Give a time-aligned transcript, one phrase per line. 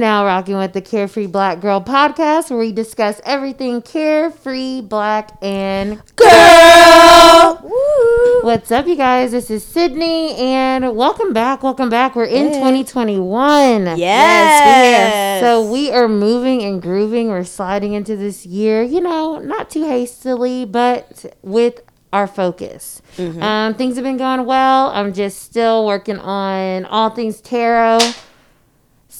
[0.00, 6.00] now rocking with the Carefree Black Girl podcast, where we discuss everything carefree, black, and
[6.16, 7.60] Girl.
[7.62, 8.40] Woo.
[8.42, 9.32] What's up, you guys?
[9.32, 11.62] This is Cidnee, and welcome back.
[11.62, 12.16] Welcome back.
[12.16, 12.54] We're in Hey.
[12.54, 13.84] 2021.
[13.84, 15.42] Yes, Yes.
[15.42, 17.28] So we are moving and grooving.
[17.28, 23.02] We're sliding into this year, you know, not too hastily, but with our focus.
[23.18, 23.42] Mm-hmm.
[23.42, 24.88] Um, things have been going well.
[24.94, 27.98] I'm just still working on all things tarot.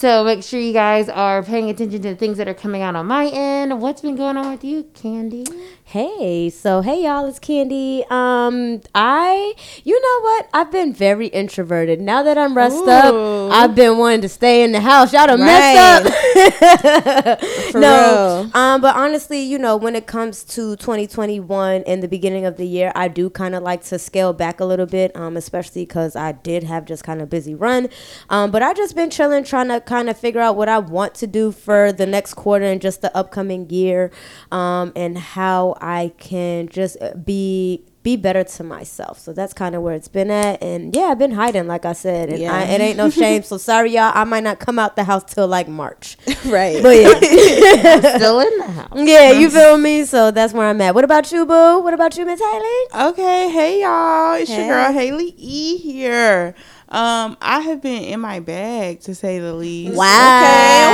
[0.01, 2.97] So make sure you guys are paying attention to the things that are coming out
[2.97, 3.83] on my end.
[3.83, 5.45] What's been going on with you, Candy?
[5.85, 8.05] Hey, so hey y'all, it's Candy.
[8.09, 10.49] Um, I, you know what?
[10.55, 12.01] I've been very introverted.
[12.01, 13.13] Now that I'm rest up,
[13.53, 15.13] I've been wanting to stay in the house.
[15.13, 17.41] Y'all done messed up.
[17.75, 18.57] No, real.
[18.57, 22.67] um, but honestly, you know, when it comes to 2021 and the beginning of the
[22.67, 26.17] year, I do kind of like to scale back a little bit, um, especially because
[26.17, 27.89] I did have just kind of busy run.
[28.29, 31.15] Um, but I've just been chilling, trying to kind of figure out what I want
[31.17, 34.11] to do for the next quarter and just the upcoming year,
[34.53, 39.19] um, and how I can just uh, be be better to myself.
[39.19, 40.63] So that's kind of where it's been at.
[40.63, 42.55] And yeah, I've been hiding, like I said, and Yeah.
[42.57, 43.43] I, it ain't no shame.
[43.43, 44.13] So sorry, y'all.
[44.15, 46.17] I might not come out the house till like March.
[46.47, 46.83] right.
[46.83, 48.17] But yeah.
[48.17, 48.89] Still in the house.
[48.95, 50.05] Yeah, you feel me?
[50.07, 50.95] So that's where I'm at.
[50.95, 51.81] What about you, boo?
[51.81, 53.09] What about you, Miss Hali?
[53.11, 54.67] Okay, hey y'all, it's Hey.
[54.67, 56.55] your girl Hali E here.
[56.93, 59.93] Um, I have been in my bag to say the least.
[59.93, 59.99] Okay,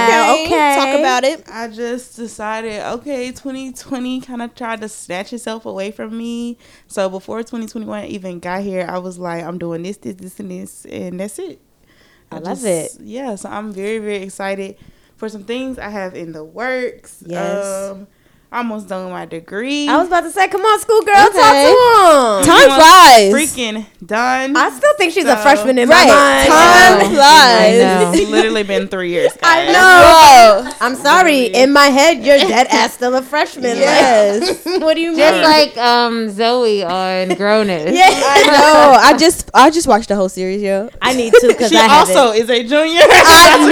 [0.04, 0.76] okay, okay.
[0.76, 1.42] Talk about it.
[1.50, 6.58] I just decided, okay, 2020 kind of tried to snatch itself away from me.
[6.86, 10.50] So before 2021 even got here, I was like, I'm doing this, this, this, and
[10.50, 11.62] this, and that's it.
[12.30, 12.90] I love it.
[13.00, 14.76] Yeah, so I'm very, very excited
[15.16, 17.22] for some things I have in the works.
[17.26, 17.90] Yes.
[17.92, 18.06] Um,
[18.56, 19.88] almost done with my degree.
[19.88, 21.38] I was about to say, come on, schoolgirl, Okay.
[21.38, 22.56] talk to him.
[22.56, 23.32] Time flies.
[23.32, 24.56] freaking done.
[24.56, 26.06] I still think she's a freshman in Right.
[26.08, 26.48] my mind.
[26.48, 28.18] Time flies.
[28.20, 29.32] It's literally been three years.
[29.42, 30.72] I know.
[30.80, 31.46] I'm sorry.
[31.46, 33.76] In my head, you're dead ass still a freshman.
[33.76, 34.64] Yes.
[34.66, 35.18] Like, what do you mean?
[35.18, 37.92] Just like um Zoe on Grown-ish.
[37.92, 38.08] yeah.
[38.10, 38.98] I know.
[39.00, 40.88] I just I just watched the whole series, yo.
[41.02, 42.16] I need to because She I haven't.
[42.16, 43.02] also is a junior.
[43.04, 43.68] I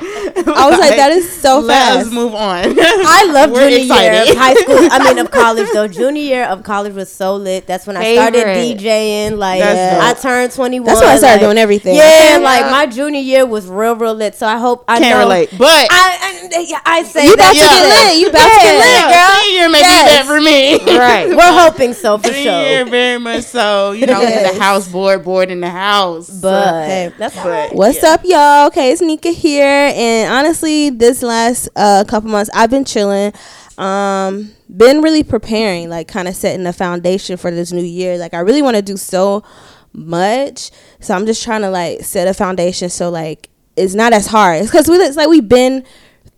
[0.00, 0.07] know.
[0.38, 0.52] Okay.
[0.52, 1.96] I was like, that is so Let fast.
[1.96, 2.64] Let us move on.
[2.78, 4.76] I love We're junior year of high school.
[4.90, 5.88] I mean, of college though.
[5.98, 7.66] Junior year of college was so lit.
[7.66, 9.36] That's when I started DJing.
[9.38, 10.86] Like That's I turned 21.
[10.86, 11.96] That's when I started like- doing everything.
[11.96, 12.44] Yeah, Okay.
[12.44, 14.34] like my junior year was real, real lit.
[14.34, 15.24] So I hope I Can't know.
[15.24, 17.50] relate, but I, I, yeah, I say You that.
[17.50, 18.20] about to get lit.
[18.20, 19.42] You about to get lit, yeah, girl.
[19.42, 20.04] senior may Yes.
[20.04, 20.98] be that for me.
[20.98, 21.28] Right.
[21.38, 22.90] We're hoping so for Junior year, sure.
[22.90, 23.92] very much so.
[23.92, 24.54] You know, in Yes.
[24.56, 26.28] the house board, board in the house.
[26.30, 27.12] But Hey.
[27.18, 28.10] that's but What's yeah.
[28.10, 28.66] up, y'all?
[28.68, 33.32] Okay, it's Nika here, and honestly, this last uh, couple months, I've been chilling.
[33.76, 38.18] Um, been really preparing, like kind of setting the foundation for this new year.
[38.18, 39.44] Like, I really want to do so
[39.92, 44.26] much, so I'm just trying to like set a foundation so like it's not as
[44.26, 44.62] hard.
[44.62, 45.84] It's because we it's like we've been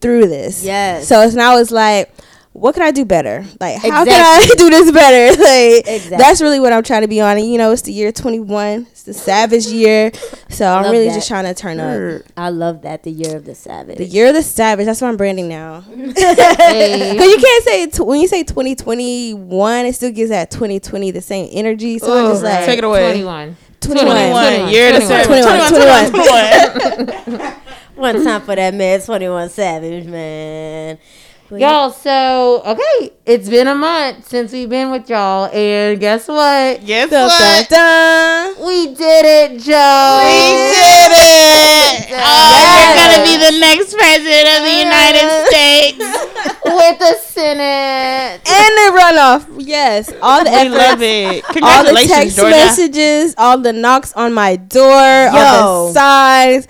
[0.01, 0.63] through this.
[0.63, 1.09] Yes.
[1.09, 2.11] So it's now it's like.
[2.53, 3.45] What can I do better?
[3.61, 5.41] Like, how can I do this better?
[5.41, 6.17] Like, Exactly.
[6.19, 7.37] that's really what I'm trying to be on.
[7.39, 8.89] And, you know, it's the year 21.
[8.91, 10.11] It's the savage year.
[10.49, 11.15] So I'm Love really that.
[11.15, 12.23] just trying to turn up.
[12.37, 13.99] I love that the year of the savage.
[13.99, 14.87] The year of the savage.
[14.87, 15.83] That's what I'm branding now.
[15.91, 17.13] Hey.
[17.13, 21.21] Because you can't say it when you say 2021, it still gives that 2020 the
[21.21, 21.99] same energy.
[22.01, 23.11] So I'm just like take it away.
[23.23, 23.57] 21.
[23.81, 24.07] 21.
[24.07, 27.53] 21, year to 21, 21, 21, 21.
[27.95, 30.99] One time for that man, 21 Savage, man.
[31.51, 36.29] But Y'all, so okay, it's been a month since we've been with y'all, and guess
[36.29, 36.87] what?
[36.87, 37.69] Guess Dun, what?
[37.69, 38.67] dun, dun.
[38.69, 40.23] We did it, Joe.
[40.23, 42.07] We did it!
[42.07, 42.23] Yes.
[42.23, 45.99] Oh, you're gonna be the next president of the United States.
[46.65, 48.41] with the Senate.
[48.47, 49.47] And the runoff.
[49.59, 50.13] Yes.
[50.23, 50.77] All the We efforts.
[50.79, 51.45] love it.
[51.63, 52.51] All the text Georgia.
[52.51, 56.69] messages, all the knocks on my door, all the signs.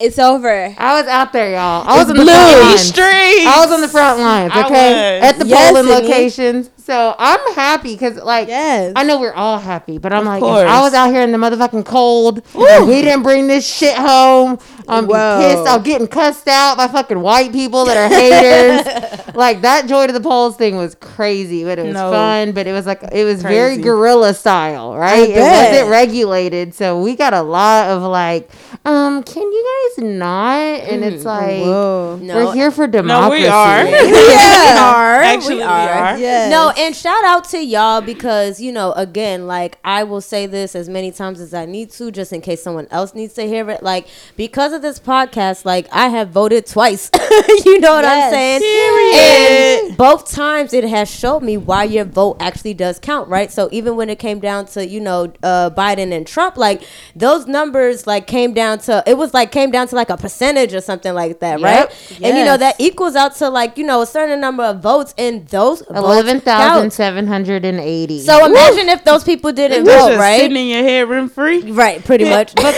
[0.00, 0.74] It's over.
[0.78, 1.86] I was out there, y'all.
[1.86, 2.32] I was It's on the blue.
[2.32, 2.88] front These lines.
[2.88, 3.46] streets.
[3.46, 6.02] I was on the front lines, okay, at the Yes, polling Cidnee.
[6.08, 6.70] locations.
[6.90, 8.94] So I'm happy because, like, Yes.
[8.96, 10.68] I know we're all happy, but I'm Of like, if.
[10.68, 12.42] I was out here in the motherfucking cold.
[12.52, 14.58] and We didn't bring this shit home.
[14.88, 15.68] I'm pissed.
[15.68, 19.34] I'm getting cussed out by fucking white people that are haters.
[19.36, 22.10] like that joy to the polls thing was crazy, but it was No.
[22.10, 22.50] fun.
[22.50, 25.30] But it was like it was very guerrilla style, right?
[25.30, 28.50] It wasn't regulated, so we got a lot of like,
[28.84, 30.56] um, can you guys not?
[30.90, 32.18] And it's like Whoa.
[32.20, 33.44] No, we're here for democracy.
[33.44, 33.84] No, we are.
[33.84, 34.74] yeah.
[34.74, 35.22] we are.
[35.22, 35.88] Actually, we we are.
[35.88, 36.18] are.
[36.18, 36.50] Yes.
[36.50, 40.74] No, and shout out to y'all because you know, again, like I will say this
[40.74, 43.68] as many times as I need to, just in case someone else needs to hear
[43.70, 43.82] it.
[43.82, 47.10] Like because of this podcast, like I have voted twice.
[47.64, 48.26] you know what Yes.
[48.26, 48.60] I'm saying?
[48.60, 49.88] Period.
[49.90, 53.52] And both times it has showed me why your vote actually does count, right?
[53.52, 56.82] So even when it came down to you know uh, Biden and Trump, like
[57.14, 60.72] those numbers like came down to it was like came down to like a percentage
[60.72, 61.88] or something like that, right?
[62.22, 65.14] And you know that equals out to like you know a certain number of votes,
[65.18, 66.59] and those Eleven thousand
[66.90, 68.20] seven hundred and eighty.
[68.20, 70.40] So imagine if those people didn't vote, just right?
[70.40, 71.70] sitting in your head rent free.
[71.70, 72.52] Right, pretty much.
[72.60, 72.76] That's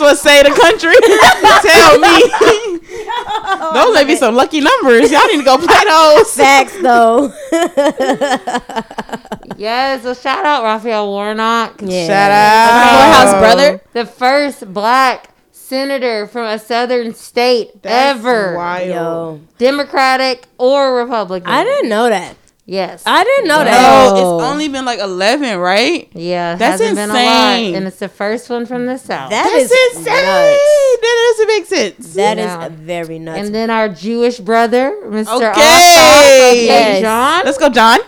[0.00, 0.94] what say the country.
[1.62, 2.22] Tell me.
[3.74, 5.10] those may be some lucky numbers.
[5.10, 6.32] Y'all need to go play those.
[6.34, 7.32] facts, though.
[9.56, 11.80] yes, so shout out Raphael Warnock.
[11.82, 12.06] Yeah.
[12.06, 12.94] Shout out.
[12.94, 13.80] Morehouse brother.
[13.92, 15.33] the first black
[15.64, 18.88] senator from a southern state That's ever, wild.
[18.88, 21.48] Yo, Democratic or Republican.
[21.50, 22.36] I didn't know that.
[22.66, 23.02] Yes.
[23.04, 24.10] I didn't know No, that.
[24.14, 24.38] Oh.
[24.38, 26.08] it's only been like 11, right?
[26.14, 27.20] yeah, That's hasn't been a lot,
[27.58, 27.74] insane.
[27.74, 29.28] and it's the first one from the south.
[29.30, 30.14] That That's is insane.
[30.14, 31.00] nuts.
[31.02, 32.14] That doesn't make sense.
[32.14, 32.68] That is Yeah.
[32.72, 33.38] very nuts.
[33.40, 35.34] and then our Jewish brother, Mr.
[35.50, 35.60] Okay.
[35.60, 37.00] Ossoff, okay, Yes.
[37.02, 37.98] John, Let's go, John.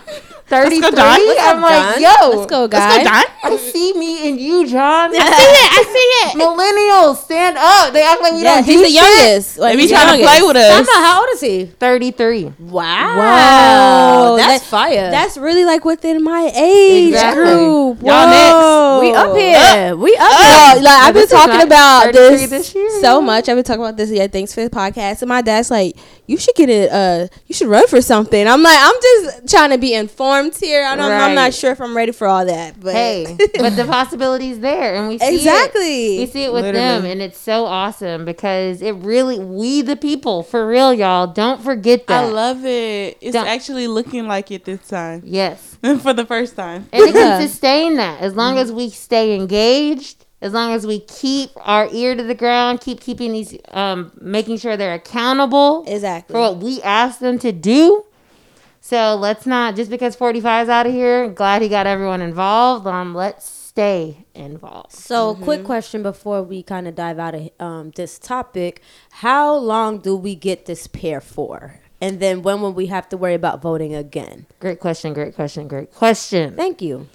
[0.47, 0.79] Thirty-three.
[0.91, 1.19] go, John.
[1.19, 2.01] What's up, I'm like, John?
[2.01, 2.97] yo, Let's go, guys.
[2.97, 3.23] Let's guys.
[3.25, 3.53] go, John.
[3.53, 5.09] I see me and you, John.
[5.13, 5.69] I see it.
[5.71, 6.37] I see it.
[6.41, 7.93] Millennials, stand up.
[7.93, 8.93] They act like we Yeah, don't he's do the shit.
[8.95, 9.57] youngest.
[9.57, 10.89] Like, They he's the trying to play with Time us.
[10.89, 11.65] out, how old is he?
[11.65, 12.53] Thirty-three.
[12.59, 13.17] Wow.
[13.17, 14.35] Wow.
[14.37, 15.11] That's That- fire.
[15.11, 17.43] That's really like within my age Exactly.
[17.43, 18.01] group.
[18.01, 19.01] Y'all next.
[19.01, 19.95] We up here.
[19.95, 20.83] we up here.
[20.83, 23.47] like I've been talking about this, this year, so much.
[23.49, 24.09] I've been talking about this.
[24.09, 25.21] Yeah, thanks for the podcast.
[25.21, 25.95] And my dad's like,
[26.27, 26.91] "You should get it.
[26.91, 30.85] Uh, you should run for something." I'm like, I'm just trying to be informed here.
[30.85, 32.79] I don't, I'm not sure if I'm ready for all that.
[32.79, 33.25] But Hey,
[33.57, 36.17] but the possibilities there, and we see exactly.
[36.17, 36.19] It.
[36.19, 40.43] We see it with them, and it's so awesome because it really we the people
[40.43, 41.27] for real, y'all.
[41.27, 42.25] Don't forget that.
[42.25, 43.17] I love it.
[43.21, 45.21] It's Don't- actually looking like it this time.
[45.25, 46.87] yes, For the first time.
[46.91, 50.25] and it can sustain that as long as we stay engaged.
[50.39, 54.57] As long as we keep our ear to the ground, keep keeping these, um, making
[54.57, 56.33] sure they're accountable exactly.
[56.33, 58.03] for what we asked them to do.
[58.81, 61.27] So let's not just because 45 is out of here.
[61.29, 62.85] Glad he got everyone involved.
[62.85, 64.91] Um, let's stay involved.
[64.91, 68.81] So, quick question before we kind of dive out of um, this topic:
[69.11, 71.79] How long do we get this pair for?
[71.99, 74.45] And then when will we have to worry about voting again?
[74.59, 75.13] Great question.
[75.13, 75.67] Great question.
[75.67, 76.55] Great question.
[76.55, 77.07] Thank you.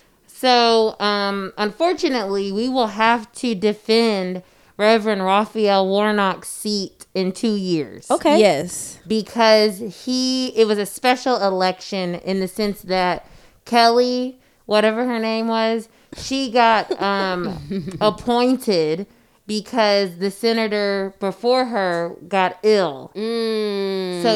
[0.43, 4.43] So, um, unfortunately, we will have to defend
[4.77, 8.11] Reverend Raphael Warnock's seat in two years.
[8.11, 8.41] Okay.
[8.41, 8.99] Yes.
[9.06, 13.25] Because he, it was a special election in the sense that
[13.67, 19.06] Kelly, whatever her name was, she got um, appointed
[19.47, 23.11] because the senator before her got ill.
[23.15, 23.21] So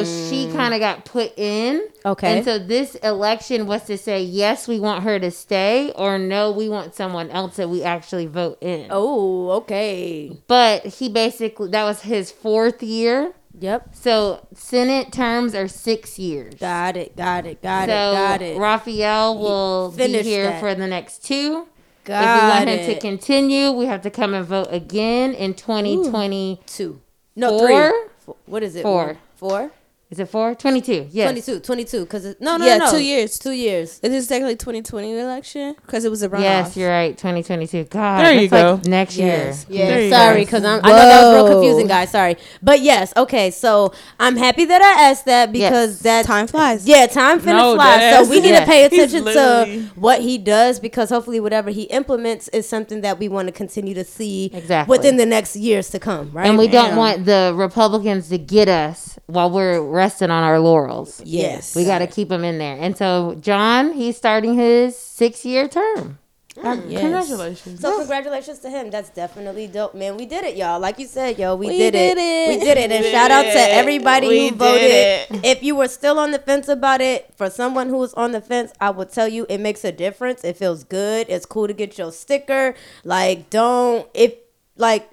[0.04, 0.52] she mm.
[0.52, 1.82] kind of got put in.
[2.04, 2.36] Okay.
[2.36, 6.50] And so this election was to say, yes, we want her to stay, or no,
[6.50, 8.88] we want someone else that we actually vote in.
[8.90, 10.36] Oh, okay.
[10.48, 13.32] But he basically, that was his fourth year.
[13.58, 13.94] Yep.
[13.94, 16.54] So Senate terms are six years.
[16.56, 17.16] Got it.
[17.16, 17.62] Got it.
[17.62, 18.14] Got so it.
[18.14, 18.58] Got it.
[18.58, 20.60] Raphael will be finished here that.
[20.60, 21.66] for the next two.
[22.08, 22.94] If we Got want him it.
[22.94, 26.60] to continue, we have to come and vote again in 2020.
[26.66, 27.00] Two.
[27.34, 27.66] No, Four?
[27.66, 28.08] three.
[28.20, 28.36] Four.
[28.46, 28.82] What is it?
[28.82, 29.18] Four.
[29.36, 29.70] Four?
[30.08, 30.54] Is it four?
[30.54, 31.08] 22.
[31.10, 31.26] Yes.
[31.32, 31.60] 22.
[31.60, 32.00] 22.
[32.04, 32.90] Because it, no, no, Yeah, no, no.
[32.92, 33.40] two years.
[33.40, 33.94] Two years.
[34.04, 35.74] Is this technically 2020 election?
[35.84, 36.42] Because it was a runoff.
[36.42, 37.10] Yes, you're right.
[37.18, 37.84] 2022.
[37.90, 38.88] God, There you that's like go.
[38.90, 39.66] next Yes.
[39.68, 42.12] Yeah, There you sorry, because I know that was real confusing, guys.
[42.12, 43.50] Sorry, but yes, okay.
[43.50, 46.02] So I'm happy that I asked that because Yes.
[46.02, 46.86] that Time flies.
[46.86, 47.98] Yeah, time finna No, fly.
[48.12, 51.82] So we ass- need to pay attention to what he does because hopefully whatever he
[51.84, 54.96] implements is something that we want to continue to see Exactly.
[54.96, 56.30] within the next years to come.
[56.32, 56.46] Right?
[56.46, 56.96] And we don't Damn.
[56.96, 61.20] want the Republicans to get us while we're resting on our laurels.
[61.24, 62.76] yes, We got to keep them in there.
[62.78, 66.18] And so, John, he's starting his six year term.
[66.56, 67.00] Mm, yes.
[67.02, 67.80] Congratulations.
[67.80, 68.90] So congratulations to him.
[68.90, 70.16] That's definitely dope, man.
[70.16, 70.80] We did it, y'all.
[70.80, 72.14] Like you said, yo, we, We did, it.
[72.14, 72.58] did it.
[72.58, 72.90] We did it.
[72.90, 74.82] And We shout out to everybody We who voted.
[74.90, 75.26] it.
[75.44, 78.40] If you were still on the fence about it, for someone who was on the
[78.40, 80.44] fence, I would tell you it makes a difference.
[80.44, 81.26] It feels good.
[81.28, 82.74] It's cool to get your sticker.
[83.04, 84.32] Like, don't if
[84.78, 85.10] like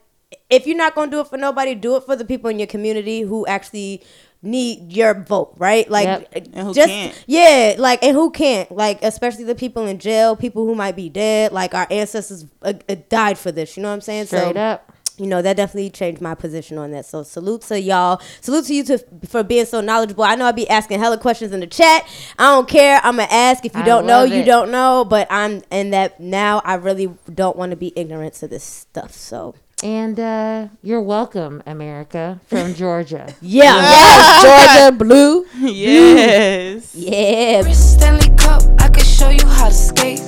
[0.49, 2.67] if you're not gonna do it for nobody, do it for the people in your
[2.67, 4.01] community who actually
[4.43, 5.89] need your vote, right?
[5.89, 6.29] Like Yep.
[6.33, 7.23] And who just can't.
[7.27, 8.69] yeah, like and who can't?
[8.71, 11.51] Like especially the people in jail, people who might be dead.
[11.51, 13.77] Like our ancestors uh, uh, died for this.
[13.77, 14.27] You know what I'm saying?
[14.27, 14.91] Straight so up.
[15.17, 17.05] you know that definitely changed my position on that.
[17.05, 18.21] So salute to y'all.
[18.41, 18.97] Salute to you to,
[19.27, 20.25] for being so knowledgeable.
[20.25, 22.05] I know I be asking hella questions in the chat.
[22.37, 22.99] I don't care.
[23.03, 23.65] I'm gonna ask.
[23.65, 25.05] If you I don't know, love you don't know.
[25.05, 29.13] But I'm in that now I really don't want to be ignorant to this stuff.
[29.13, 33.33] So and uh, you're welcome, America, from Georgia.
[33.41, 35.45] yeah, yes, Georgia blue.
[35.59, 37.63] Yes, Yeah.
[37.73, 40.19] Stanley Cup, I can show you how to skate.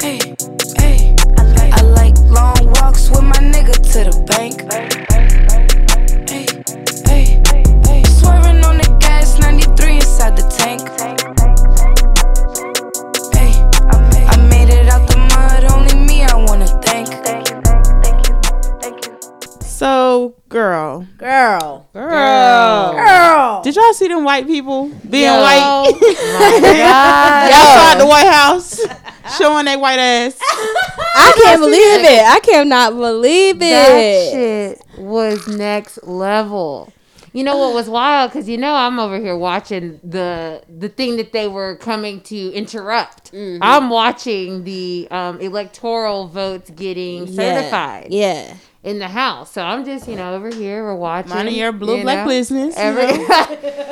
[0.00, 0.20] Hey,
[0.78, 1.16] hey,
[1.72, 4.62] I like long walks with my nigga to the bank.
[6.30, 6.46] Hey,
[7.08, 7.42] hey,
[7.88, 11.09] hey, swerving on the gas, 93 inside the tank.
[19.80, 21.88] So, girl, Girl.
[21.94, 22.92] Girl.
[22.92, 23.62] Girl.
[23.62, 25.40] did y'all see them white people being Yo.
[25.40, 25.90] white?
[25.98, 27.50] My God.
[27.50, 28.78] Outside the White House,
[29.38, 30.38] showing their white ass.
[30.42, 32.26] I can't believe it.
[32.26, 33.60] I cannot believe it.
[33.60, 36.92] That shit was next level.
[37.32, 38.32] You know what was wild?
[38.32, 42.52] Because you know I'm over here watching the the thing that they were coming to
[42.52, 43.32] interrupt.
[43.32, 43.62] Mm-hmm.
[43.62, 48.56] I'm watching the um, electoral votes getting certified Yeah.
[48.82, 49.52] In the house.
[49.52, 51.30] So I'm just you know over here we're watching.
[51.30, 52.76] Minding your blue you black know, business.
[52.76, 53.26] you know,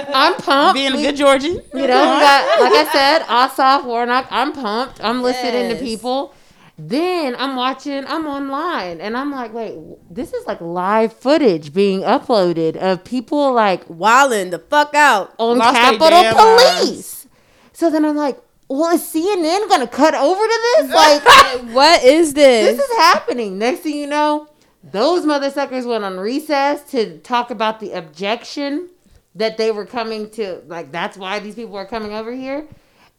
[0.15, 0.75] I'm pumped.
[0.75, 1.55] being a good Georgian.
[1.55, 4.27] you know, got like I said, Ossoff, Warnock.
[4.31, 5.03] I'm pumped.
[5.03, 6.35] I'm listening to people.
[6.81, 8.05] Then I'm watching.
[8.07, 9.75] I'm online, and I'm like, wait,
[10.11, 15.35] this is like live footage being uploaded of people like Wildin' the fuck out.
[15.39, 17.27] on Lost Capitol Police.
[17.73, 20.91] So then I'm like, well, is CNN gonna cut over to this?
[20.95, 22.77] Like, What is this?
[22.77, 23.59] this is happening.
[23.59, 24.49] Next thing you know,
[24.91, 28.89] those mother suckers went on recess to talk about the objection
[29.35, 30.63] that they were coming to.
[30.67, 32.67] Like, that's why these people are coming over here.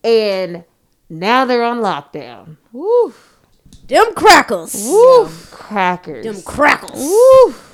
[0.04, 0.64] And
[1.10, 2.58] now they're on lockdown.
[2.72, 3.14] Woo.
[3.88, 4.72] Them crackles.
[4.74, 5.50] crackers.
[5.52, 6.26] Crackers.
[6.26, 7.00] Them crackers.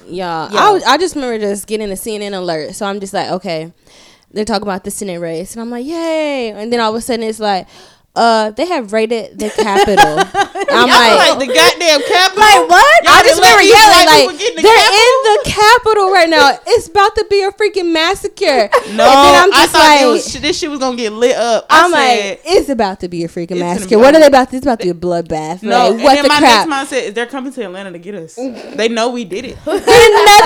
[0.08, 2.74] Y'all, I, was- I just remember just getting a CNN alert.
[2.76, 3.74] So I'm just like, okay,
[4.32, 5.54] they're talking about the Senate race.
[5.54, 6.52] And I'm like, yay.
[6.52, 7.68] And then all of a sudden it's like,
[8.16, 10.20] uh, they have raided the Capitol.
[10.72, 12.42] I'm Y'all like, like the goddamn Capitol.
[12.42, 13.04] Like what?
[13.04, 15.02] Y'all I just let remember these yelling white like people get in the they're Capitol?
[15.04, 16.52] in the Capitol right now.
[16.76, 18.46] It's about to be a freaking massacre.
[18.46, 21.36] No, and then I'm I just thought like, was, this shit was gonna get lit
[21.36, 21.66] up.
[21.70, 23.90] I I'm said, like, it's about to be a freaking massacre.
[23.92, 24.50] be- What are they about?
[24.50, 25.62] to It's about to be a bloodbath.
[25.64, 25.70] no.
[25.90, 26.52] like, and what then the my crap?
[26.60, 28.36] next mind said, they're coming to Atlanta to get us.
[28.36, 29.58] They know we did it.
[29.66, 29.84] Nothing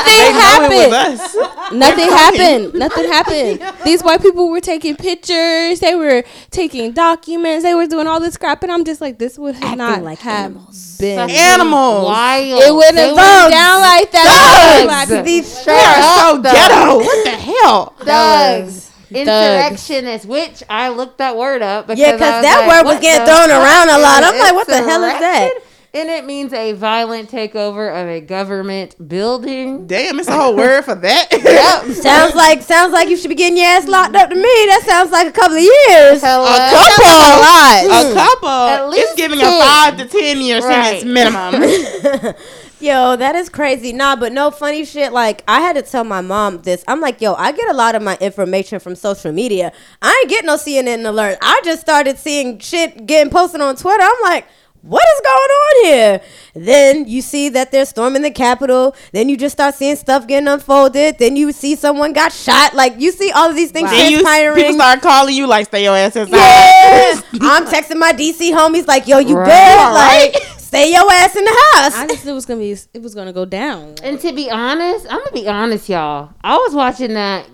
[0.05, 0.73] They happened.
[0.73, 1.73] it.
[1.73, 2.73] Nothing happened.
[2.73, 3.75] Nothing happened.
[3.85, 5.79] These white people were taking pictures.
[5.79, 7.58] They were taking documents.
[7.63, 10.19] They were doing all this crap, and I'm just like, this would have not like
[10.19, 10.97] have animals.
[10.99, 11.17] been.
[11.17, 12.05] Fucking Animals.
[12.05, 12.61] Wild.
[12.63, 14.85] It wouldn't have were gone down like that.
[14.87, 15.11] thugs.
[15.11, 16.51] Like, These They are so up, though.
[16.51, 16.97] ghetto.
[16.97, 17.85] What the hell?
[17.99, 18.85] thugs.
[18.85, 18.85] Thugs.
[19.11, 23.25] Insurrectionists, which I looked that word up because Yeah, because that like, word was getting
[23.25, 24.23] thrown around a lot.
[24.23, 25.49] I'm like, what the hell is that?
[25.93, 26.09] Insurrection?
[26.09, 29.87] And it means a violent takeover of a government building.
[29.87, 31.27] Damn, it's a whole word for that.
[31.49, 31.95] Yep.
[31.95, 34.41] Sounds like sounds like you should be getting your ass locked up to me.
[34.43, 36.21] That sounds like a couple of years.
[36.21, 36.45] Hello?
[36.45, 37.09] A couple.
[37.09, 38.11] A lot.
[38.11, 38.49] A couple.
[38.49, 39.47] At it's least giving 10.
[39.47, 41.01] a five to ten year Right.
[41.01, 42.35] sentence minimum.
[42.79, 43.91] Yo, that is crazy.
[43.91, 45.11] Nah, but no funny shit.
[45.11, 46.83] Like, I had to tell my mom this.
[46.87, 49.73] I'm like, yo, I get a lot of my information from social media.
[50.01, 51.37] I ain't get no CNN alert.
[51.41, 54.01] I just started seeing shit getting posted on Twitter.
[54.03, 54.45] I'm like,
[54.81, 56.21] what is going on here?
[56.53, 58.95] Then you see that they're storming the Capitol.
[59.11, 61.17] Then you just start seeing stuff getting unfolded.
[61.19, 62.73] Then you see someone got shot.
[62.73, 64.55] Like, you see all of these things then you transpiring.
[64.55, 66.35] people start calling you like, stay your ass inside.
[66.35, 67.23] Yes.
[67.41, 69.45] I'm texting my DC homies like, yo, you Right.
[69.45, 69.79] good?
[69.79, 70.33] All right.
[70.33, 71.95] Like, stay your ass in the house.
[71.95, 72.71] I just knew it was gonna be.
[72.71, 73.95] It was gonna go down.
[74.03, 76.31] And to be honest, I'm gonna be honest, y'all.
[76.43, 77.47] I was watching that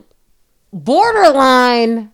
[0.72, 2.12] borderline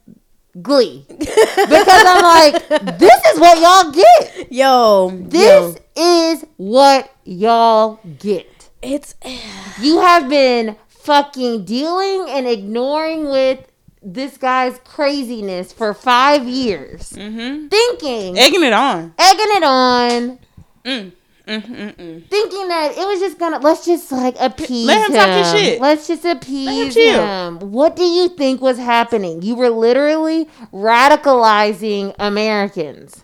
[0.61, 2.67] Glee because I'm like,
[2.99, 4.51] this is what y'all get.
[4.51, 6.01] Yo, This yo.
[6.03, 8.69] is what y'all get.
[8.81, 9.15] it's
[9.81, 13.59] You have been fucking dealing and ignoring with
[14.03, 17.67] this guy's craziness for five years, Mm-hmm.
[17.67, 19.13] thinking, Egging it on.
[19.17, 20.39] egging it on,
[20.83, 21.11] Mm.
[21.47, 22.27] Mm, mm, mm.
[22.27, 25.81] thinking that it was just gonna let's just like appease Let him talk his shit.
[25.81, 27.23] Let's just appease chill.
[27.25, 27.59] him.
[27.71, 29.41] What do you think was happening?
[29.41, 33.23] You were literally radicalizing Americans.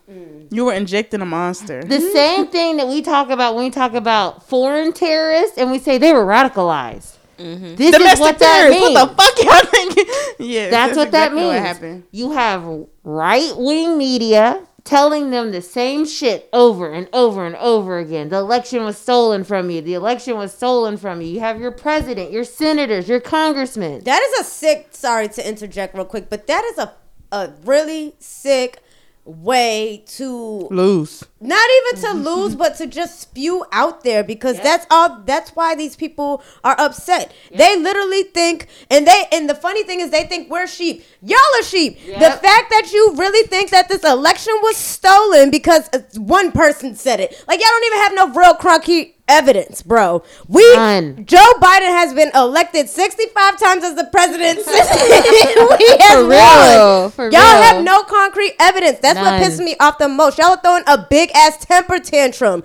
[0.50, 1.84] You were injecting a monster.
[1.84, 5.80] The same thing that we talk about when we talk about foreign terrorists and we
[5.80, 7.18] say they were radicalized.
[7.38, 8.82] This is Domestic what that terrorists.
[8.82, 8.96] means.
[8.96, 10.06] What the fuck y'all thinking?
[10.40, 11.82] Yeah, That's, what that means.
[11.82, 12.64] What you have
[13.04, 18.30] right wing media telling them the same shit over and over and over again.
[18.30, 19.82] The election was stolen from you.
[19.82, 21.28] The election was stolen from you.
[21.28, 24.04] You have your president, your senators, your congressmen.
[24.06, 24.88] that is a sick.
[24.92, 26.94] Sorry to interject real quick, but that is a
[27.32, 28.82] a really sick
[29.28, 31.24] way to Lose.
[31.42, 35.22] not even to lose, but to just spew out there because that's all.
[35.26, 37.32] That's why these people are upset.
[37.52, 41.04] They literally think, and they and the funny thing is, they think we're sheep.
[41.22, 42.00] Y'all are sheep.
[42.06, 46.96] The fact that you really think that this election was stolen because uh, one person
[46.96, 50.24] said it, like y'all don't even have no real concrete evidence, bro.
[50.48, 51.26] We None.
[51.26, 56.30] Joe Biden has been elected sixty-five times as the president since we has For won.
[56.30, 57.64] real, for Y'all real.
[57.64, 59.00] have no concrete evidence.
[59.00, 59.26] That's None.
[59.40, 60.38] what pisses me off the most.
[60.38, 62.64] Y'all are throwing a big ass temper tantrum.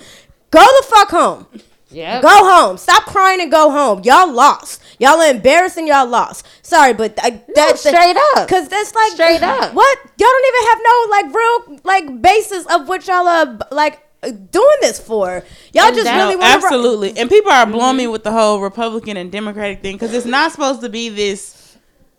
[0.50, 1.46] Go the fuck home.
[1.90, 2.22] Yep.
[2.22, 2.78] Go home.
[2.78, 4.00] Stop crying and go home.
[4.02, 4.82] Y'all lost.
[4.98, 5.86] Y'all are embarrassing.
[5.86, 6.46] Y'all lost.
[6.62, 8.48] Sorry, but I, that's straight up.
[8.48, 9.74] Cause that's like Straight up.
[9.74, 14.00] What y'all don't even have no like real like basis of what y'all are like
[14.22, 15.42] Uh, doing this for?
[15.72, 17.18] Y'all And just that- really No, want absolutely.
[17.18, 17.72] And people are mm-hmm.
[17.72, 21.08] blowing me with the whole Republican and Democratic thing because it's not supposed to be
[21.08, 21.58] this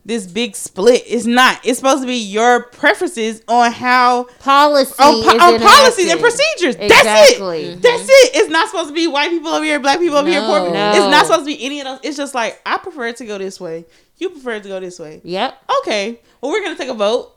[0.06, 1.02] this big split.
[1.08, 1.62] It's not.
[1.64, 6.20] It's supposed to be your preferences on how Policy on, po- is on policies and
[6.20, 6.76] procedures.
[6.76, 7.76] Exactly.
[7.76, 7.82] That's it.
[7.82, 8.32] That's it.
[8.36, 10.74] It's not supposed to be white people over here, black people over here, poor people.
[10.74, 10.90] No.
[10.92, 12.00] It's not supposed to be any of those.
[12.04, 13.86] It's just like I prefer it to go this way.
[14.18, 15.22] You prefer it to go this way.
[15.24, 15.58] Yep.
[15.82, 16.20] Okay.
[16.42, 17.34] Well, we're gonna take a vote,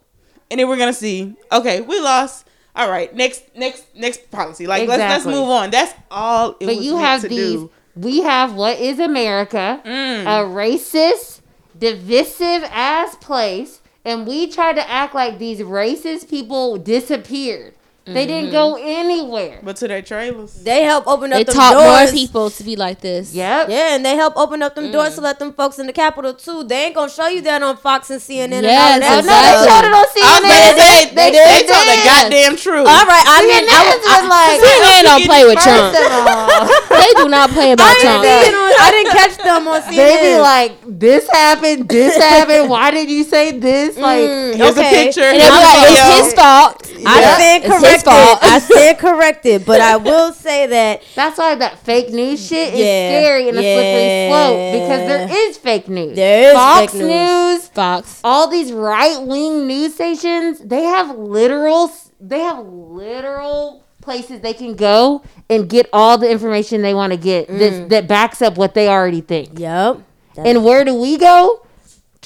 [0.51, 1.37] and then we're gonna see.
[1.53, 2.49] Okay, we lost.
[2.77, 3.15] All right.
[3.15, 4.67] Next, next, next policy.
[4.67, 5.71] Like let's let's move on.
[5.71, 6.51] That's all.
[6.61, 7.39] It But was you have to these.
[7.55, 7.71] do.
[7.97, 10.23] We have what is America, Mm.
[10.25, 11.41] a racist,
[11.79, 17.73] divisive ass place, and we try to act like these racist people disappeared.
[18.07, 19.59] They didn't go anywhere.
[19.63, 20.55] But to their trailers.
[20.55, 23.35] They help open up They them taught more people to be like this.
[23.35, 23.69] Yep.
[23.69, 26.33] Yeah, and they help open up them doors to let them folks in the Capitol
[26.35, 26.63] too.
[26.63, 28.63] They ain't gonna show you that on Fox and CNN.
[28.63, 30.43] Yes, and all no, they showed it on I was CNN.
[30.47, 32.87] gonna say they, they, they told the goddamn truth.
[32.87, 35.91] All right, I mean, I, CNN was, was like, CNN don't play with Trump.
[35.91, 36.47] first of all,
[37.03, 38.23] They do not play about I, Trump.
[38.23, 39.97] didn't on, I didn't catch them on CNN.
[39.99, 42.71] they be like, this happened, this happened.
[42.71, 43.97] Why did you say this?
[43.99, 44.87] Like, Mm, Here's okay.
[44.89, 45.23] a picture.
[45.23, 46.05] And here's they be like, video.
[46.07, 46.77] it's his fault.
[47.07, 48.27] I Yeah, stand it's his corrected.
[48.29, 48.39] fault.
[48.43, 52.81] I stand corrected, but I will say that That's why that fake news shit is
[52.81, 56.17] Yeah, scary and a slippery slope because there is fake news.
[56.17, 57.09] There is Fox fake news.
[57.11, 58.21] News, Fox.
[58.25, 64.75] all these right wing news stations, they have literal, they have literal places they can
[64.77, 67.59] go and get all the information they want to get Mm.
[67.59, 69.59] that, that backs up what they already think.
[69.59, 70.01] yep.
[70.37, 71.66] And where do we go?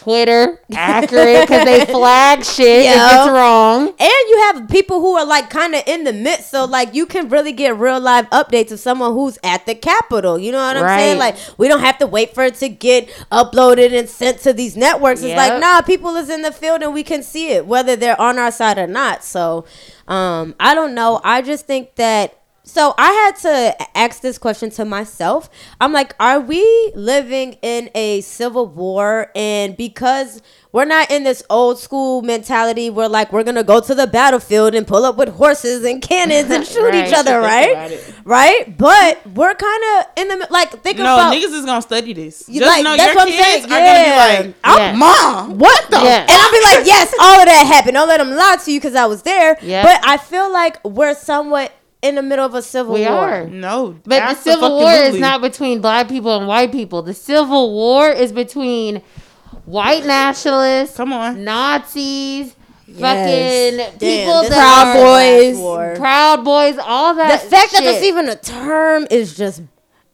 [0.01, 3.25] Twitter, accurate because they flag shit if Yeah.
[3.25, 3.89] it's wrong.
[3.89, 3.99] And
[4.31, 7.29] you have people who are like kind of in the midst, so like you can
[7.29, 10.39] really get real live updates of someone who's at the Capitol.
[10.39, 11.19] You know what I'm saying?
[11.19, 14.75] Like we don't have to wait for it to get uploaded and sent to these
[14.75, 15.21] networks.
[15.23, 18.19] It's like nah, people is in the field and we can see it whether they're
[18.21, 19.23] on our side or not.
[19.23, 19.67] So
[20.09, 21.21] um, I don't know.
[21.23, 22.40] I just think that.
[22.63, 25.49] So I had to ask this question to myself.
[25.81, 29.31] I'm like, are we living in a civil war?
[29.35, 33.93] And because we're not in this old school mentality where like we're gonna go to
[33.95, 37.09] the battlefield and pull up with horses and cannons and shoot Right.
[37.09, 38.15] each other, right?
[38.25, 38.79] Right?
[38.79, 42.45] But we're kind of in the like think No, about niggas is gonna study this.
[42.47, 44.15] You Just like- know that's your what I'm kids saying, are yeah.
[44.23, 44.95] gonna be like, Yeah.
[44.97, 46.21] "Mom, what the?" Yeah.
[46.21, 47.95] And I'll be like, yes, all of that happened.
[47.95, 49.59] Don't let them lie to you because I was there.
[49.63, 49.83] Yeah.
[49.83, 53.11] But I feel like we're somewhat in the middle of a civil We war.
[53.11, 53.47] are.
[53.47, 57.03] No, But the Civil War is not between black people and white people.
[57.03, 59.03] The Civil War is between
[59.67, 61.45] white nationalists, Come on.
[61.45, 62.99] Nazis, Yes.
[63.01, 65.99] fucking Damn, people this that Proud are Boys.
[65.99, 67.41] Proud Boys, all that.
[67.43, 67.51] The that.
[67.61, 67.85] fact that shit.
[67.85, 69.63] that's even a term is just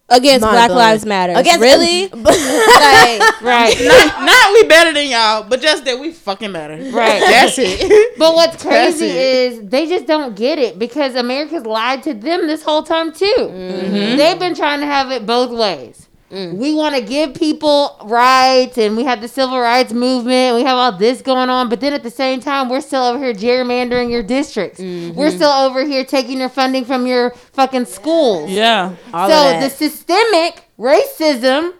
[0.09, 0.79] Against mind Black blowing.
[0.79, 1.33] Lives Matter.
[1.35, 2.07] Against really?
[2.13, 3.75] like, right.
[3.81, 6.77] not, not we better than y'all, but just that we fucking better.
[6.77, 7.21] Right.
[7.21, 8.13] That's it.
[8.19, 12.63] But what's crazy is they just don't get it because America's lied to them this
[12.63, 13.35] whole time too.
[13.39, 14.17] Mm-hmm.
[14.17, 16.06] They've been trying to have it both ways.
[16.31, 16.55] Mm.
[16.55, 20.57] We want to give people rights, and we have the civil rights movement.
[20.57, 23.23] We have all this going on, but then at the same time, we're still over
[23.23, 24.81] here gerrymandering your districts.
[24.81, 25.17] Mm-hmm.
[25.17, 28.51] We're still over here taking your funding from your fucking schools.
[28.51, 28.97] yeah.
[29.13, 31.75] all so the systemic racism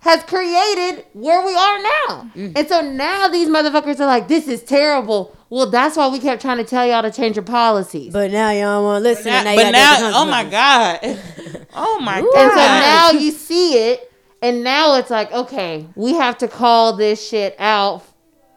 [0.00, 2.30] has created where we are now.
[2.36, 2.52] Mm.
[2.56, 5.36] And so now these motherfuckers are like, this is terrible.
[5.50, 8.12] Well, that's why we kept trying to tell y'all to change your policies.
[8.12, 9.32] but now y'all want to listen.
[9.32, 10.98] Now- and now but now, oh my god,
[11.74, 12.30] oh my Ooh.
[12.34, 12.42] god.
[12.42, 16.96] and so now you see it, and now it's like, okay, we have to call
[16.96, 18.04] this shit out.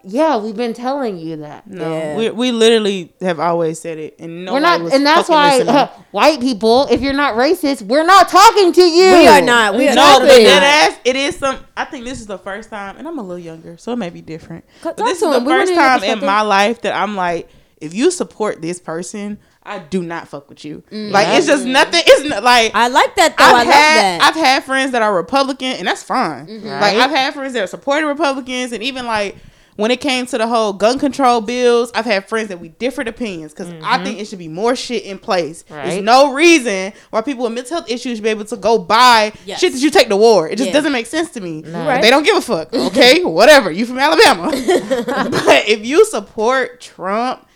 [0.03, 1.67] Yeah, we've been telling you that.
[1.67, 2.17] no, Yeah.
[2.17, 5.61] we we literally have always said it, and we're nobody not, was and that's why
[5.61, 9.11] uh, white people, if you're not racist, we're not talking to you.
[9.11, 9.75] We are not.
[9.75, 10.21] We are no, not.
[10.21, 11.59] but that ass, it is some.
[11.77, 14.09] I think this is the first time, and I'm a little younger, so it may
[14.09, 14.65] be different.
[14.83, 15.45] But this is the him.
[15.45, 20.01] First time in my life that I'm like, if you support this person, I do
[20.01, 20.83] not fuck with you.
[20.91, 22.01] Like it's just nothing.
[22.05, 23.43] It's not like I like that though.
[23.43, 24.19] I've I love had that.
[24.23, 26.63] I've had friends that are Republican, and that's fine.
[26.63, 29.35] Like I've had friends that are supporting Republicans, and even like
[29.75, 33.09] when it came to the whole gun control bills, I've had friends that we different
[33.09, 34.03] opinions because I mm-hmm.
[34.03, 35.63] think it should be more shit in place.
[35.63, 39.33] There's no reason why people with mental health issues should be able to go buy
[39.45, 39.59] Yes.
[39.59, 40.47] shit that you take to war.
[40.47, 40.73] It just Yeah.
[40.73, 41.61] doesn't make sense to me.
[41.61, 41.85] No.
[41.85, 42.73] But They don't give a fuck.
[42.91, 43.71] Okay, whatever.
[43.71, 47.47] You from Alabama, but if you support Trump,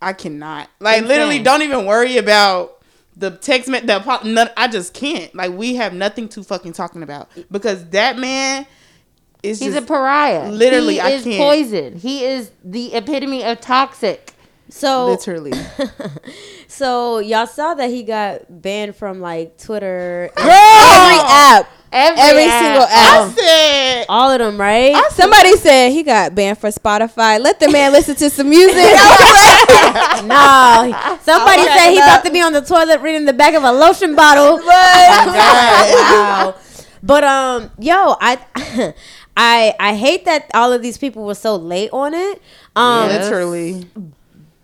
[0.00, 0.68] I cannot.
[0.80, 1.08] Like Insane.
[1.08, 2.82] literally, don't even worry about
[3.16, 5.34] the text me- the apo- none, I just can't.
[5.34, 8.66] Like we have nothing to fucking talking about because that man
[9.42, 10.50] is He's just a pariah.
[10.50, 11.36] literally, he I is can't.
[11.38, 11.96] poison.
[11.96, 14.32] He is the epitome of toxic.
[14.68, 15.52] so literally.
[16.68, 20.30] so y'all saw that he got banned from like Twitter.
[20.36, 21.68] every app.
[21.94, 22.62] Every app.
[22.62, 23.38] single I app.
[23.38, 24.96] said, All of them, right?
[25.10, 27.38] Somebody said he got banned for Spotify.
[27.38, 28.76] Let the man listen to some music.
[30.24, 31.18] no.
[31.22, 34.14] Somebody said he about to be on the toilet reading the back of a lotion
[34.16, 34.56] bottle.
[34.64, 36.54] wow.
[37.02, 38.94] But um, yo, I,
[39.36, 42.42] I, I hate that all of these people were so late on it.
[42.76, 43.24] Um, Yes.
[43.24, 43.86] literally.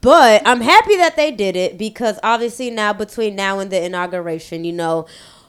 [0.01, 4.65] But I'm happy that they did it because obviously now between now and the inauguration,
[4.65, 5.07] you know,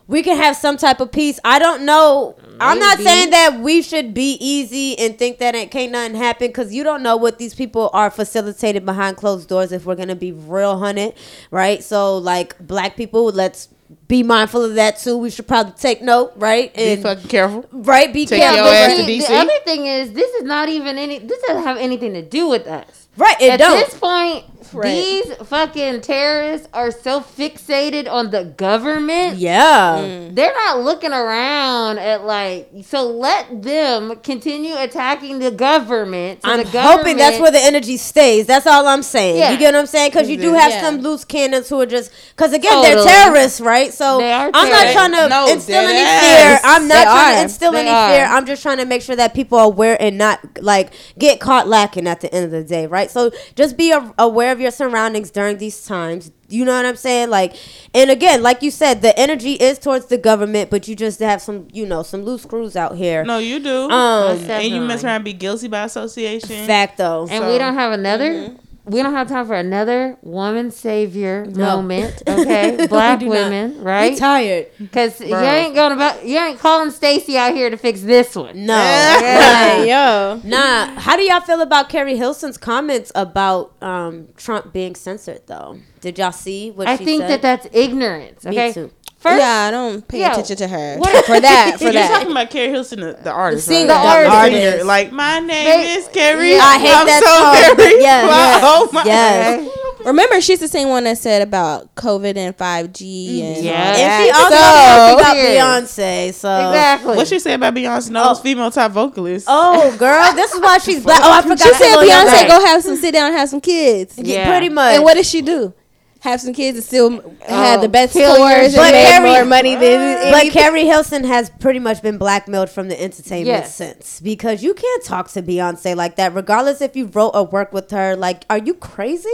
[0.08, 1.40] we can have some type of peace.
[1.46, 2.36] I don't know.
[2.60, 6.48] I'm not saying that we should be easy and think that it can't nothing happen
[6.48, 9.72] because you don't know what these people are facilitated behind closed doors.
[9.72, 11.14] If we're gonna be real hunted,
[11.52, 11.84] right?
[11.84, 13.70] So like black people, let's
[14.10, 15.16] be mindful of that too.
[15.18, 16.74] We should probably take note, right?
[16.76, 17.66] Be And fucking careful.
[17.72, 18.72] right, be Take Yeah, your careful.
[18.72, 19.28] but ass to DC.
[19.28, 21.20] the other thing is, this is not even any.
[21.20, 23.08] This doesn't have anything to do with us.
[23.18, 23.78] Right, it At don't.
[23.78, 24.92] this point, Right.
[24.94, 29.38] these fucking terrorists are so fixated on the government.
[29.38, 29.98] yeah.
[30.00, 30.36] Mm.
[30.36, 32.70] They're not looking around at like.
[32.84, 36.42] So let them continue attacking the government.
[36.44, 38.46] So I'm the government, hoping that's where the energy stays.
[38.46, 39.38] That's all I'm saying.
[39.38, 39.52] Yeah.
[39.52, 40.12] You get what I'm saying?
[40.12, 40.82] Because you do have Yeah.
[40.82, 42.96] some loose cannons who are just because again Totally.
[42.96, 43.94] they're terrorists, right?
[43.94, 46.60] So They are I'm not trying to No, instill any dead fear.
[46.64, 48.10] I'm not They trying to instill They any are.
[48.10, 48.26] fear.
[48.26, 51.68] I'm just trying to make sure that people are aware and not like get caught
[51.68, 53.10] lacking at the end of the day, right?
[53.12, 56.32] So just be aware of your surroundings during these times.
[56.50, 57.30] You know what I'm saying?
[57.30, 57.56] Like,
[57.94, 61.42] and again, like you said, the energy is towards the government, but you just have
[61.42, 63.24] some, you know, some loose screws out here.
[63.24, 63.90] No, you do.
[63.90, 66.66] Um, and you mess around and be guilty by association.
[66.66, 67.28] Fact though.
[67.30, 68.32] and So- we don't have another.
[68.34, 68.56] Mm-hmm.
[68.90, 71.78] We don't have time for another woman savior No.
[71.78, 72.24] moment.
[72.28, 73.32] Okay, black do not.
[73.32, 74.18] women, We right?
[74.18, 74.68] tired.
[74.80, 76.26] Because you ain't going about.
[76.26, 78.66] You ain't calling Stacey out here to fix this one.
[78.66, 78.76] No.
[78.76, 80.42] Hey, yo.
[80.44, 85.42] Nah, how do y'all feel about Keri Hilson's comments about um, Trump being censored?
[85.48, 87.02] Though, did y'all see what she said?
[87.02, 87.30] I think said?
[87.30, 88.46] that that's ignorance.
[88.46, 88.90] Me Okay.
[89.20, 89.24] Too.
[89.28, 91.76] First, yeah, I don't pay Yo, attention to her what- for that.
[91.78, 92.10] For You're that.
[92.10, 93.68] talking about Keri Hilson, the, the artist.
[93.68, 94.24] singer, right?
[94.24, 94.30] the
[94.66, 94.86] artist.
[94.86, 96.52] Like, my name They- is Carrie.
[96.54, 96.60] Yeah.
[96.64, 98.02] I hate I'm that so song, but Carrie.
[98.02, 98.40] yes, Wow.
[98.40, 99.76] yes, Oh my yes.
[100.06, 103.46] Remember, she's the same one that said about COVID and 5G mm-hmm.
[103.58, 103.94] and Yeah.
[103.98, 105.62] And she also So- about Serious.
[105.62, 106.34] Beyonce.
[106.34, 107.16] So exactly.
[107.18, 108.10] What she say about Beyonce?
[108.12, 108.36] No, Oh.
[108.36, 109.48] female top vocalist.
[109.50, 111.20] Oh, girl, this is why she's black.
[111.22, 111.60] Oh, I forgot.
[111.60, 114.18] She said Beyonce go have some sit down and have some kids.
[114.18, 114.50] Yeah.
[114.50, 114.96] Pretty much.
[114.96, 115.74] And what does she do?
[116.22, 120.32] Have some kids and still Oh, the best kill scores and Carrie- more money than
[120.34, 123.74] But Keri Hilson has pretty much been blackmailed from the entertainment Yes.
[123.76, 127.72] sense because you can't talk to Beyonce like that, regardless if you wrote or worked
[127.72, 128.18] with her.
[128.18, 129.30] Like, are you crazy?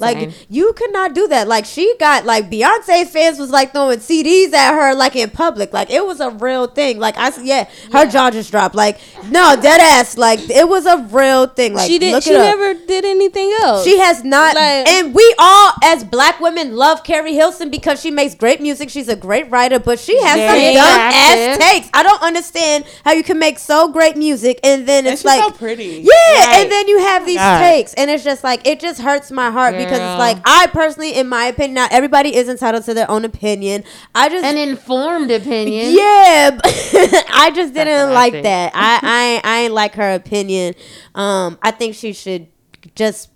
[0.00, 1.46] Like, you cannot do that.
[1.46, 5.74] Like, she got like Beyonce fans was like throwing CDs at her like in public.
[5.74, 6.98] Like, it was a real thing.
[6.98, 8.74] Like, I yeah, her jaw just dropped.
[8.74, 8.98] Like,
[9.30, 10.16] no, dead ass.
[10.16, 11.74] Like, it was a real thing.
[11.74, 12.22] Like, she did.
[12.22, 13.84] She never did anything else.
[13.84, 18.10] She has not, Like- and we all as black women love Keri Hilson because she
[18.10, 18.90] makes great music.
[18.90, 21.88] She's a great writer, but she has some dumb ass takes.
[21.94, 25.40] I don't understand how you can make so great music and then it's she's like.
[25.42, 26.04] so pretty.
[26.04, 26.10] yeah,
[26.46, 26.60] Right.
[26.62, 27.60] and then you have these God.
[27.60, 31.14] takes, and it's just like it just hurts my heart because it's like I personally,
[31.14, 33.84] in my opinion, not everybody is entitled to their own opinion.
[34.14, 35.94] I just An informed opinion.
[35.94, 38.44] yeah, I just didn't what I like think.
[38.44, 38.72] that.
[38.74, 40.74] I, I ain't- I ain't like her opinion.
[41.14, 42.48] Um, I think she should
[42.94, 43.30] just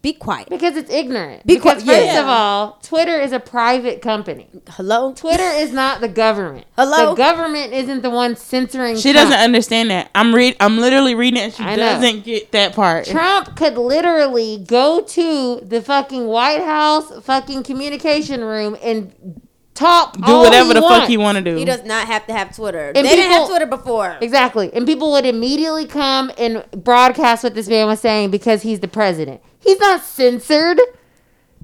[0.00, 0.48] be quiet.
[0.48, 1.44] Because it's ignorant.
[1.44, 2.20] Be because qui- first yeah.
[2.20, 4.48] of all, Twitter is a private company.
[4.68, 5.12] Hello.
[5.12, 6.66] Twitter is not the government.
[6.76, 7.10] Hello?
[7.10, 8.96] The government isn't the one censoring.
[8.96, 9.30] She Trump.
[9.30, 10.10] doesn't understand that.
[10.14, 10.56] I'm read.
[10.60, 11.44] I'm literally reading it.
[11.44, 13.06] and She I doesn't get that part.
[13.06, 19.42] Trump could literally go to the fucking White House fucking communication room and
[19.74, 20.16] talk.
[20.16, 21.56] Do all whatever he the fuck he want to do.
[21.56, 22.92] He does not have to have Twitter.
[22.94, 24.16] And they didn't have Twitter before.
[24.20, 24.72] Exactly.
[24.72, 28.88] And people would immediately come and broadcast what this man was saying because he's the
[28.88, 29.40] president.
[29.60, 30.80] He's not censored.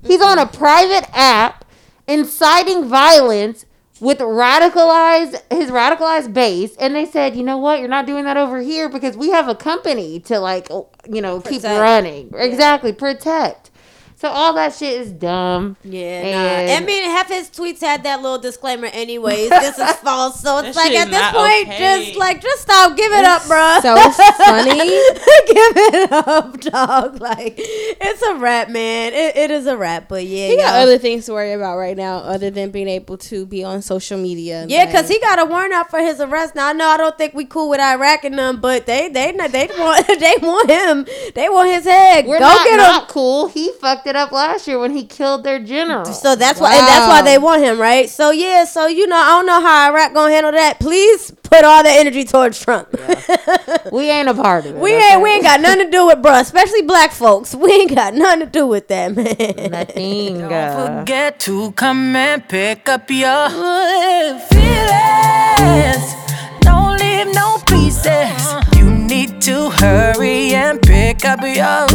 [0.02, 1.64] He's on a private app
[2.07, 3.64] inciting violence
[4.00, 7.78] with radicalized his radicalized base and they said, "You know what?
[7.80, 11.40] You're not doing that over here because we have a company to like, you know,
[11.40, 11.80] keep Protect.
[11.80, 12.30] running.
[12.37, 13.70] Exactly, protect."
[14.24, 15.76] So all that shit is dumb.
[15.84, 16.76] Yeah, And- nah.
[16.76, 19.50] I mean, half his tweets had that little disclaimer, anyways.
[19.50, 22.06] this is false, so it's like at this point, okay.
[22.06, 23.80] just like just stop, give it up, bro.
[23.82, 23.94] so
[24.46, 24.78] funny.
[24.78, 27.20] give it up, dog.
[27.20, 29.12] Like it's a rap, man.
[29.12, 30.82] It, it is a rap, but yeah, He got y'all.
[30.84, 34.16] other things to worry about right now, other than being able to be on social
[34.16, 34.64] media.
[34.66, 36.54] Yeah, cause he got a warrant out for his arrest.
[36.54, 39.32] Now I know I don't think we cool with Iraq and them, but they they
[39.32, 41.06] they want they want him.
[41.34, 42.24] They want his head.
[42.24, 42.78] We're Go not, get him.
[42.78, 43.48] not cool.
[43.48, 46.05] He fucked it up last year when he killed their general.
[46.05, 48.09] So that's why, and that's why they want him, right?
[48.09, 50.81] So yeah, so you know, I don't know how Iraq gonna handle that.
[50.81, 52.88] Please put all the energy towards Trump.
[53.92, 54.81] we ain't a part of it.
[54.81, 55.12] we okay?
[55.12, 56.40] ain't, we ain't got nothing to do with, bruh.
[56.40, 59.70] Especially black folks, we ain't got nothing to do with that, man.
[59.70, 60.38] Nothing.
[60.38, 63.48] Don't uh, forget to come and pick up your
[64.48, 66.14] feelings.
[66.61, 68.55] Don't leave no pieces.
[68.77, 71.87] You need to hurry and pick up your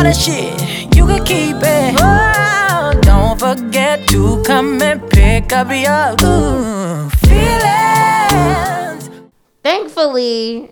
[0.00, 1.94] all that shit, you can keep it.
[1.98, 9.10] Oh, don't forget to come and pick up your ooh, feelings.
[9.62, 10.70] Thankfully,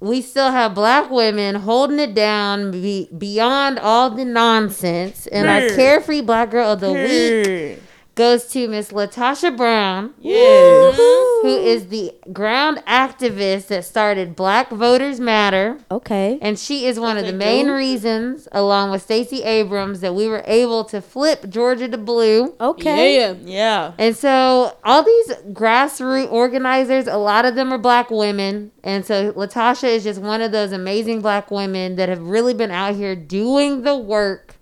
[0.00, 5.26] we still have black women holding it down be- beyond all the nonsense.
[5.28, 7.82] And our carefree black girl of the week.
[8.16, 10.14] Goes to Miss LaTosha Brown.
[10.20, 10.96] Yes.
[11.42, 15.78] who is the ground activist that started Black Voters Matter.
[15.90, 16.38] Okay.
[16.42, 20.42] And she is one of the main reasons, along with Stacey Abrams, that we were
[20.46, 22.54] able to flip Georgia to blue.
[22.60, 23.18] Okay.
[23.18, 23.34] Yeah.
[23.44, 23.92] Yeah.
[23.98, 28.72] And so all these grassroots organizers, a lot of them are black women.
[28.82, 32.70] And so Latasha is just one of those amazing black women that have really been
[32.70, 34.55] out here doing the work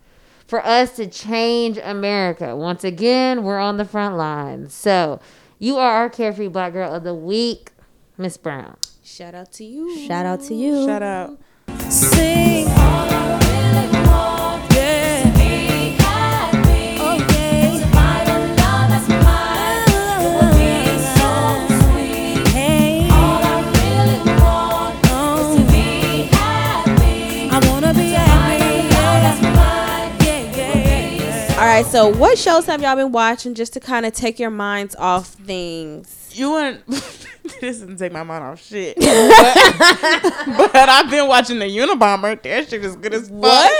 [0.55, 2.55] for us to change America.
[2.55, 4.73] Once again, we're on the front lines.
[4.73, 5.19] So
[5.59, 7.73] you are our carefree black girl of the week,
[8.17, 8.77] Miss Brown.
[9.03, 10.07] Shout out to you.
[10.07, 10.87] Shout out to you.
[10.87, 11.41] Shout out.
[11.91, 13.14] Sing.
[31.95, 35.29] So what shows have y'all been watching just to kind of take your minds off
[35.29, 36.24] things?
[36.35, 36.87] You want
[37.61, 38.97] this doesn't take my mind off shit.
[40.57, 42.41] But, but I've been watching the Unabomber.
[42.43, 43.41] That shit is good as fuck.
[43.41, 43.71] Wait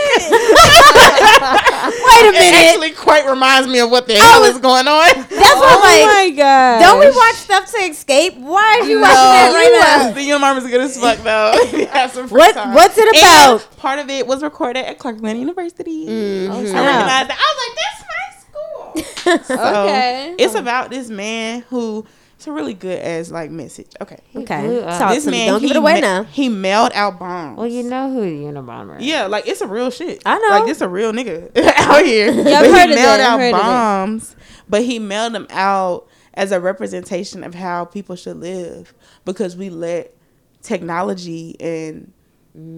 [2.25, 2.55] a It minute.
[2.69, 5.05] actually quite reminds me of what the hell is going on.
[5.15, 6.07] That's what I'm like.
[6.07, 6.79] my god!
[6.81, 8.37] Don't we watch stuff to escape?
[8.37, 10.13] Why are you watching that right now?
[10.13, 11.53] The Unabomber is good as fuck though.
[11.77, 12.75] It has some What time.
[12.75, 13.17] What's it And
[13.61, 13.77] about?
[13.77, 16.07] part of it was recorded at Clark Atlanta University.
[16.07, 16.53] Mm-hmm.
[16.53, 17.37] I recognized that.
[17.39, 19.57] I was like, that's my school.
[19.57, 20.35] So, Okay.
[20.39, 22.07] It's about this man who
[22.45, 23.93] it's a really good as like message.
[24.03, 24.19] Okay.
[24.37, 24.61] Okay.
[24.61, 24.99] blew up.
[24.99, 25.39] Talk this to me.
[25.39, 26.23] man Don't give he it away ma- now.
[26.25, 27.57] He mailed out bombs.
[27.57, 29.07] Well, you know who the Unabomber is.
[29.07, 30.23] Yeah, like it's a real shit.
[30.27, 30.49] I know.
[30.49, 32.31] Like this a real nigga out here.
[32.31, 33.63] Yeah, I've but heard he of mailed that, out heard of it.
[33.63, 34.37] bombs,
[34.69, 38.93] but he mailed them out as a representation of how people should live
[39.25, 40.15] because we let
[40.61, 42.13] technology and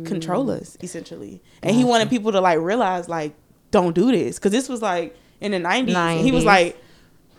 [0.07, 0.61] control mm.
[0.61, 1.43] us essentially.
[1.65, 3.35] And he wanted people to like realize like
[3.73, 6.47] don't do this because this was like in the 90s, and he was 90s.
[6.47, 6.83] like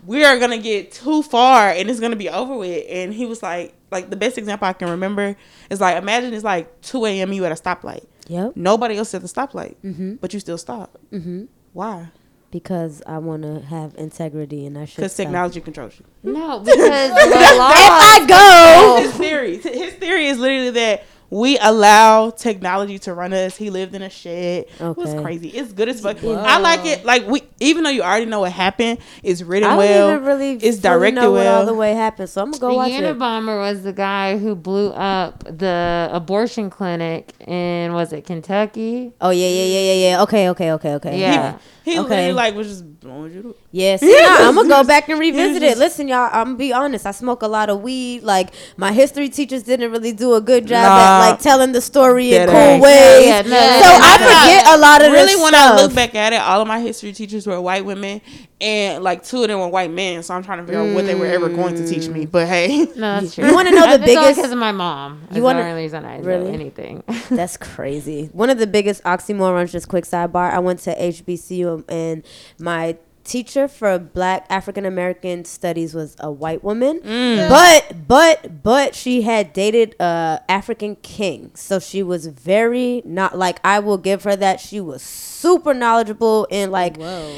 [0.08, 2.86] we are gonna get too far and it's gonna be over with.
[2.90, 5.36] And he was like, like the best example I can remember
[5.70, 7.32] is like, imagine it's like 2 a.m.
[7.34, 8.06] you at a stoplight.
[8.28, 8.54] Yep.
[8.56, 10.16] Nobody else at the stoplight, Mm-hmm.
[10.16, 10.98] but you still stop.
[11.12, 11.46] Mm-hmm.
[11.74, 12.10] Why?
[12.52, 14.98] Because I want to have integrity and I should.
[14.98, 16.32] Because technology controls you.
[16.34, 16.78] No, because
[17.12, 17.60] the If.
[17.60, 19.02] I go.
[19.04, 23.58] His theory, his theory is literally that we allow technology to run us.
[23.58, 24.66] He lived in a shed.
[24.80, 24.90] Okay.
[24.90, 25.50] It was crazy.
[25.50, 26.24] It's good as fuck.
[26.24, 27.06] I like it.
[27.06, 30.12] Like we, even though you already know what happened, it's written I don't well.
[30.12, 32.70] even really it's fully directed know what all the way happened, so I'm gonna go
[32.70, 33.04] the watch it.
[33.04, 39.14] Unabomber was the guy who blew up the abortion clinic in was it Kentucky?
[39.20, 40.22] Oh yeah, yeah, yeah, yeah, yeah.
[40.24, 41.20] Okay, okay, okay, okay.
[41.20, 41.52] Yeah.
[41.52, 41.58] He
[41.92, 42.00] Okay.
[42.10, 43.42] literally like was just blowing you.
[43.44, 45.80] to- Yeah, see, now I'm gonna go back and revisit just- it.
[45.80, 47.06] Listen, y'all, I'm gonna be honest.
[47.06, 48.24] I smoke a lot of weed.
[48.24, 50.98] Like my history teachers didn't really do a good job Nah.
[51.26, 52.82] at like telling the story in cool ass.
[52.82, 53.26] ways.
[53.26, 54.26] Yeah, yeah, no, so no, I no.
[54.28, 55.80] forget a lot of really this when stuff.
[55.80, 58.22] I look back at it, all of my history teachers were white women,
[58.60, 60.24] and like two of them were white men.
[60.24, 62.26] So I'm trying to figure out what they were ever going to teach me.
[62.26, 62.32] Mm.
[62.32, 63.46] But hey, No, that's true.
[63.48, 65.22] You wanna know the biggest- because of my mom.
[65.34, 66.52] You wanna- only reason I Really?
[66.52, 67.04] anything.
[67.30, 68.30] That's crazy.
[68.32, 70.52] One of the biggest oxymorons, just quick sidebar.
[70.52, 72.24] I went to HBCU and
[72.60, 77.02] my teacher for black African American studies was a white woman.
[77.02, 77.50] Mm.
[77.50, 81.52] But but but she had dated a African king.
[81.56, 84.62] So she was very not like I will give her that.
[84.62, 86.96] She was super knowledgeable and like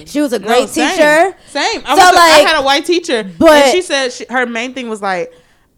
[0.07, 0.91] she was a No, great same.
[0.91, 1.35] teacher.
[1.47, 1.81] Same.
[1.85, 4.45] I, So, was a- I had a white teacher, but- but she said she, her
[4.45, 5.33] main thing was like,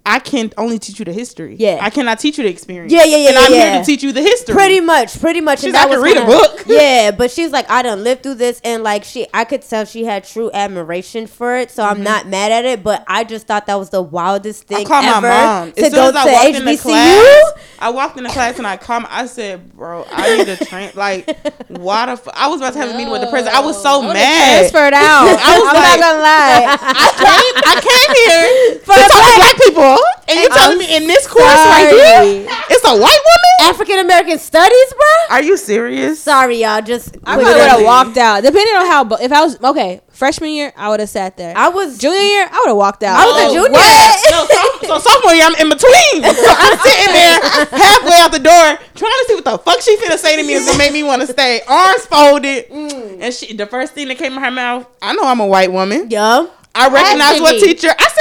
[0.06, 1.56] I can only teach you the history.
[1.60, 1.78] Yeah.
[1.82, 2.92] I cannot teach you the experience.
[2.92, 3.72] Yeah, yeah, yeah, And yeah, I'm yeah.
[3.74, 4.56] here to teach you the history.
[4.56, 5.60] Pretty much, pretty much.
[5.60, 7.70] She's and like, that "I can was read a kinda- book." Yeah, but she's like,
[7.70, 11.28] I done lived through this, and like she, I could tell she had true admiration
[11.28, 11.70] for it.
[11.70, 14.74] So I'm not mad at it, but I just thought that was the wildest Mm-hmm.
[14.74, 15.72] I thing called ever my mom.
[15.74, 16.82] to As soon go as I to walked in the HBCU.
[16.82, 19.06] class, I walked in the class and I called.
[19.10, 21.30] I said, "Bro, I need to train." Like,
[21.70, 22.12] why the?
[22.14, 22.28] F-?
[22.34, 23.56] I was about to have a meeting with the president.
[23.56, 24.70] I was so mad.
[24.72, 25.28] Transferred out.
[25.30, 26.78] I was I'm like- not gonna lie.
[26.80, 29.58] I came, I came here For to the talk to black- black
[29.98, 33.52] people, And you're telling me in this course right here, it's a white woman?
[33.70, 35.36] African American studies, bro.
[35.38, 36.22] Are you serious?
[36.22, 36.82] Sorry, y'all.
[36.82, 38.44] Just I put probably it would have walked out.
[38.44, 41.56] Depending on how, if I was okay, freshman year, I would have sat there.
[41.56, 43.20] I was Junior year, I would have walked out.
[43.20, 43.72] I was a Oh, junior.
[43.72, 44.18] what?
[44.32, 46.24] No, so, so sophomore year, I'm in between.
[46.42, 47.40] So I'm sitting there
[47.80, 50.54] halfway out the door, trying to see what the fuck she finna say to me
[50.54, 51.62] is gonna make me want to stay.
[51.68, 53.22] Arms folded, mm.
[53.22, 54.88] and she the first thing that came in her mouth.
[55.02, 56.08] I know I'm a white woman.
[56.10, 56.48] Yeah.
[56.74, 57.90] I recognize what teacher.
[57.90, 58.21] I said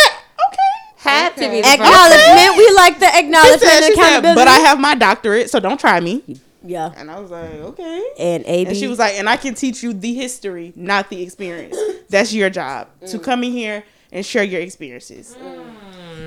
[1.01, 1.11] okay.
[1.11, 1.75] Had to be the first.
[1.75, 2.57] Acknowledgement.
[2.57, 4.41] We like the She acknowledgement said, and she said, accountability.
[4.41, 6.41] but I have my doctorate, so don't try me.
[6.65, 6.93] yeah.
[6.97, 8.03] And I was like, okay.
[8.19, 8.69] And AB.
[8.69, 11.77] And she was like, and I can teach you the history, not the experience.
[12.09, 13.23] That's your job to mm.
[13.23, 15.37] come in here and share your experiences.
[15.41, 15.75] Mm.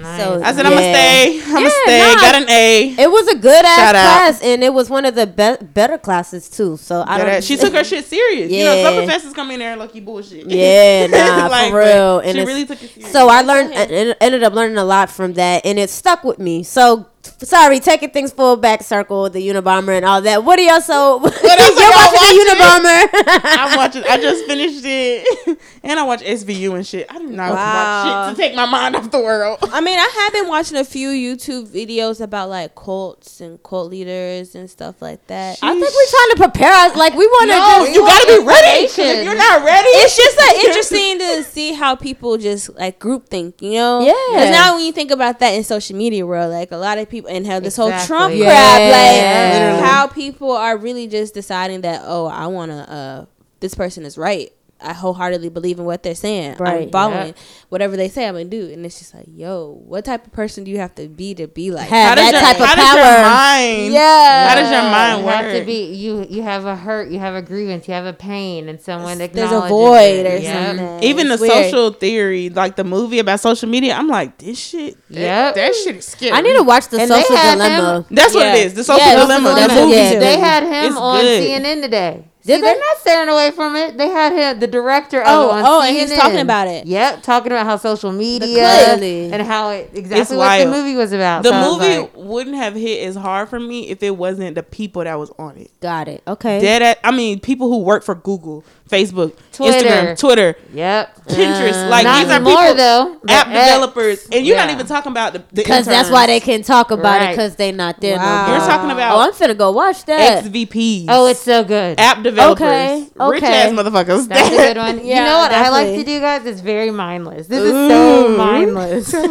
[0.04, 0.94] So I said, I'm gonna yeah.
[0.94, 1.40] stay.
[1.42, 2.00] I'm gonna Yeah, stay.
[2.16, 2.22] nah.
[2.22, 2.96] Got an A.
[3.00, 4.02] It was a good ass Shout out.
[4.20, 6.78] class, and it was one of the be- better classes too.
[6.78, 7.44] So I That- don't.
[7.50, 8.52] she took her shit serious.
[8.52, 10.46] You know, some professors come in there and lucky bullshit.
[10.48, 12.22] Yeah, nah, Like, for real.
[12.22, 13.12] She And it's- really took it serious.
[13.12, 16.40] So I learned, I ended up learning a lot from that, and it stuck with
[16.40, 16.64] me.
[16.64, 20.44] So sorry, taking things full back circle, the Unabomber and all that.
[20.44, 21.20] What are y'all so?
[21.24, 23.40] else You're are y'all watching the Unabomber.
[23.44, 24.04] I'm watching.
[24.04, 27.08] I just finished it, and I watch SVU and shit.
[27.10, 27.56] I do not Wow.
[27.56, 29.60] watch shit to take my mind off the world.
[29.64, 33.92] I mean, I have been watching a few YouTube videos about like cults and cult
[33.92, 35.60] leaders and stuff like that.
[35.62, 36.96] I think we're trying to prepare us.
[36.96, 37.94] Like we want to No, just.
[37.94, 38.88] you gotta be ready.
[38.88, 43.00] 'cause If you're not ready, it's just like interesting to see how people just like
[43.00, 44.02] group think, you know?
[44.02, 44.14] Yeah.
[44.32, 47.10] Because now when you think about that in social media world, like a lot of
[47.14, 48.46] people and how this whole Trump Yeah.
[48.46, 53.26] crap, like how people are really just deciding that oh, I wanna uh
[53.62, 54.52] this person is right.
[54.84, 56.58] I wholeheartedly believe in what they're saying.
[56.60, 56.84] Right.
[56.84, 57.34] I'm following Yeah.
[57.70, 58.70] whatever they say I'm gonna do.
[58.72, 61.48] And it's just like, yo, what type of person do you have to be to
[61.48, 63.24] be like Have how that your, type of how does your power.
[63.24, 63.94] mind?
[63.94, 64.50] Yeah.
[64.50, 65.36] How does your mind You work?
[65.36, 66.28] have to be you.
[66.30, 67.10] You have a hurt.
[67.12, 67.88] You have a grievance.
[67.88, 70.34] You have a pain, and someone There's acknowledges a void it.
[70.34, 70.66] or Yep.
[70.78, 71.04] something.
[71.04, 71.66] Even It's the weird.
[71.66, 74.98] social theory, like the movie about social media, I'm like, this shit.
[75.10, 75.56] That, Yep.
[75.56, 76.32] that shit is scary.
[76.32, 78.06] I need to watch the And they social had dilemma.
[78.12, 78.74] That's what it is.
[78.74, 79.50] The social Yeah, Social dilemma.
[79.50, 79.68] Dilemma.
[79.68, 79.96] That movie.
[79.96, 80.20] Yeah.
[80.20, 81.44] They had him It's on good.
[81.44, 82.24] CNN today.
[82.46, 83.98] Did See, they're not staring away from it.
[83.98, 85.88] They had him, the director of Oh, it on oh, CNN.
[85.88, 86.86] and he's talking about it.
[86.86, 91.14] Yep, talking about how social media and how it It's exactly what the movie was
[91.14, 91.44] about.
[91.44, 94.64] The So movie like, wouldn't have hit as hard for me if it wasn't the
[94.64, 95.72] people that was on it.
[95.80, 96.22] Got it.
[96.28, 96.60] Okay.
[96.60, 99.88] Dead at, I mean, people who work for Google, Facebook, Twitter.
[99.88, 101.16] Instagram, Twitter, yep.
[101.26, 101.86] Pinterest.
[101.86, 103.20] Uh, like not these are people, though.
[103.28, 106.92] App developers, and you're not even talking about the Because that's why they can talk
[106.92, 108.24] about it because they're not there Wow.
[108.24, 108.58] no more.
[108.58, 109.16] You're talking about.
[109.16, 110.44] Oh, I'm finna go watch that.
[110.44, 111.06] XVPs.
[111.10, 112.00] Oh, it's so good.
[112.00, 114.28] app developers, Okay, rich ass motherfuckers.
[114.28, 115.06] That's a good one.
[115.06, 116.46] you know what I like to do, guys?
[116.46, 117.48] It's very mindless.
[117.48, 119.08] This is so mindless.
[119.08, 119.26] so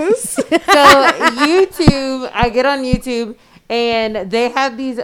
[1.47, 3.37] YouTube, I get on YouTube
[3.69, 5.01] and they have these.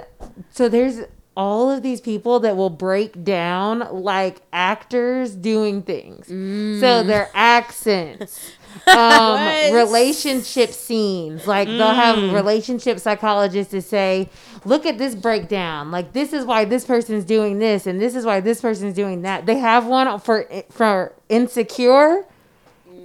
[0.51, 1.01] So there's
[1.38, 6.27] all of these people that will break down like actors doing things.
[6.81, 8.53] So their accents.
[8.87, 14.29] Um, relationship scenes like they'll have relationship psychologists to say
[14.66, 18.24] look at this breakdown like this is why this person's doing this and this is
[18.24, 22.24] why this person's doing that they have one for for insecure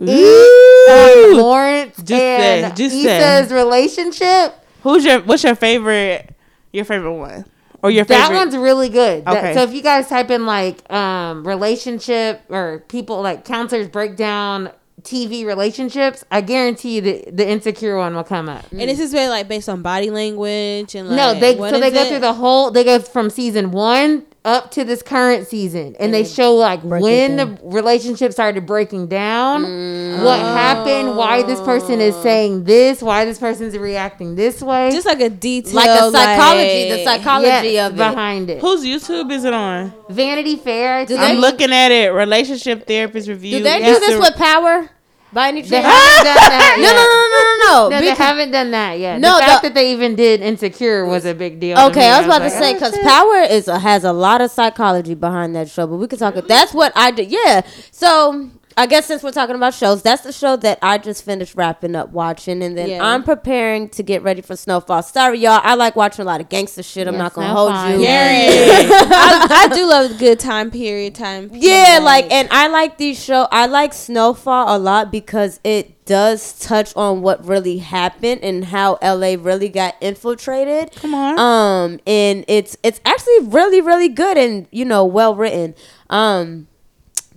[0.02, 3.40] um, Lawrence Just say, and just say.
[3.40, 4.56] Issa's relationship.
[4.82, 5.22] Who's your?
[5.22, 6.36] What's your favorite?
[6.72, 7.46] Your favorite one,
[7.84, 8.30] or your favorite?
[8.30, 9.26] That one's really good.
[9.26, 9.54] That- Okay.
[9.54, 14.72] so if you guys type in like um, relationship or people like counselors break down
[15.04, 18.66] TV relationships, I guarantee you the the insecure one will come up.
[18.72, 21.80] And this is very like based on body language and like no, they what so
[21.80, 22.08] they go it?
[22.10, 22.72] through the whole.
[22.72, 27.38] They go from season one up to this current season, and they show like when
[27.38, 30.24] the relationship started breaking down, mm.
[30.24, 32.24] what happened, why this person is oh.
[32.24, 36.90] saying this, why this person's reacting this way, just like a detail like a psychology,
[36.90, 37.98] the psychology Yes, of it.
[37.98, 38.60] behind it.
[38.62, 39.94] Whose YouTube is it on?
[40.10, 40.98] Vanity Fair.
[40.98, 41.22] I Do think.
[41.30, 42.10] I'm looking at it.
[42.10, 43.60] Relationship therapist review.
[43.60, 43.94] Do they Yeah.
[43.94, 44.90] do this with power?
[45.32, 45.86] By any They chance?
[45.88, 46.94] haven't done that No, yet.
[46.94, 47.33] no, no,
[47.68, 49.20] no, no, they haven't done that yet.
[49.20, 51.78] No, the fact the- that they even did Insecure was a big deal.
[51.78, 52.10] Okay.
[52.10, 53.04] I was about to like, say oh, because shit.
[53.04, 56.36] Power is a, has a lot of psychology behind that show, but we could talk.
[56.36, 57.32] About that's what I did.
[57.32, 57.62] Yeah.
[57.92, 61.56] So I guess since we're talking about shows, that's the show that I just finished
[61.56, 63.06] wrapping up watching, and then Yeah.
[63.06, 65.04] I'm preparing to get ready for Snowfall.
[65.04, 65.62] Sorry, y'all.
[65.64, 67.08] I like watching a lot of gangster shit.
[67.08, 68.06] I'm Yeah, not gonna Snowfall, hold you.
[68.06, 68.90] Period.
[68.92, 71.50] I, I do love a good time period time.
[71.54, 73.48] Yeah, like, and I like these show.
[73.52, 78.98] I like Snowfall a lot because it does touch on what really happened and how
[79.02, 80.92] LA really got infiltrated.
[80.96, 81.40] Come on.
[81.40, 85.76] Um, and it's it's actually really really good and you know well written.
[86.10, 86.68] Um,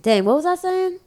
[0.01, 0.99] dang, what was I saying?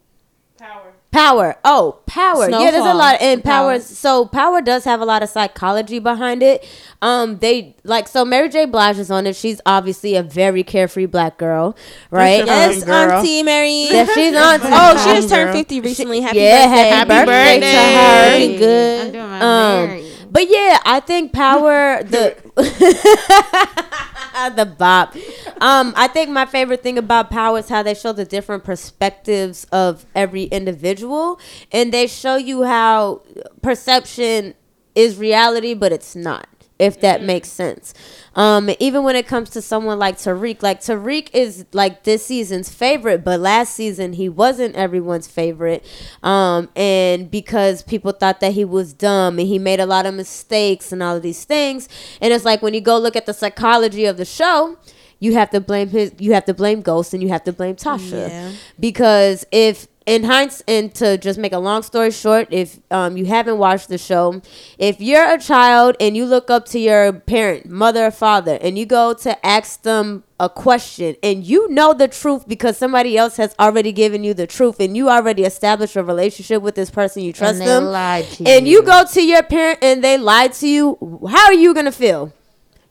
[0.61, 0.93] Power.
[1.11, 1.57] Power.
[1.65, 2.51] Oh, power.
[2.51, 2.97] Yeah, there's a Snowfall.
[2.99, 3.73] lot and power.
[3.73, 3.81] Power.
[3.81, 6.65] So power does have a lot of psychology behind it.
[7.03, 8.67] Um, they like so Mary J.
[8.67, 9.35] Blige is on it.
[9.37, 11.77] She's obviously a very carefree black girl,
[12.11, 12.45] right?
[12.45, 13.11] yes, fucking girl.
[13.19, 13.87] Auntie Mary.
[13.91, 14.61] That she's on.
[14.63, 16.21] Oh, she just turned fifty recently.
[16.21, 16.91] Happy yeah, birthday!
[16.91, 17.73] happy Happy birthday, birthday.
[17.73, 18.39] to her.
[18.39, 19.07] Looking good.
[19.07, 20.10] I'm doing my Um, Mary.
[20.31, 22.37] But yeah, I think power the
[24.57, 25.14] the bop.
[25.61, 29.64] Um, I think my favorite thing about power is how they show the different perspectives
[29.72, 31.41] of every individual,
[31.72, 33.22] and they show you how
[33.62, 34.55] perception
[34.95, 36.49] is reality, but it's not.
[36.81, 37.93] If that makes sense.
[38.35, 42.70] Um, even when it comes to someone like Tariq, like Tariq is like this season's
[42.70, 45.85] favorite, but last season he wasn't everyone's favorite.
[46.22, 50.14] Um, and because people thought that he was dumb and he made a lot of
[50.14, 51.89] mistakes and all of these things.
[52.20, 54.78] And it's like when you go look at the psychology of the show,
[55.18, 57.76] you have to blame his you have to blame Ghost and you have to blame
[57.76, 58.28] Tasha.
[58.28, 58.53] Yeah.
[58.78, 63.26] Because if in hindsight and to just make a long story short, if um, you
[63.26, 64.40] haven't watched the show,
[64.78, 68.78] if you're a child and you look up to your parent, mother or father, and
[68.78, 73.36] you go to ask them a question and you know the truth because somebody else
[73.36, 77.22] has already given you the truth and you already established a relationship with this person
[77.22, 77.84] you trust they them
[78.46, 78.82] and you you.
[78.82, 82.32] go to your parent and they lied to you how are you gonna feel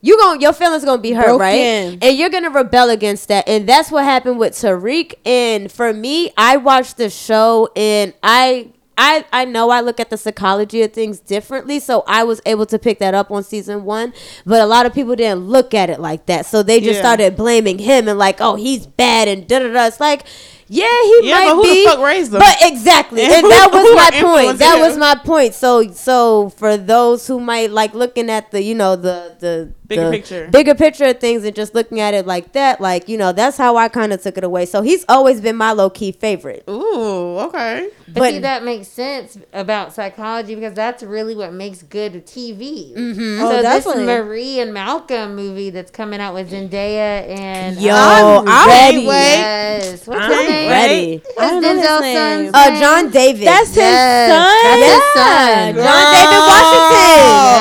[0.02, 1.56] you going your feelings gonna be hurt, right?
[2.02, 3.47] And you're gonna rebel against that.
[3.47, 5.14] And that's what happened with Tariq.
[5.26, 10.10] And for me, I watched the show and I I I know I look at
[10.10, 13.86] the psychology of things differently, so I was able to pick that up on season
[13.86, 14.14] one.
[14.45, 16.45] But a lot of people didn't look at it like that.
[16.45, 17.02] So they just Yeah.
[17.02, 19.86] started blaming him and like, oh, he's bad and da da da.
[19.88, 20.24] It's like
[20.72, 21.86] yeah, he Yeah, might but who the be.
[21.86, 22.39] fuck raised him?
[22.41, 24.60] But exactly, And and who- that was my point.
[24.60, 24.82] That him?
[24.82, 25.56] was my point.
[25.56, 30.06] So, so for those who might like looking at the, you know, the the Bigger
[30.06, 30.48] the picture.
[30.52, 33.58] bigger picture of things, and just looking at it like that, like you know, that's
[33.58, 34.66] how I kind of took it away.
[34.66, 36.64] So he's always been my low key favorite.
[36.70, 37.90] Ooh, okay.
[38.08, 42.94] But, But- see, that makes sense about psychology because that's really what makes good TV.
[42.96, 43.44] Mm-hmm.
[43.44, 44.06] Oh, So definitely.
[44.06, 49.08] this Marie and Malcolm movie that's coming out with Zendaya and Yo, uh, I'm ready.
[49.08, 49.08] ready.
[49.08, 50.70] yes, what's I'm his name?
[50.70, 51.22] Ready.
[51.40, 52.52] I don't know his name.
[52.54, 52.80] Uh, name?
[52.82, 53.48] John David.
[53.48, 54.30] That's his son.
[54.30, 55.76] That's his son.
[55.76, 57.00] John David Washington.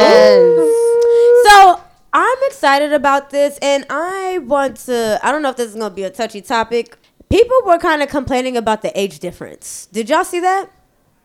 [0.08, 0.87] Yes.
[2.14, 5.20] So I'm excited about this, and I want to.
[5.22, 6.96] I don't know if this is gonna be a touchy topic.
[7.28, 9.86] People were kind of complaining about the age difference.
[9.92, 10.70] Did y'all see that?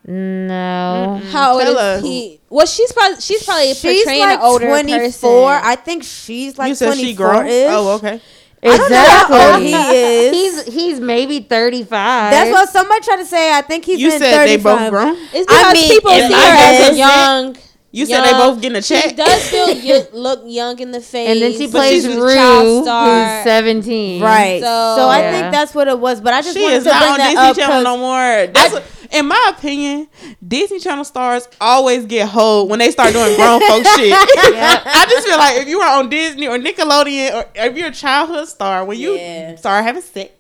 [0.06, 1.22] No.
[1.32, 2.04] How old Tell is us.
[2.04, 2.42] he?
[2.50, 5.00] Well, she's probably she's probably She's portraying like an older 24.
[5.00, 5.70] person.
[5.70, 7.46] I think she's like you said 24 she grown.
[7.48, 7.68] ish.
[7.70, 8.22] Oh, okay.
[8.66, 10.32] I don't know how old he is.
[10.66, 12.32] He's he's maybe thirty five.
[12.32, 13.54] That's what somebody tried to say.
[13.54, 15.16] I think he's You in said they both grown.
[15.34, 17.58] It's I mean, people see I her had as a to young.
[17.96, 19.04] You said they young- both getting a check.
[19.10, 21.30] She does still y- look young in the face.
[21.30, 23.44] And then she But plays she's a Rue, child who's star.
[23.44, 24.20] seventeen.
[24.22, 24.60] Right.
[24.62, 24.66] So,
[24.98, 25.32] So- I Yeah.
[25.32, 26.20] think that's what it was.
[26.20, 27.84] But I just She wanted is to not bring on that Disney up Channel 'cause-
[27.84, 28.48] no more.
[28.48, 30.08] That's what, in my opinion,
[30.46, 34.12] Disney Channel stars always get hold when they start doing grown folk shit.
[34.18, 37.92] I just feel like if you are on Disney or Nickelodeon or if you're a
[37.92, 39.56] childhood star, when you Yeah.
[39.56, 40.32] start having sex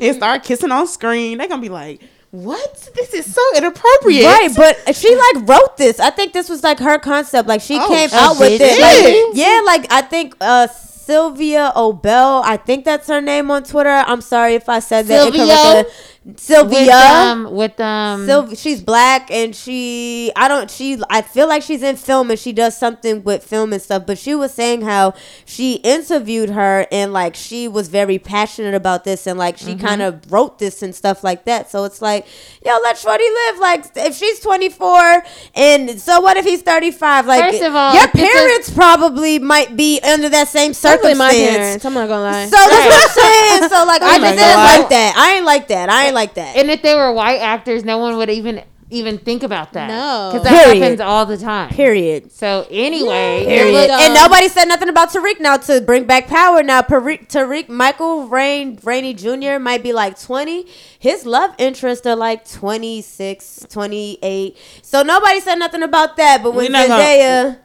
[0.00, 2.00] and start kissing on screen, they're gonna be like,
[2.32, 2.88] "What?
[2.96, 6.00] This is so inappropriate." Right, but she like wrote this.
[6.00, 7.46] I think this was like her concept.
[7.48, 8.80] Like she Oh, came she out with it.
[8.80, 13.90] Like, yeah, like I think uh Sylvia Obell, I think that's her name on Twitter.
[13.90, 15.42] I'm sorry if I said that Sylvia?
[15.42, 15.92] incorrectly.
[16.36, 16.78] Sylvia.
[16.80, 21.62] With um with um Sylvia, she's black and she I don't she I feel like
[21.62, 24.82] she's in film and she does something with film and stuff but she was saying
[24.82, 25.14] how
[25.44, 29.84] she interviewed her and like she was very passionate about this and like she Mm-hmm.
[29.86, 32.26] kind of wrote this and stuff like that so it's like
[32.64, 35.24] yo let Shorty live like if she's 24
[35.56, 39.38] and so what if he's 35 like First of all, your it's a- parents probably
[39.40, 41.84] might be under that same circumstance my parents.
[41.84, 42.44] I'm not gonna lie.
[42.44, 45.44] so that's what I'm saying so like I Oh just didn't like that I ain't
[45.46, 48.30] like that I ain't like that and if they were white actors, no one would
[48.30, 49.88] even even think about that.
[49.88, 50.28] No.
[50.30, 50.82] because that Period.
[50.82, 51.70] happens all the time.
[51.70, 53.88] period So anyway, it Period.
[53.90, 56.62] Um, and nobody said nothing about Tariq now to bring back power.
[56.62, 59.58] Now Tariq, Tariq Michael Rain Rainey Jr.
[59.58, 60.66] might be like 20.
[60.98, 64.56] His love interests are like 26, 28.
[64.82, 66.42] So nobody said nothing about that.
[66.42, 67.58] But We when not gonna- Zendaya,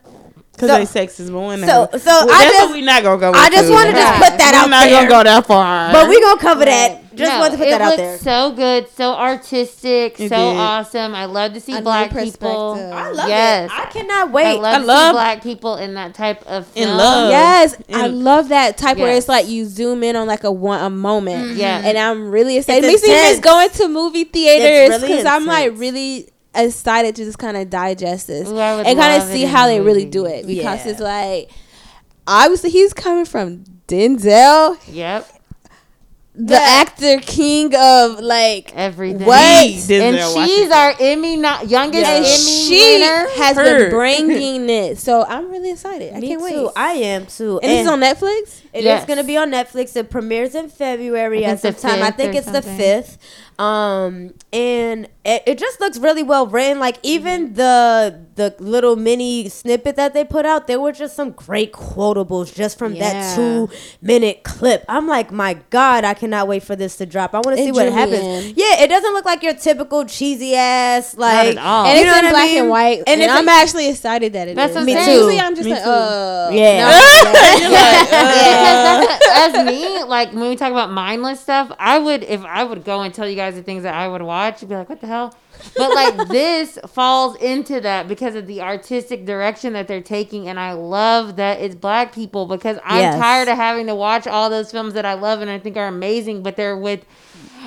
[0.57, 3.03] Because So- they sexist, but when so so well, I that's just what we not
[3.03, 3.31] gonna go.
[3.31, 5.07] I just want to just put that We're out not there.
[5.07, 5.91] gonna go that far.
[5.91, 7.03] But we gonna cover that.
[7.15, 8.17] Just No, wanted to put that out looks there.
[8.19, 10.57] so good, so artistic, It so did.
[10.59, 11.15] awesome.
[11.15, 12.73] I love to see A black people.
[12.93, 13.71] I love yes.
[13.71, 13.79] it.
[13.79, 14.59] I cannot I wait.
[14.59, 17.31] love I to love- see black people in that type of In love.
[17.31, 20.79] Yes, I love that type where it's like you zoom in on like a one
[20.81, 21.43] a moment.
[21.51, 21.59] Mm-hmm.
[21.59, 21.81] Yeah.
[21.83, 22.83] and I'm really excited.
[22.83, 23.43] It's It makes me miss intense.
[23.45, 28.27] going to movie theaters really because I'm like really excited to just kind of digest
[28.27, 30.91] this Ooh, and kind of see how the they really do it because Yeah.
[30.91, 31.49] it's like
[32.27, 34.77] obviously he's coming from Denzel.
[34.91, 35.33] Yep.
[36.39, 39.25] the actor king of like Everything.
[39.25, 39.39] What?
[39.89, 43.27] And she's our Emmy, not youngest and Emmy she winner.
[43.37, 43.63] has Her.
[43.63, 44.99] been bringing it.
[44.99, 46.13] So I'm really excited.
[46.13, 46.65] I Me can't too.
[46.65, 46.71] wait.
[46.75, 47.59] I am too.
[47.63, 48.61] and this is on Netflix.
[48.71, 49.05] It is Yes.
[49.05, 49.95] going to be on Netflix.
[49.95, 52.03] It premieres in February at some the time.
[52.03, 53.17] I think or it's the fifth.
[53.59, 56.79] Um, and it, it just looks really well written.
[56.79, 61.31] Like even the the little mini snippet that they put out, there were just some
[61.31, 63.11] great quotables just from Yeah.
[63.13, 63.69] that two
[64.01, 64.85] minute clip.
[64.87, 67.33] I'm like, my God, I cannot wait for this to drop.
[67.33, 68.19] I want to see what happens.
[68.47, 68.53] in.
[68.77, 71.55] Yeah, it doesn't look like your typical cheesy ass like.
[71.55, 71.85] at all.
[71.85, 72.59] And you it's in black mean?
[72.61, 73.03] and white.
[73.07, 74.55] And, And I'm actually excited that it is.
[74.57, 75.11] That's I'm Me too.
[75.11, 75.89] Usually I'm just Me like, too.
[75.89, 76.89] uh, Yeah.
[77.59, 82.23] You're like, uh, Yeah, as me, like when we talk about mindless stuff, I would
[82.23, 84.69] if I would go and tell you guys the things that I would watch, you'd
[84.69, 85.33] be like, "What the hell?"
[85.75, 90.59] But like this falls into that because of the artistic direction that they're taking, and
[90.59, 93.15] I love that it's black people because I'm Yes.
[93.19, 95.87] tired of having to watch all those films that I love and I think are
[95.87, 97.05] amazing, but they're with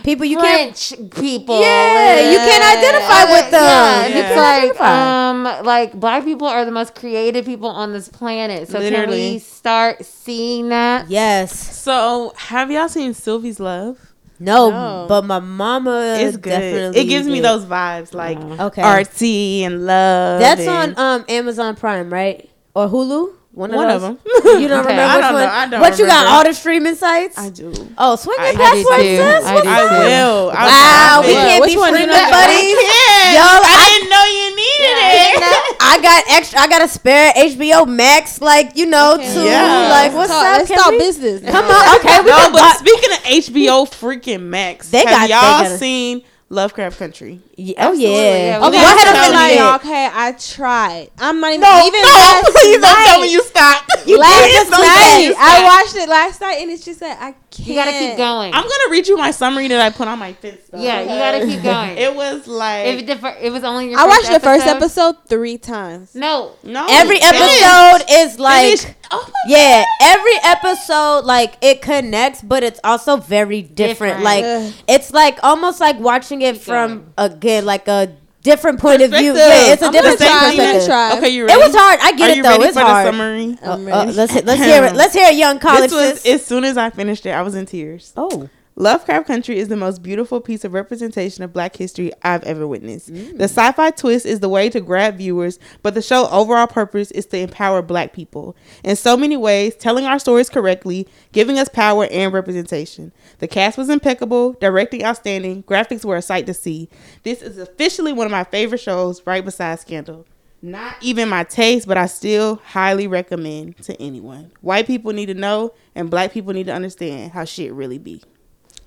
[0.04, 0.74] People you can't.
[1.14, 1.60] People.
[1.60, 3.60] Yeah, you can't identify with them.
[3.62, 5.30] Yeah, You it's can't like identify.
[5.58, 8.68] um, like black people are the most creative people on this planet.
[8.68, 11.08] So can we start seeing that?
[11.10, 11.52] Yes.
[11.80, 13.98] So, have y'all seen Sylvie's Love?
[14.42, 15.06] No, No.
[15.08, 16.50] but my mama It's good.
[16.50, 17.00] definitely.
[17.00, 18.80] It gives me those vibes like Okay.
[18.82, 20.40] artsy and love.
[20.40, 22.48] That's and- on um Amazon Prime, right?
[22.74, 23.34] Or Hulu?
[23.60, 24.02] One of, One those?
[24.02, 24.18] of them.
[24.60, 24.96] You don't Okay.
[24.96, 25.44] remember I which don't one?
[25.44, 25.52] know.
[25.52, 26.26] I don't what you got?
[26.26, 27.36] All the streaming sites?
[27.36, 27.68] I do.
[27.98, 29.44] oh, swing I- your I password, sis.
[29.44, 29.92] I What's do up?
[29.92, 30.50] I will.
[30.50, 32.30] I Wow, we can't Which be one streaming got?
[32.32, 32.76] buddies.
[32.80, 33.36] Yeah.
[33.36, 35.76] Yo, I, I- didn't know you needed it.
[35.82, 36.58] I got extra.
[36.60, 39.42] I got a spare HBO Max, like you know, too.
[39.44, 39.88] Yeah.
[39.92, 40.68] Like what's Talk- up?
[40.68, 41.42] Let's talk business.
[41.44, 42.20] Come on, okay.
[42.22, 47.40] We no, but but speaking of HBO freaking Max, They got- y'all seen Lovecraft Country?
[47.46, 48.58] oh Absolutely, yeah.
[48.58, 49.70] yeah, we Okay, got go ahead to and know you.
[49.70, 49.74] it.
[49.76, 51.10] okay, I tried.
[51.18, 53.86] I'm not even No, even no, last please don't tell me you stopped.
[54.06, 57.34] You last night, say you I watched it last night, and it's just that I
[57.50, 57.68] can't.
[57.68, 58.54] You gotta keep going.
[58.54, 60.60] I'm gonna read you my summary that I put on my fence.
[60.70, 60.80] though.
[60.80, 61.98] yeah, you gotta keep going.
[61.98, 64.66] It was like if it, differ, it was only your I first watched the first
[64.66, 66.14] episode three times.
[66.14, 67.34] No, no Every finish.
[67.34, 68.96] episode is like.
[69.12, 74.18] Oh my Yeah, every episode like it connects, but it's also very different.
[74.18, 74.22] Different.
[74.22, 74.72] Like Ugh.
[74.86, 79.34] it's like almost like watching it from again like a different point of view.
[79.36, 80.30] Yeah, it's a I'm different gonna.
[80.32, 80.86] I'm perspective.
[80.86, 81.18] try.
[81.18, 81.60] Okay, you ready?
[81.60, 81.98] It was hard.
[82.02, 82.48] I get Are it you though.
[82.50, 83.06] ready It's for hard.
[83.06, 83.58] the summary?
[83.62, 84.12] Uh, uh, ready.
[84.12, 84.94] let's hear, let's hear it.
[85.00, 87.54] Let's hear it, young college This was as soon as I finished it, I was
[87.54, 88.12] in tears.
[88.16, 88.48] Oh,
[88.80, 93.12] Lovecraft Country is the most beautiful piece of representation of black history I've ever witnessed.
[93.12, 93.36] Mm.
[93.36, 97.10] The sci fi twist is the way to grab viewers, but the show's overall purpose
[97.10, 98.56] is to empower black people.
[98.82, 103.12] In so many ways, telling our stories correctly, giving us power and representation.
[103.38, 106.88] The cast was impeccable, directing outstanding, graphics were a sight to see.
[107.22, 110.24] This is officially one of my favorite shows, right beside Scandal.
[110.62, 114.52] Not even my taste, but I still highly recommend to anyone.
[114.62, 118.22] White people need to know, and black people need to understand how shit really be.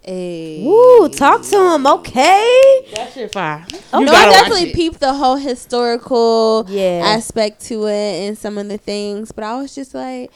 [0.06, 0.62] Hey.
[0.66, 1.08] woo!
[1.10, 2.82] Talk to him, okay?
[2.93, 3.66] That shit fire.
[3.93, 7.01] no, You I definitely peeped the whole historical Yeah.
[7.06, 10.30] aspect to it and some of the things, but I was just like,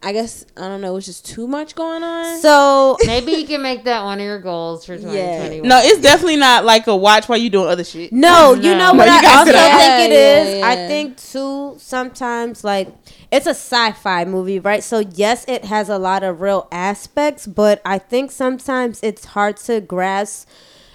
[0.00, 2.40] I guess I don't know, it was just too much going on.
[2.40, 5.68] So maybe you can make that one of your goals for 2021.
[5.68, 8.12] No, it's definitely not like a watch while you doing other shit.
[8.12, 8.78] No, you No.
[8.78, 10.54] know No, what you I also think it Yeah, is.
[10.58, 12.88] yeah, I think too sometimes like
[13.32, 14.84] it's a sci-fi movie, right?
[14.84, 19.56] So yes, it has a lot of real aspects, but I think sometimes it's hard
[19.66, 20.48] to grasp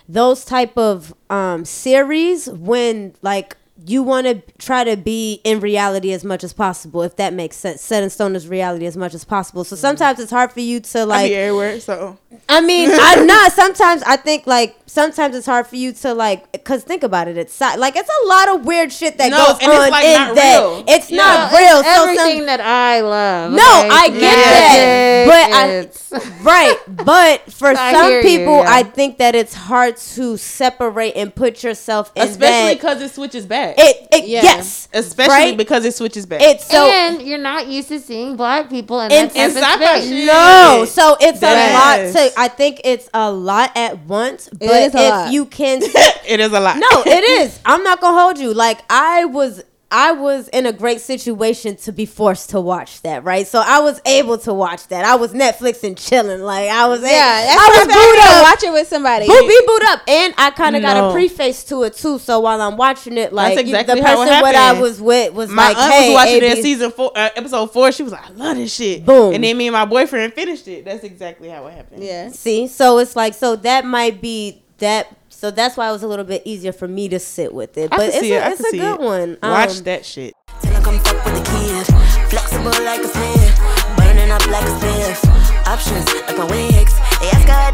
[0.08, 6.11] those type of um series when like you want to try to be in reality
[6.11, 7.81] as much as possible, if that makes sense.
[7.81, 9.63] Set in stone as reality as much as possible.
[9.63, 9.79] So mm.
[9.79, 12.17] sometimes it's hard for you to I like be everywhere, so
[12.47, 13.51] I mean, I'm not.
[13.51, 17.38] Sometimes I think like sometimes it's hard for you to like, cause think about it.
[17.38, 20.05] It's like it's a lot of weird shit that No, goes and it's, on like,
[20.05, 20.59] in not that.
[20.59, 20.84] real.
[20.88, 21.17] It's Yeah.
[21.17, 21.79] not No, real.
[21.79, 23.51] it's so everything some, that I love.
[23.51, 23.89] No, okay?
[23.91, 25.84] I get that, but I-
[26.43, 28.65] right, but for I some hear you, people, yeah.
[28.67, 33.45] I think that it's hard to separate and put yourself in especially because it switches
[33.47, 33.72] back.
[33.78, 34.41] It, it Yeah.
[34.43, 35.57] yes, especially right?
[35.57, 36.41] because it switches back.
[36.41, 40.03] it's so and you're not used to seeing black people in, In- that type of
[40.03, 40.26] space.
[40.28, 42.13] No, so it's Yes.
[42.13, 42.39] a lot to.
[42.39, 44.49] I think it's a lot at once.
[44.51, 45.32] But is a if lot.
[45.34, 46.78] you can, it is a lot.
[46.78, 47.59] no, it is.
[47.65, 48.53] I'm not gonna hold you.
[48.53, 49.63] Like I was.
[49.95, 53.45] I was in a great situation to be forced to watch that, right?
[53.45, 55.05] So I was able to watch that.
[55.05, 57.01] I was Netflix and chilling, like I was.
[57.01, 57.93] yeah, able, that's I was perfect.
[57.93, 58.43] booed up.
[58.43, 59.27] Watch it with somebody.
[59.27, 62.17] Boot be boot up, and I kind of got a preface to it too.
[62.17, 65.69] So while I'm watching it, like exactly the person what I was with was My
[65.69, 67.91] like, aunt "Hey, was watching it in season four, uh, episode four.
[67.91, 69.35] She was like, "I love this shit." Boom.
[69.35, 70.85] And then me and my boyfriend finished it.
[70.85, 72.03] That's exactly how it happened.
[72.03, 72.29] Yeah.
[72.29, 75.15] See, so it's like so that might be that.
[75.43, 77.91] So that's why it was a little bit easier for me to sit with it.
[77.91, 78.37] I But it's see it.
[78.37, 79.03] a, I it's can a good it.
[79.03, 79.37] one.
[79.43, 80.33] Watch Um, that shit.
[80.61, 81.89] Till I come fuck with the kids.
[82.31, 83.97] Flexible like a fan.
[83.97, 85.67] Burning up like a spliff.
[85.67, 86.93] Options like my wigs.
[87.19, 87.73] They ask her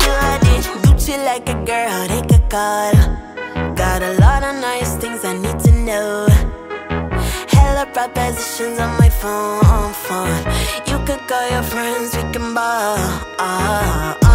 [1.09, 2.93] you like a girl, take a call.
[3.76, 6.26] Got a lot of nice things I need to know.
[7.53, 10.41] Hella propositions on my phone, phone.
[10.89, 12.97] You could call your friends, we can ball.
[12.97, 14.29] Ah, ah, ah.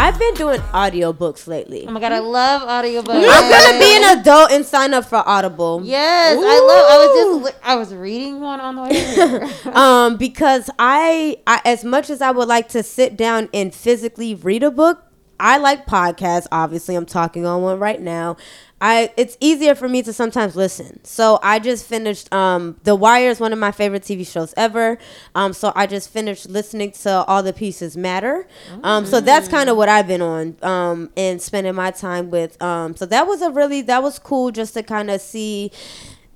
[0.00, 1.84] I've been doing audiobooks lately.
[1.86, 3.22] Oh my god, I love audiobooks.
[3.28, 5.82] I'm gonna be an adult and sign up for Audible.
[5.84, 6.84] Yes, I love.
[6.90, 6.96] I
[7.36, 8.94] was just I was reading one on the way
[9.62, 9.74] here.
[9.74, 14.34] um, because I, I, as much as I would like to sit down and physically
[14.34, 15.02] read a book,
[15.38, 16.46] I like podcasts.
[16.50, 18.38] Obviously, I'm talking on one right now.
[18.80, 21.04] I, it's easier for me to sometimes listen.
[21.04, 22.32] So I just finished.
[22.32, 24.96] Um, The Wire is one of my favorite TV shows ever.
[25.34, 28.46] Um, so I just finished listening to All the Pieces Matter.
[28.82, 30.56] Um, so that's kind of what I've been on.
[30.62, 32.60] Um, and spending my time with.
[32.62, 35.70] Um, so that was a really that was cool just to kind of see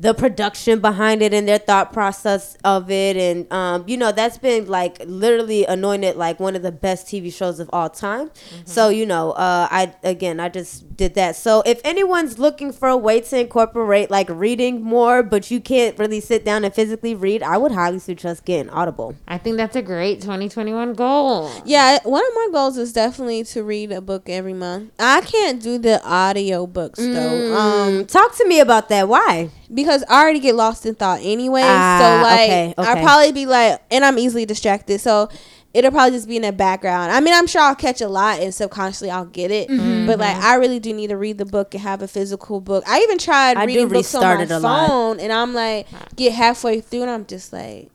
[0.01, 3.16] the production behind it and their thought process of it.
[3.16, 7.32] And um, you know that's been like literally anointed like one of the best tv
[7.32, 8.30] shows of all time.
[8.64, 11.36] So you know uh, i again i just did that.
[11.36, 15.99] So if anyone's looking for a way to incorporate like reading more but you can't
[15.99, 19.14] really sit down and physically read i would highly suggest getting audible.
[19.28, 21.51] I think that's a great 2021 goal.
[21.64, 24.92] Yeah, one of my goals is definitely to read a book every month.
[24.99, 27.57] I can't do the audio books though.
[27.57, 29.09] Um um, talk to me about that.
[29.09, 29.51] Why?
[29.74, 31.62] because I already get lost in thought anyway.
[31.64, 35.01] Ah, so like okay, I'll probably be like and I'm easily distracted.
[35.01, 35.28] So
[35.72, 37.11] it'll probably just be in the background.
[37.11, 39.68] I mean, I'm sure I'll catch a lot and subconsciously I'll get it.
[39.68, 40.07] Mm-hmm.
[40.07, 42.85] But like I really do need to read the book and have a physical book.
[42.87, 44.89] I even tried I reading books on restart my it a lot.
[44.89, 47.91] phone and I'm like get halfway through and I'm just like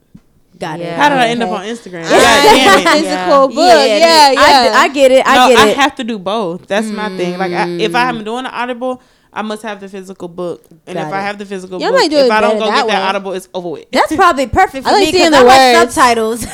[0.58, 0.88] got Yeah.
[0.94, 2.04] it How did I end up on Instagram?
[2.04, 3.00] I God need a damn it.
[3.02, 3.56] physical book.
[3.56, 4.72] yeah, Yeah, yeah.
[4.76, 5.78] I, I get it i no, get it.
[5.78, 6.66] I have to do both.
[6.66, 7.38] That's my thing.
[7.38, 9.00] Like, I, if I am doing an audible,
[9.32, 10.64] I must have the physical book.
[10.88, 11.14] And Got if it.
[11.14, 12.86] I have the physical Y'all book, might do if it I don't go that get
[12.88, 13.08] that way.
[13.08, 13.90] audible, it's over with.
[13.92, 15.94] That's probably perfect for I like me seeing because the I like words.
[15.94, 16.40] subtitles.
[16.42, 16.48] so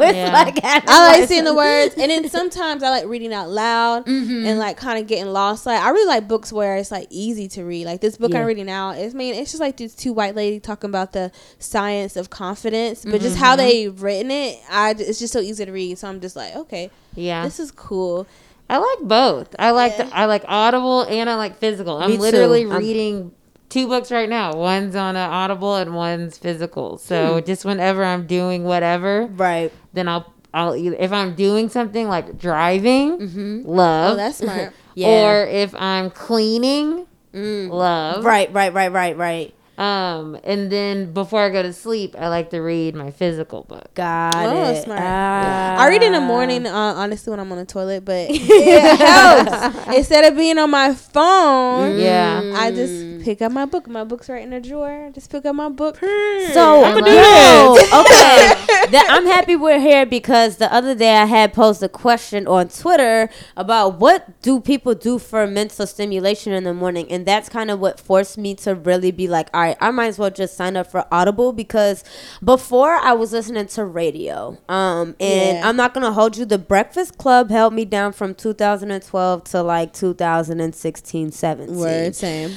[0.00, 0.32] it's Yeah.
[0.32, 4.46] like I like seeing the words, and then sometimes I like reading out loud Mm-hmm.
[4.46, 5.66] and like kind of getting lost.
[5.66, 7.84] Like I really like books where it's like easy to read.
[7.86, 8.40] Like this book Yeah.
[8.40, 11.12] I'm reading now, it's I mean it's just like these two white ladies talking about
[11.12, 13.44] the science of confidence, but just Mm-hmm.
[13.44, 15.98] how they written it, I it's just so easy to read.
[15.98, 18.26] So I'm just like, okay, Yeah, this is cool.
[18.68, 19.54] I like both.
[19.58, 20.04] I like Yeah.
[20.04, 21.98] the, I like Audible and I like physical.
[21.98, 22.22] I'm Me too.
[22.22, 23.32] literally I'm- reading
[23.68, 24.54] two books right now.
[24.54, 26.96] One's on an Audible and one's physical.
[26.98, 27.46] So Hmm.
[27.46, 29.72] just whenever I'm doing whatever, right.
[29.92, 34.12] then I'll I'll either if I'm doing something like driving, love.
[34.12, 34.72] Oh, that's smart.
[34.94, 35.08] Yeah.
[35.08, 37.68] Or if I'm cleaning, Mm.
[37.68, 38.24] love.
[38.24, 39.52] Right, right, right, right, right.
[39.76, 43.92] Um, and then before I go to sleep, I like to read my physical book.
[43.94, 44.84] Got Oh, it.
[44.84, 45.00] smart.
[45.02, 45.76] Ah.
[45.78, 49.86] I read in the morning, uh, honestly, when I'm on the toilet, but it helps.
[49.96, 52.52] Instead of being on my phone, Yeah.
[52.56, 53.88] I just pick up my book.
[53.88, 55.10] My book's right in the drawer.
[55.14, 55.96] Just pick up my book.
[55.98, 57.72] So, yo,
[58.02, 58.54] okay.
[58.90, 62.68] that, I'm happy we're here because the other day I had posed a question on
[62.68, 67.70] Twitter about what do people do for mental stimulation in the morning, and that's kind
[67.70, 70.54] of what forced me to really be like, all right, I might as well just
[70.54, 72.04] sign up for Audible because
[72.42, 75.68] before I was listening to radio, um, and Yeah.
[75.68, 76.44] I'm not gonna hold you.
[76.44, 81.76] The Breakfast Club held me down from 2012 to like 2016, 17.
[81.78, 82.56] Word, same.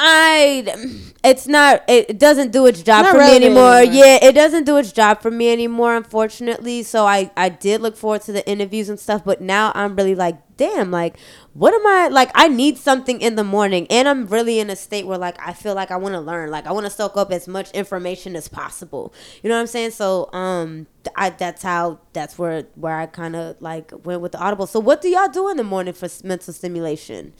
[0.00, 3.74] I it's not it doesn't do its job Not for me anymore.
[3.74, 3.94] anymore.
[3.94, 6.82] Yeah, it doesn't do its job for me anymore unfortunately.
[6.82, 10.14] So I I did look forward to the interviews and stuff, but now I'm really
[10.14, 11.18] like, damn, like
[11.54, 14.76] what am I like I need something in the morning and I'm really in a
[14.76, 16.50] state where like I feel like I want to learn.
[16.50, 19.12] Like I want to soak up as much information as possible.
[19.42, 19.90] You know what I'm saying?
[19.90, 20.86] So um
[21.16, 24.66] I that's how that's where where I kind of like went with the audible.
[24.66, 27.32] So what do y'all do in the morning for mental stimulation?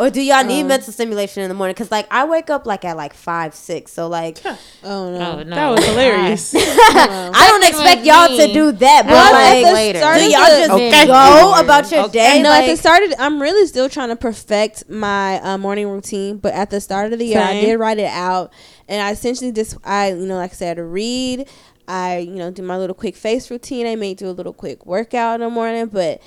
[0.00, 1.74] Or do y'all need mental stimulation in the morning?
[1.76, 3.92] Cause like I wake up like at like five, six.
[3.92, 5.32] So like Oh no.
[5.38, 6.54] Oh no, That was hilarious.
[6.56, 8.38] I don't expect y'all me.
[8.46, 9.98] to do that, but Well, like at the later.
[9.98, 11.06] start do of y'all the- just Okay.
[11.06, 12.12] go about your Okay.
[12.36, 12.42] day?
[12.42, 15.86] no, like, at the start of I'm really still trying to perfect my uh, morning
[15.88, 18.52] routine, but at the start of the year, I did write it out,
[18.88, 21.46] and I essentially just I you know like I said, read.
[21.88, 23.86] I you know do my little quick face routine.
[23.86, 26.22] I may do a little quick workout in the morning, but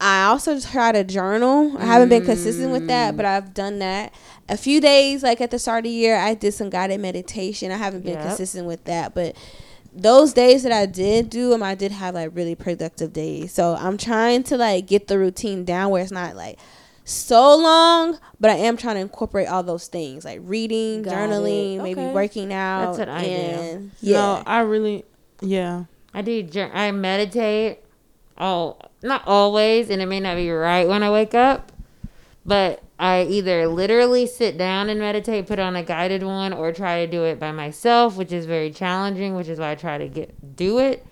[0.00, 1.76] I also try to journal.
[1.78, 3.28] I haven't been consistent with that, but mm.
[3.30, 4.12] I've done that.
[4.48, 7.72] A few days, like at the start of the year, I did some guided meditation.
[7.72, 8.26] I haven't been Yep.
[8.28, 9.34] consistent with that, but
[9.92, 13.52] those days that I did do them, I did have like really productive days.
[13.52, 16.58] So I'm trying to like get the routine down where it's not like
[17.04, 21.76] so long, but I am trying to incorporate all those things like reading, Got journaling,
[21.78, 21.82] it.
[21.82, 22.96] maybe working out.
[22.96, 23.30] That's what I do.
[23.30, 24.42] and, No, Yeah.
[24.46, 25.04] I really,
[25.40, 25.84] yeah.
[26.14, 26.46] I do.
[26.72, 27.80] I meditate.
[28.36, 31.72] All not always, and it may not be right when I wake up,
[32.44, 37.04] but I either literally sit down and meditate, put on a guided one, or try
[37.04, 39.34] to do it by myself, which is very challenging.
[39.36, 41.06] Which is why I try to get do it.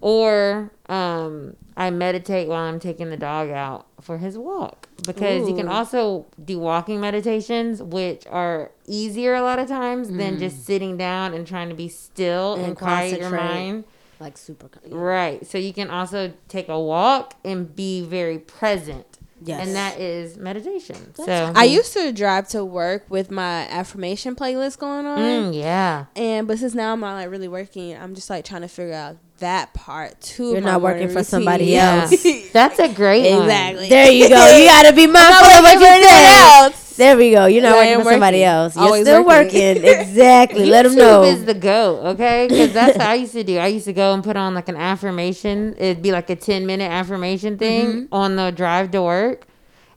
[0.00, 5.56] or um, I meditate while I'm taking the dog out for his walk because you
[5.56, 10.96] can also do walking meditations, which are easier a lot of times than just sitting
[10.96, 13.84] down and trying to be still and, And quiet your mind.
[14.20, 14.68] Like super.
[14.88, 15.46] Right.
[15.46, 19.18] So you can also take a walk and be very present.
[19.42, 19.66] Yes.
[19.66, 21.14] And that is meditation.
[21.14, 25.18] so I used to drive to work with my affirmation playlist going on.
[25.18, 26.06] Mm, yeah.
[26.16, 28.94] And but since now I'm not like really working, I'm just like trying to figure
[28.94, 30.52] out that part too.
[30.52, 32.10] You're not working for somebody else.
[32.52, 33.42] That's a great one.
[33.42, 33.88] exactly.
[33.90, 34.56] There you go.
[34.56, 36.85] You gotta be mindful of what you say.
[36.96, 37.46] There we go.
[37.46, 38.74] You're not working for somebody else.
[38.76, 39.76] You're Always still working.
[39.82, 39.84] working.
[40.06, 40.66] Exactly.
[40.66, 41.22] Let them know.
[41.22, 42.46] is the goat, okay?
[42.48, 43.58] Because that's what I used to do.
[43.58, 45.74] I used to go and put on like an affirmation.
[45.78, 48.14] It'd be like a 10 minute affirmation thing Mm-hmm.
[48.14, 49.46] on the drive to work.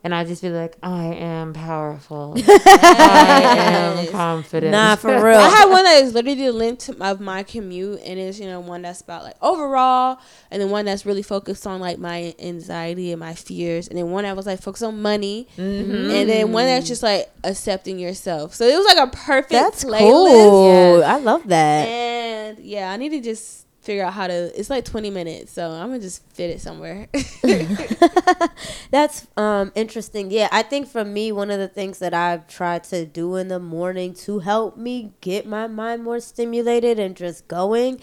[0.01, 2.33] And I'd just be like, I am powerful.
[2.47, 3.41] I
[4.01, 4.71] am confident.
[4.71, 5.37] Nah, for real.
[5.39, 8.45] I had one that is literally the length to- of my commute, and it's you
[8.45, 10.19] know one that's about like overall,
[10.51, 14.09] and then one that's really focused on like my anxiety and my fears, and then
[14.11, 16.11] one that was like focused on money, Mm-hmm.
[16.11, 18.53] and then one that's just like accepting yourself.
[18.55, 19.99] So it was like a perfect That's playlist.
[19.99, 21.03] cool.
[21.03, 21.85] I love that.
[21.87, 24.59] And yeah, I need to just figure out how to.
[24.59, 27.07] It's like twenty minutes, so I'm gonna just fit it somewhere.
[28.91, 30.29] That's um interesting.
[30.29, 33.47] Yeah, I think for me, one of the things that I've tried to do in
[33.47, 37.99] the morning to help me get my mind more stimulated and just going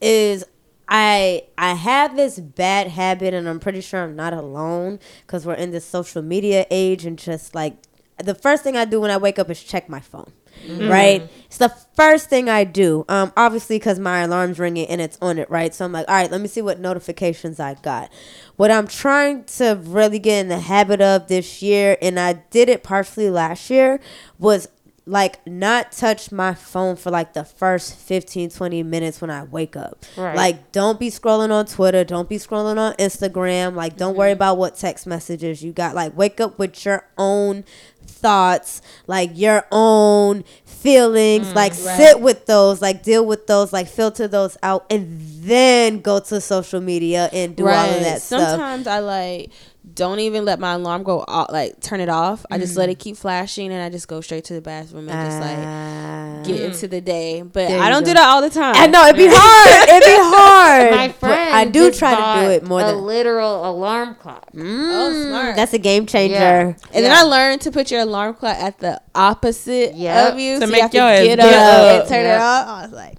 [0.00, 0.42] is
[0.88, 5.52] I I have this bad habit, and I'm pretty sure I'm not alone because we're
[5.52, 7.76] in this social media age, and just like
[8.16, 10.32] the first thing I do when I wake up is check my phone.
[10.68, 13.04] Right, it's the first thing I do.
[13.08, 15.50] Um, obviously because my alarm's ringing and it's on it.
[15.50, 18.12] Right, so I'm like, all right, let me see what notifications I got.
[18.56, 22.68] What I'm trying to really get in the habit of this year, and I did
[22.68, 24.00] it partially last year,
[24.38, 24.68] was
[25.08, 29.76] like not touch my phone for like the first 15 20 minutes when i wake
[29.76, 30.04] up.
[30.16, 30.34] Right.
[30.34, 32.02] like don't be scrolling on twitter.
[32.02, 33.74] Don't be scrolling on instagram.
[33.74, 34.38] Like don't worry mm-hmm.
[34.38, 35.94] about what text messages you got.
[35.94, 37.64] Like wake up with your own
[38.06, 41.48] thoughts like your own feelings.
[41.48, 42.80] Mm, like sit with those.
[42.82, 43.72] Like deal with those.
[43.72, 48.22] Like filter those out and then go to social media and do all of that
[48.22, 48.50] stuff.
[48.50, 49.50] Sometimes I like
[49.96, 52.46] don't even let my alarm go off, like turn it off.
[52.50, 52.78] I just Mm.
[52.78, 55.58] let it keep flashing, and I just go straight to the bathroom and just like
[55.58, 56.42] Ah.
[56.44, 57.42] get into the day.
[57.42, 58.10] But I don't go.
[58.10, 58.74] do that all the time.
[58.76, 59.88] I know it'd be hard.
[59.88, 60.90] It'd be hard.
[60.92, 63.04] My But friend, I do try to do it more a than.
[63.06, 64.46] literal alarm clock.
[64.54, 65.56] Mm, smart.
[65.56, 66.34] That's a game changer.
[66.34, 66.72] Yeah.
[66.94, 70.32] And then I learned to put your alarm clock at the opposite Yep.
[70.34, 71.54] of you To so you make have your to ass get get up,
[71.96, 72.00] up.
[72.00, 72.68] and turn it off.
[72.68, 73.16] I was like,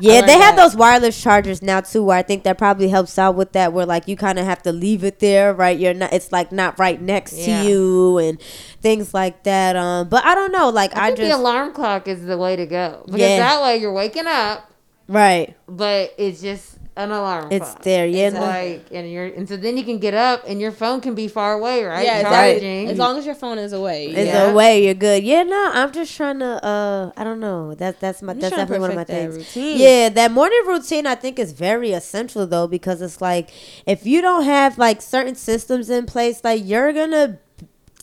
[0.00, 0.62] Yeah, they have that.
[0.62, 3.72] those wireless chargers now too, where I think that probably helps out with that.
[3.72, 5.78] Where like you kind of have to leave it there, right?
[5.78, 6.12] You're not.
[6.12, 7.62] It's like not right next Yeah.
[7.62, 8.40] to you and
[8.80, 9.76] things like that.
[9.76, 10.68] Um, but I don't know.
[10.70, 13.38] Like I I, think just the alarm clock is the way to go because Yeah.
[13.38, 14.70] that way you're waking up,
[15.08, 15.56] right.
[15.68, 17.82] but it's just an alarm It's clock.
[17.82, 18.06] there.
[18.06, 18.26] Yeah.
[18.26, 21.00] It's no- like and you're and so then you can get up and your phone
[21.00, 22.04] can be far away, right?
[22.04, 22.62] yeah, Right.
[22.90, 24.06] As long as your phone is away.
[24.08, 24.50] It's Yeah.
[24.50, 25.22] a way you're good.
[25.22, 26.52] Yeah, no, I'm just trying to.
[26.64, 27.74] Uh, I don't know.
[27.74, 29.36] That that's my I'm that's definitely one of my things.
[29.36, 29.78] routine.
[29.78, 33.50] Yeah, that morning routine I think is very essential though because it's like
[33.86, 37.38] if you don't have like certain systems in place, like you're gonna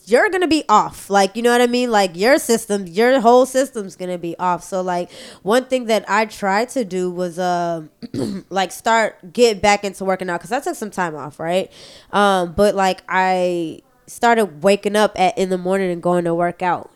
[0.06, 1.10] you're gonna be off.
[1.10, 1.90] Like you know what I mean?
[1.90, 4.62] Like your system, your whole system's gonna be off.
[4.64, 5.10] So like
[5.42, 7.90] one thing that I tried to do was um
[8.50, 11.70] like start get back into working out because I took some time off, right?
[12.12, 16.62] Um, but like I started waking up at in the morning and going to work
[16.62, 16.90] out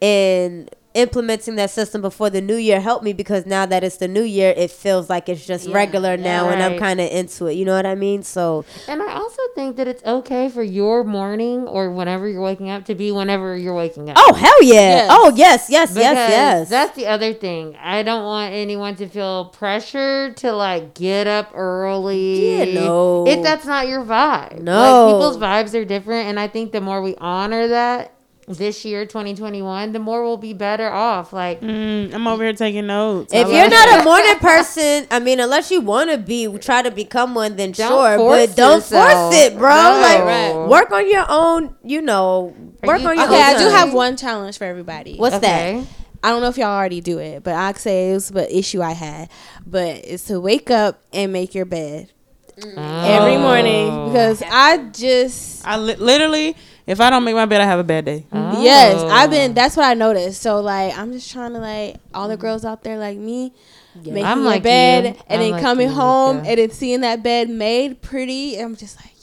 [0.00, 4.08] and implementing that system before the new year helped me because now that it's the
[4.08, 7.46] new year it feels like it's just Yeah, regular now and i'm kind of into
[7.46, 10.62] it you know what i mean so And I also think that it's okay for
[10.62, 14.16] your morning or whenever you're waking up to be whenever you're waking up.
[14.18, 15.08] oh hell yeah Yes.
[15.10, 17.76] oh yes yes Because yes yes That's the other thing.
[17.82, 22.58] I don't want anyone to feel pressure to like get up early.
[22.74, 23.26] Yeah, no.
[23.26, 24.60] If that's not your vibe.
[24.60, 24.78] No.
[24.78, 28.13] Like people's vibes are different and I think the more we honor that
[28.46, 31.32] this year 2021, the more we'll be better off.
[31.32, 33.32] Like Mm, I'm over here taking notes.
[33.32, 36.90] If you're not a morning person, I mean, unless you want to be, try to
[36.90, 38.16] become one, then Don't sure.
[38.18, 39.32] force But don't yourself.
[39.32, 39.70] force it, bro.
[39.74, 40.00] No.
[40.02, 40.68] like, Right.
[40.68, 41.74] work on your own.
[41.82, 43.42] You know, work you- on your Okay, own.
[43.42, 45.16] I do have one challenge for everybody.
[45.16, 45.80] What's okay.
[45.80, 45.86] that?
[46.22, 48.80] I don't know if y'all already do it, but I say it was an issue
[48.82, 49.28] I had.
[49.66, 52.10] But it's to wake up and make your bed
[52.58, 53.40] every Oh.
[53.40, 56.56] morning because I just I li- literally,
[56.86, 58.26] if I don't make my bed, I have a bad day.
[58.32, 58.62] Oh.
[58.62, 59.54] yes, I've been.
[59.54, 60.42] That's what I noticed.
[60.42, 63.52] So like, I'm just trying to like all the girls out there like me.
[63.96, 65.10] Making I'm your like bed you.
[65.10, 66.48] and I'm then like coming you, home Nika.
[66.50, 68.56] and then seeing that bed made pretty.
[68.58, 69.13] I'm just like,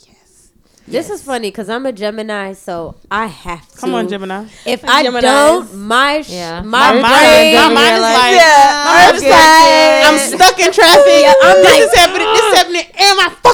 [0.86, 1.08] yes.
[1.08, 3.78] This is funny because I'm a Gemini, so I have to.
[3.78, 4.46] Come on, Gemini.
[4.66, 5.20] If I Geminis.
[5.22, 6.62] don't, my sh- Yeah.
[6.62, 10.60] my, My mind, brain, my mind is like, yeah, oh, I'm, I'm stuck, I'm stuck
[10.60, 11.24] in traffic.
[11.42, 12.26] I'm this like- is happening.
[12.32, 12.92] This is happening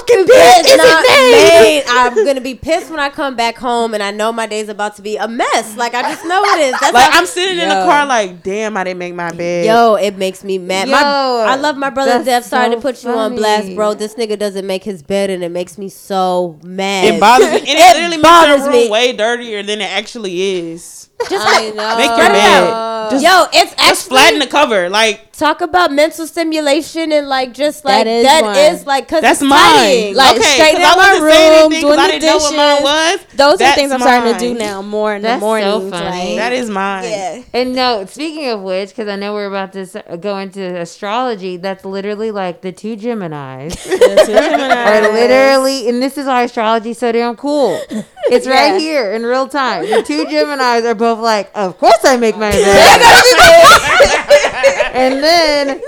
[0.08, 1.84] fucking bed It's is not it made.
[1.88, 4.96] I'm gonna be pissed when I come back home and I know my day's about
[4.96, 5.76] to be a mess.
[5.76, 6.80] Like I just know it is.
[6.80, 9.66] That's Like I'm sitting in the car, like, damn, I didn't make my bed.
[9.66, 10.88] Yo, it makes me mad.
[10.88, 12.44] my, I love my brother that's Dev.
[12.44, 13.94] Sorry so to put you on blast, bro.
[13.94, 17.14] This nigga doesn't make his bed, and it makes me so mad.
[17.14, 17.58] It bothers me.
[17.60, 18.82] And it, It literally bothers makes your me.
[18.82, 20.40] room way dirtier than it actually
[20.72, 21.08] is.
[21.28, 21.96] Just I know.
[21.96, 23.10] Make your bed.
[23.10, 24.88] Just, Yo, it's just actually flatten the cover.
[24.88, 28.56] Like talk about mental stimulation and like just like is that one.
[28.56, 29.58] is like cause that's it's mine.
[29.76, 30.14] tidying.
[30.16, 32.26] Like, okay, straighten 'cause up I my wasn't room, anything 'cause doing I the didn't
[32.26, 33.26] know what mine dishes.
[33.30, 33.36] was.
[33.36, 36.06] Those are things I'm starting to do now more in That's the so funny.
[36.30, 37.04] like, That is mine.
[37.04, 37.42] yeah.
[37.54, 41.56] And no, speaking of which, because I know we're about to uh, go into astrology,
[41.56, 46.42] that's literally like the two Geminis the two Gemini's are literally, and this is why
[46.42, 47.80] astrology is so damn cool.
[48.30, 48.78] It's right Yeah.
[48.78, 49.88] here in real time.
[49.88, 54.47] The two Geminis are both like, of course I make my bed.
[54.94, 55.80] And then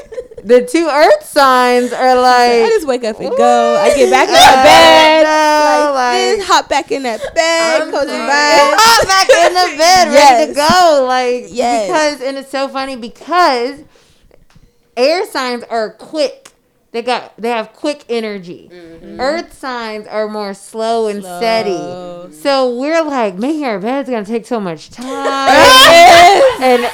[0.44, 3.76] the two Earth signs are like I just wake up and go.
[3.80, 5.22] I get back in my bed.
[5.24, 8.18] know, Like, like, hop back in that bed, cozy sorry.
[8.18, 8.74] vibe.
[8.78, 11.04] hop back in the bed, ready to go.
[11.06, 11.86] Like Yes.
[12.18, 13.82] because and it's so funny because
[14.96, 16.48] air signs are quick.
[16.92, 18.68] They got they have quick energy.
[18.72, 19.20] Mm-hmm.
[19.20, 22.34] Earth signs are more slow and steady.
[22.34, 25.08] So we're like making our bed's gonna take so much time
[26.60, 26.90] and.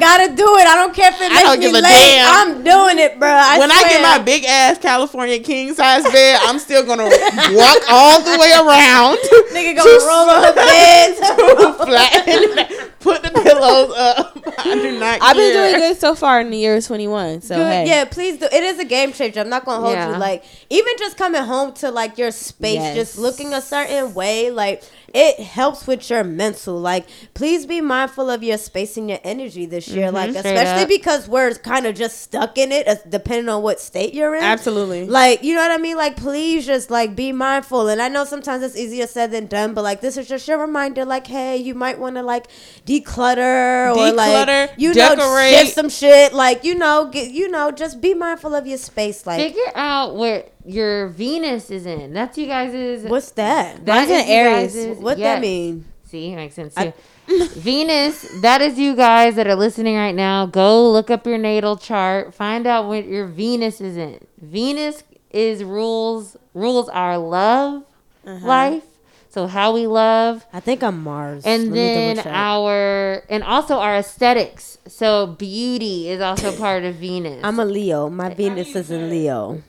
[0.00, 0.07] God.
[0.28, 0.66] But I gotta do it.
[0.66, 1.82] I don't care if it makes I don't me give a late.
[1.82, 2.48] damn.
[2.48, 3.28] I'm doing it, bro.
[3.28, 7.78] I when I get my big ass California king size bed, I'm still gonna walk
[7.90, 9.18] all the way around.
[9.52, 11.16] nigga gonna roll on her bed.
[11.18, 14.36] to flatten, put the pillows up.
[14.58, 15.22] I do not.
[15.22, 17.42] I've been doing good so far in the year 21.
[17.42, 17.64] So Good.
[17.66, 17.86] hey.
[17.86, 18.46] Yeah, please do.
[18.46, 19.40] It is a game changer.
[19.40, 20.12] I'm not gonna hold Yeah.
[20.12, 20.18] you.
[20.18, 22.94] Like even just coming home to like your space, Yes.
[22.96, 24.82] just looking a certain way, like
[25.14, 26.78] it helps with your mental.
[26.78, 30.10] Like please be mindful of your space and your energy this year.
[30.18, 30.38] Like mm-hmm.
[30.40, 30.88] Straight especially up.
[30.88, 34.42] because we're kind of just stuck in it, as- depending on what state you're in.
[34.42, 35.06] Absolutely.
[35.06, 35.96] Like, you know what I mean?
[35.96, 37.88] Like, please just like be mindful.
[37.88, 40.58] And I know sometimes it's easier said than done, but like, this is just your
[40.58, 41.04] reminder.
[41.04, 42.48] Like, hey, you might want to like
[42.86, 45.54] declutter or like Declutter, you know decorate.
[45.54, 46.32] shift some shit.
[46.32, 49.26] Like, you know, get you know, just be mindful of your space.
[49.26, 52.12] Like, Figure out where your Venus is in.
[52.12, 53.84] That's you guys' what's that?
[53.84, 54.98] That's Mine's in Aries.
[54.98, 55.86] What that mean?
[56.04, 56.92] See, it makes sense I- too.
[57.56, 60.46] Venus, that is you guys that are listening right now.
[60.46, 62.34] Go look up your natal chart.
[62.34, 64.18] Find out what your Venus is in.
[64.40, 67.84] Venus is rules rules our love
[68.26, 68.46] Uh-huh.
[68.46, 68.84] life.
[69.30, 70.46] So how we love.
[70.52, 71.44] I think I'm Mars.
[71.44, 74.78] And Let then our and also our aesthetics.
[74.88, 77.44] So beauty is also part of Venus.
[77.44, 78.08] I'm a Leo.
[78.08, 79.62] My Venus is in Leo.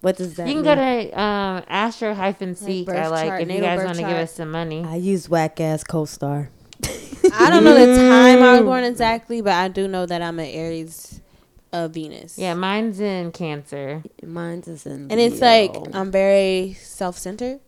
[0.00, 0.64] What does that you can mean?
[0.64, 2.88] go to um, Astro hyphen Seek.
[2.88, 4.82] I like chart, if you guys want to give us some money.
[4.84, 6.48] I use whack ass co-star.
[7.34, 10.38] I don't know the time I was born exactly, but I do know that I'm
[10.38, 11.20] an Aries
[11.72, 12.38] of Venus.
[12.38, 14.02] Yeah, mine's in Cancer.
[14.24, 15.50] Mine's is in And it's Leo.
[15.50, 17.60] like I'm very self centered.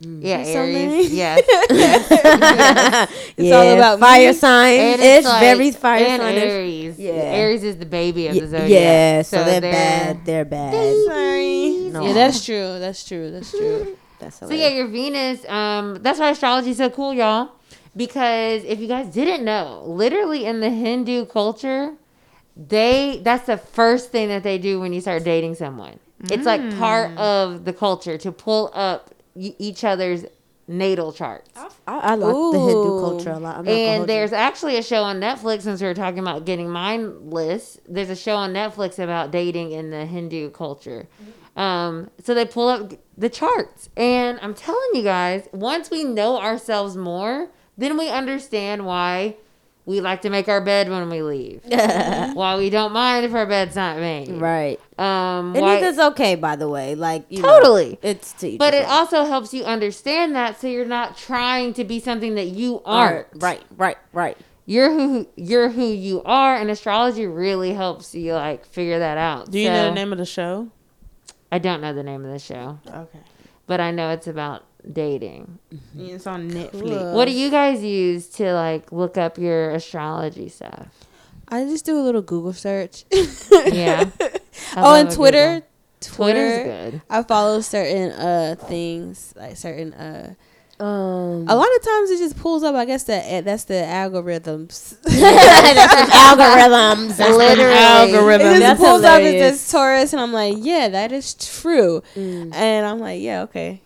[0.00, 0.74] Yeah, Aries.
[0.74, 1.06] many.
[1.14, 1.40] Yes.
[3.36, 4.32] It's all about fire me.
[4.34, 4.78] sign.
[4.80, 6.38] And it's like- very fire and sign.
[6.38, 6.98] Aries.
[6.98, 7.12] Yeah.
[7.12, 8.68] Aries is the baby of the zodiac.
[8.70, 10.24] yeah, so, they're, bad.
[10.26, 10.72] They're bad.
[11.06, 11.88] Sorry.
[11.92, 12.04] No.
[12.06, 12.78] Yeah, that's true.
[12.78, 13.30] That's true.
[13.30, 13.96] That's true.
[14.18, 15.48] That's So yeah, your Venus.
[15.48, 17.52] Um, that's why astrology is so cool, y'all.
[17.96, 21.94] Because if you guys didn't know, literally in the Hindu culture,
[22.56, 25.98] they that's the first thing that they do when you start dating someone.
[26.30, 30.24] It's like part of the culture to pull up y- each other's
[30.68, 31.50] natal charts.
[31.86, 33.56] I, I like the Hindu culture a lot.
[33.58, 34.06] I'm And hold you.
[34.06, 37.78] there's actually a show on Netflix since we were talking about getting mindless.
[37.88, 41.08] There's a show on Netflix about dating in the Hindu culture.
[41.56, 46.38] Um, so they pull up the charts, and I'm telling you guys, once we know
[46.38, 47.48] ourselves more,
[47.82, 49.36] then we understand why
[49.84, 51.60] we like to make our bed when we leave.
[52.34, 54.28] why we don't mind if our bed's not made.
[54.30, 54.78] right.
[54.98, 56.94] Um, And why- neither's okay, by the way.
[56.94, 57.98] Like you know, Totally.
[58.02, 58.90] it's to each but it own.
[58.90, 63.26] also helps you understand that, so you're not trying to be something that you aren't.
[63.34, 64.36] right, right, right.
[64.66, 69.50] you're who you're who you are and astrology really helps you like figure that out
[69.50, 70.68] Do you So, know the name of the show?
[71.50, 73.18] i don't know the name of the show Okay.
[73.66, 75.58] but i know it's about dating
[75.96, 77.14] It's on Netflix.
[77.14, 80.88] what do you guys use to like look up your astrology stuff
[81.48, 83.04] I just do a little Google search.
[83.66, 84.30] yeah I
[84.76, 85.54] oh, and a Twitter.
[85.56, 85.68] Google.
[86.00, 86.90] twitter's Twitter.
[86.90, 90.34] good I follow certain uh things like certain uh.
[90.80, 92.74] Um, A lot of times it just pulls up.
[92.74, 94.96] I guess that that's the algorithms.
[95.04, 97.18] algorithms.
[97.18, 97.74] Literally.
[97.74, 98.46] Algorithm.
[98.48, 99.52] It just That's pulls up as hilarious.
[99.60, 102.02] this Taurus, and I'm like, yeah, that is true.
[102.16, 102.52] Mm.
[102.54, 103.80] And I'm like, yeah, okay.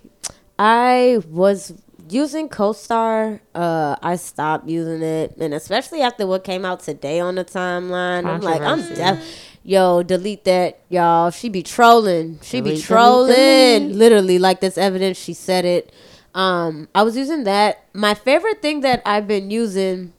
[0.58, 1.72] I was
[2.08, 3.40] using CoStar.
[3.54, 8.24] Uh, I stopped using it, and especially after what came out today on the timeline,
[8.26, 9.24] I'm like, I'm def-
[9.62, 11.30] Yo, delete that, y'all.
[11.30, 12.38] She be trolling.
[12.40, 13.34] She be Delete, delete, trolling.
[13.34, 13.96] delete.
[13.96, 15.18] Literally, like this evidence.
[15.18, 15.92] She said it.
[16.36, 17.82] Um, I was using that.
[17.92, 20.12] My favorite thing that I've been using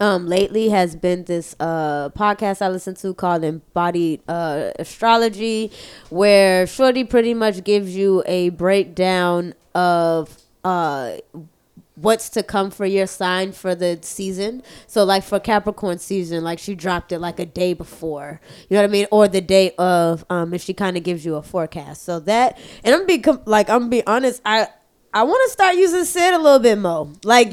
[0.00, 5.70] um lately has been this uh podcast I listen to called Embodied uh Astrology
[6.08, 11.18] where Shorty pretty much gives you a breakdown of uh
[12.00, 14.62] what's to come for your sign for the season.
[14.86, 18.40] So like for Capricorn season, like she dropped it like a day before.
[18.68, 19.06] You know what I mean?
[19.10, 22.02] Or the day of um if she kind of gives you a forecast.
[22.02, 24.68] So that and I'm be like I'm be honest, I
[25.12, 27.08] I want to start using Sid a little bit more.
[27.24, 27.52] Like,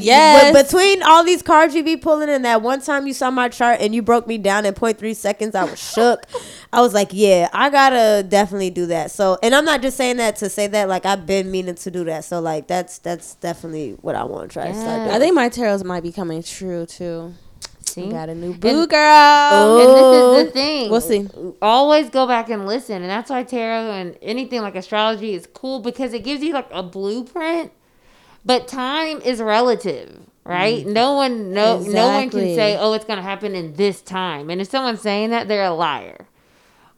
[0.54, 3.50] but between all these cards you be pulling and that one time you saw my
[3.50, 6.24] chart and you broke me down in 0.3 seconds, I was shook.
[6.74, 9.10] I was like, yeah, I gotta definitely do that.
[9.10, 10.88] So, and I'm not just saying that to say that.
[10.88, 12.26] Like, I've been meaning to do that.
[12.26, 15.16] So, like, that's that's definitely what I want to try to start doing.
[15.16, 17.34] I think my tarots might be coming true too.
[17.98, 18.10] See?
[18.12, 19.50] Got a new And- girl.
[19.52, 19.80] Oh.
[19.80, 20.54] And this is the oh.
[20.54, 20.92] thing.
[20.92, 21.28] We'll see.
[21.62, 23.02] Always go back and listen.
[23.02, 26.68] And that's why tarot and anything like astrology is cool because it gives you like
[26.72, 27.72] a blueprint.
[28.46, 30.86] But time is relative, right?
[30.86, 30.94] Mm.
[30.94, 34.50] No one no no one can say, "Oh, it's going to happen in this time."
[34.50, 36.28] And if someone's saying that, they're a liar.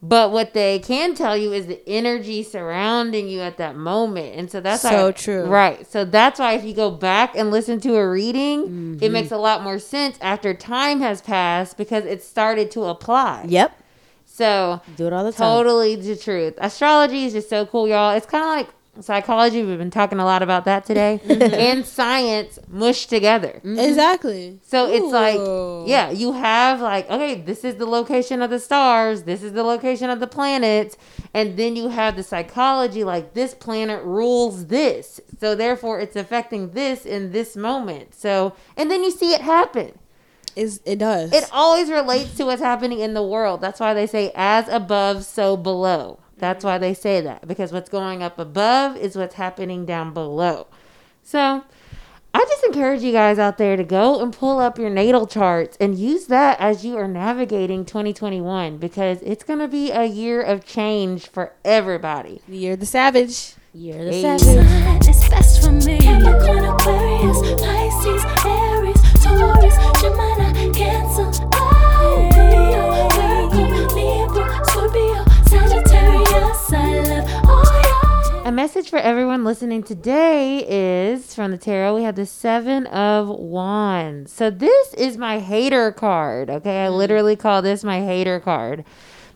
[0.02, 4.34] But what they can tell you is the energy surrounding you at that moment.
[4.36, 5.44] And so that's So why, true.
[5.46, 5.86] Right.
[5.92, 9.12] So that's why if you go back and listen to a reading, it mm-hmm.
[9.14, 13.46] makes a lot more sense after time has passed because it started to apply.
[13.50, 13.78] Yep,
[14.26, 15.40] So do it all the time.
[15.40, 16.54] totally the truth.
[16.60, 18.16] Astrology is just so cool, y'all.
[18.16, 19.64] It's kind of like psychology.
[19.64, 21.54] We've been talking a lot about that today, mm-hmm.
[21.54, 23.62] and science mushed together.
[23.64, 23.80] Mm-hmm.
[23.80, 24.60] Exactly.
[24.64, 29.24] So it's like, yeah, you have like, okay, this is the location of the stars,
[29.24, 30.98] this is the location of the planets,
[31.34, 35.20] and then you have the psychology like this planet rules this.
[35.40, 38.16] So therefore it's affecting this in this moment.
[38.16, 39.98] So, and then you see it happen.
[40.56, 41.32] Is it does.
[41.32, 43.62] It always relates to what's happening in the world.
[43.62, 46.20] That's why they say as above, so below.
[46.40, 50.68] That's why they say that because what's going up above is what's happening down below.
[51.24, 51.64] So,
[52.34, 55.76] I just encourage you guys out there to go and pull up your natal charts
[55.82, 60.42] and use that as you are navigating 2021 because it's going to be a year
[60.42, 62.42] of change for everybody.
[62.48, 63.54] You're the savage.
[63.74, 64.38] You're the Hey.
[64.38, 65.08] savage.
[65.08, 65.98] It's best for me.
[66.00, 71.32] Capricorn, Aquarius, Pisces, Aries, Taurus, Gemini, Cancer,
[78.70, 81.96] message for everyone listening today is from the tarot.
[81.96, 84.32] We have the Seven of Wands.
[84.32, 86.52] So, this is my hater card.
[86.52, 86.86] Okay.
[86.86, 86.96] I mm.
[86.96, 88.86] literally call this my hater card.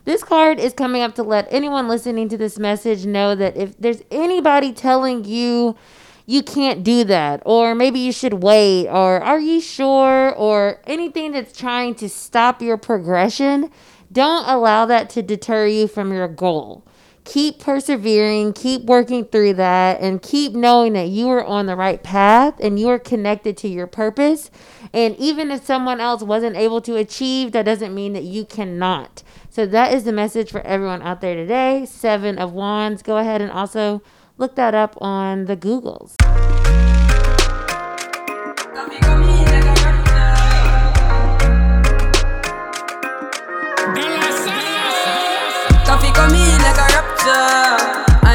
[0.04, 3.76] This card is coming up to let anyone listening to this message know that if
[3.76, 5.74] there's anybody telling you
[6.26, 11.32] you can't do that, or maybe you should wait, or are you sure, or anything
[11.32, 13.68] that's trying to stop your progression,
[14.12, 16.84] don't allow that to deter you from your goal
[17.24, 22.02] keep persevering, keep working through that, and keep knowing that you are on the right
[22.02, 24.50] path and you are connected to your purpose.
[24.92, 29.22] And even if someone else wasn't able to achieve, that doesn't mean that you cannot.
[29.50, 31.86] So that is the message for everyone out there today.
[31.86, 33.02] Seven of Wands.
[33.02, 34.02] Go ahead and also
[34.36, 36.14] look that up on the Googles.
[45.86, 46.63] Coffee come in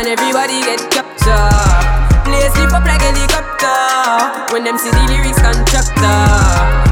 [0.09, 2.09] everybody get captured.
[2.25, 6.25] Play slip up like helicopter when them see the lyrics constructor.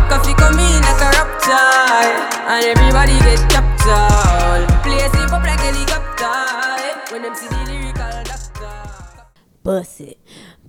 [0.10, 2.14] Coffee come in like a rapture,
[2.46, 4.70] and everybody get captured.
[4.84, 9.26] Play slip up like helicopter when them see the lyrical doctor.
[9.64, 10.20] Bust it.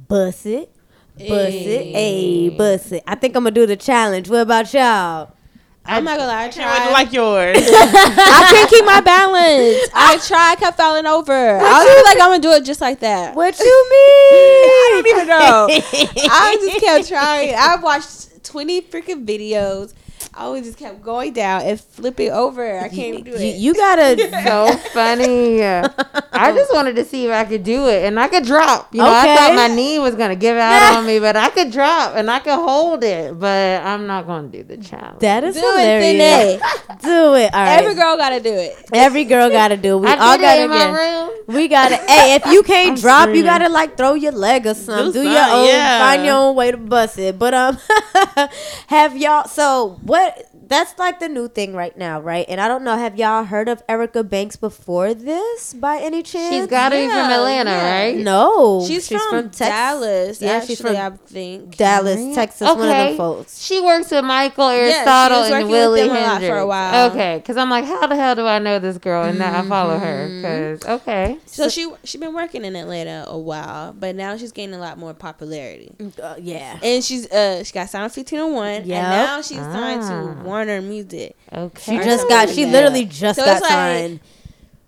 [0.09, 0.75] Bust it.
[1.19, 1.87] Bust it.
[1.95, 3.03] Hey, bust it.
[3.07, 4.31] I think I'm gonna do the challenge.
[4.31, 5.35] What about y'all?
[5.89, 6.43] I'm not gonna lie.
[6.43, 6.93] I Would tried.
[6.93, 7.57] like yours.
[7.61, 9.89] I can't keep my balance.
[9.95, 11.32] I tried, kept falling over.
[11.32, 13.34] I was like, I'm gonna do it just like that.
[13.34, 13.91] What you mean?
[14.68, 15.68] I don't even know.
[16.30, 17.55] I just kept trying.
[17.55, 19.95] I've watched 20 freaking videos.
[20.39, 22.78] I always just kept going down and flipping over.
[22.78, 23.57] I can't do it.
[23.57, 24.16] you gotta.
[24.49, 25.64] So funny.
[25.64, 28.95] I just wanted to see if I could do it and I could drop.
[28.95, 31.49] You know, I thought my knee was going to give out on me, but I
[31.51, 33.39] could drop and I could hold it.
[33.39, 35.18] But I'm not going to do the challenge.
[35.20, 36.62] That is do it, hilarious.
[36.62, 37.01] Thanae.
[37.03, 37.53] Do it.
[37.53, 37.78] All right.
[37.82, 38.76] Every girl gotta do it.
[38.93, 39.97] Every girl gotta do.
[39.99, 40.01] it.
[40.03, 40.93] We I all gotta it in my get.
[40.93, 41.30] room.
[41.49, 41.97] We gotta.
[41.97, 45.12] Hey, if you can't I'm drop, you gotta like throw your leg or something.
[45.12, 45.66] Do, Do your own.
[45.66, 45.99] yeah.
[45.99, 47.39] Find your own way to bust it.
[47.39, 47.78] But um,
[48.89, 49.49] have y'all?
[49.49, 50.28] So what?
[50.69, 52.45] That's like the new thing right now, right?
[52.49, 56.55] And I don't know, have y'all heard of Erica Banks before this by any chance?
[56.55, 58.01] She's got to be from Atlanta, yeah.
[58.01, 58.16] right?
[58.16, 58.85] no.
[58.87, 60.41] She's, from, Tex- Dallas.
[60.41, 61.77] Yeah, Yeah, she's actually, from I think.
[61.77, 62.61] Dallas, Texas.
[62.69, 63.16] One of them Okay.
[63.16, 63.61] folks.
[63.62, 66.59] She works with Michael she was Aristotle working and with Willie them a lot for
[66.59, 67.11] a while.
[67.11, 69.62] Okay, because I'm like, how the hell do I know this girl and now I
[69.69, 70.29] follow her?
[70.29, 74.75] Because okay, So she she been working in Atlanta a while, but now she's gaining
[74.75, 75.93] a lot more popularity.
[76.23, 76.79] Uh, yeah.
[76.83, 78.83] And she's uh she got signed with 1501 Yep.
[78.85, 78.87] and
[79.27, 80.09] now she's signed Ah.
[80.11, 81.37] to Warner Music.
[81.53, 81.99] okay.
[81.99, 82.49] She just got.
[82.49, 84.21] something She like literally just So got it's like- signed.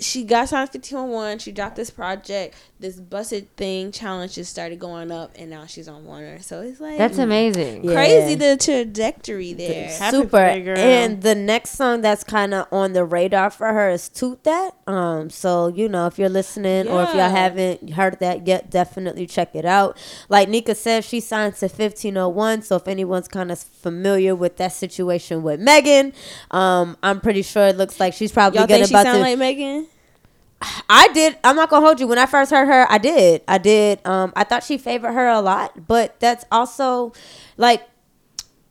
[0.01, 1.39] She got signed with 1501.
[1.41, 2.55] She dropped this project.
[2.81, 6.41] This busted thing challenge just started going up, and now she's on Warner.
[6.41, 7.85] So it's like That's amazing.
[7.85, 7.93] Yeah.
[7.93, 9.91] crazy the trajectory there.
[9.91, 10.29] Happy Super.
[10.31, 10.79] for that girl.
[10.79, 14.75] And the next song that's kind of on the radar for her is Toot That.
[14.87, 19.27] Um, so you know, if you're listening or if y'all haven't heard that yet, definitely
[19.27, 19.99] check it out.
[20.31, 22.63] Like Nika said, she signed to 1501.
[22.63, 26.15] So if anyone's kind of familiar with that situation with Megan,
[26.51, 29.21] um, I'm pretty sure it looks like she's probably Y'all gonna about sound to.
[29.21, 29.87] like Megan?
[30.89, 31.39] I did.
[31.43, 32.07] I'm not gonna hold you.
[32.07, 33.43] When I first heard her, I did.
[33.49, 34.05] I did.
[34.07, 37.13] Um, I thought she favored her a lot, but that's also
[37.57, 37.83] like.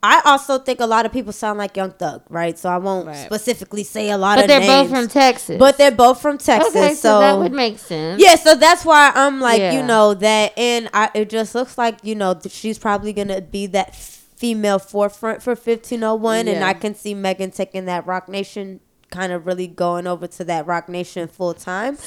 [0.02, 2.58] I also think a lot of people sound like Young Thug, right?
[2.58, 3.18] So I won't Right.
[3.18, 4.38] specifically say a lot.
[4.38, 4.90] But of they're names.
[4.90, 5.60] both from Texas.
[5.60, 8.22] But they're both from Texas, okay, so, so, that would make sense.
[8.24, 8.36] yeah.
[8.36, 12.16] So that's why I'm like, you know, that, and I it just looks like you
[12.16, 17.52] know she's probably gonna be that female forefront for 1501, and I can see Megan
[17.52, 18.80] taking that Roc Nation
[19.10, 21.98] kind of really going over to that Roc Nation full time.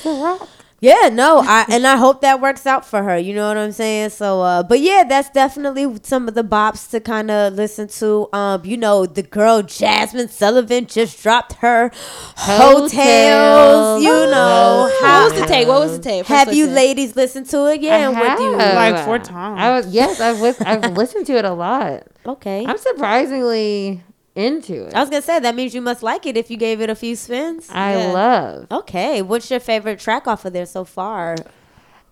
[0.80, 3.16] Yeah, no, I and I hope that works out for her.
[3.16, 4.11] You know what I'm saying?
[4.11, 8.28] So, uh, but yeah, that's definitely some of the bops to kind of listen to.
[8.32, 11.92] Um, you know, the girl Jazmine Sullivan just dropped her
[12.36, 12.90] Heaux Tales.
[12.90, 14.03] Hotels.
[14.03, 15.00] You know, Heaux Tales.
[15.03, 15.68] how What was the tape?
[15.68, 16.26] What was the tape?
[16.26, 16.74] have First you listen.
[16.74, 17.80] ladies listened to it?
[17.80, 18.57] Yeah, and what do you?
[18.57, 19.61] Like four times.
[19.61, 22.09] I was yes, I've lis- I've listened to it a lot.
[22.26, 24.03] Okay, I'm surprisingly
[24.35, 24.95] into it.
[24.95, 26.95] I was gonna say that means you must like it if you gave it a
[26.95, 27.68] few spins.
[27.70, 28.12] I Yeah.
[28.12, 28.66] love.
[28.70, 31.37] Okay, what's your favorite track off of there so far?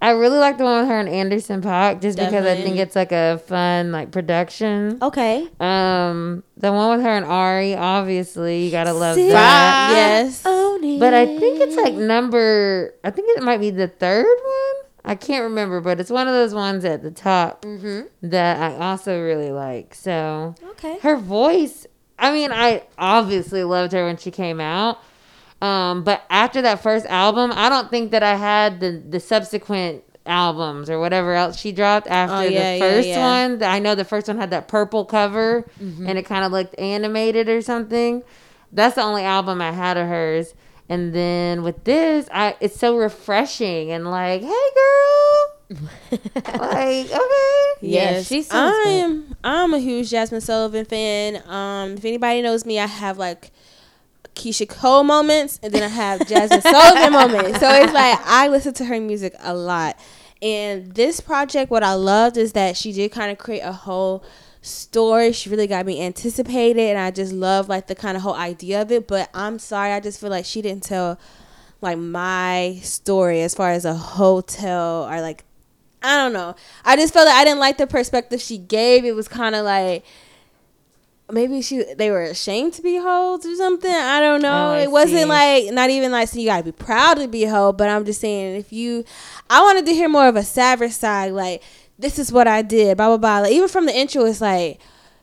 [0.02, 2.96] I really like the one with her and Anderson Paak just because I think it's
[2.96, 4.96] like a fun like production.
[5.02, 9.28] Okay, Um, the one with her and Ari, obviously, you gotta love See?
[9.28, 9.90] that.
[9.92, 10.42] Yes.
[10.42, 12.94] But I think it's like number.
[13.04, 14.86] I think it might be the third one.
[15.04, 18.06] I can't remember, but it's one of those ones at the top Mhm.
[18.22, 19.94] that I also really like.
[19.94, 20.98] So okay.
[21.02, 21.86] her voice.
[22.20, 24.98] I mean, I obviously loved her when she came out.
[25.62, 30.04] Um, but after that first album, I don't think that I had the the subsequent
[30.26, 33.46] albums or whatever else she dropped after Oh, yeah, the first yeah.
[33.48, 33.62] one.
[33.62, 37.48] I know the first one had that purple cover and it kind of looked animated
[37.48, 38.22] or something.
[38.72, 40.54] That's the only album I had of hers.
[40.88, 45.39] And then with this, I it's so refreshing and like, hey girl,
[45.70, 47.06] like okay,
[47.80, 49.04] Yeah, she sounds good.
[49.04, 51.42] I'm I'm a huge Jazmine Sullivan fan.
[51.48, 53.52] Um, if anybody knows me, I have like
[54.34, 57.60] Keyshia Cole moments, and then I have Jazmine Sullivan moments.
[57.60, 59.98] So it's like I listen to her music a lot.
[60.42, 64.24] And this project, what I loved is that she did kind of create a whole
[64.62, 65.32] story.
[65.32, 68.82] She really got me anticipated, and I just love like the kind of whole idea
[68.82, 69.06] of it.
[69.06, 71.18] But I'm sorry, I just feel like she didn't tell
[71.82, 75.44] like my story as far as a hotel or like
[76.02, 76.54] I don't know.
[76.84, 79.04] I just felt like I didn't like the perspective she gave.
[79.04, 80.04] It was kind of like
[81.30, 83.90] maybe she they were ashamed to be hoes or something.
[83.90, 84.72] I don't know.
[84.74, 87.50] Oh, it wasn't like not even like so you gotta be proud to be a
[87.50, 87.72] hoe.
[87.72, 89.04] But I'm just saying if you,
[89.48, 91.32] I wanted to hear more of a savage side.
[91.32, 91.62] Like
[91.98, 92.96] this is what I did.
[92.96, 93.38] Blah blah blah.
[93.40, 94.80] Like, even from the intro, it's like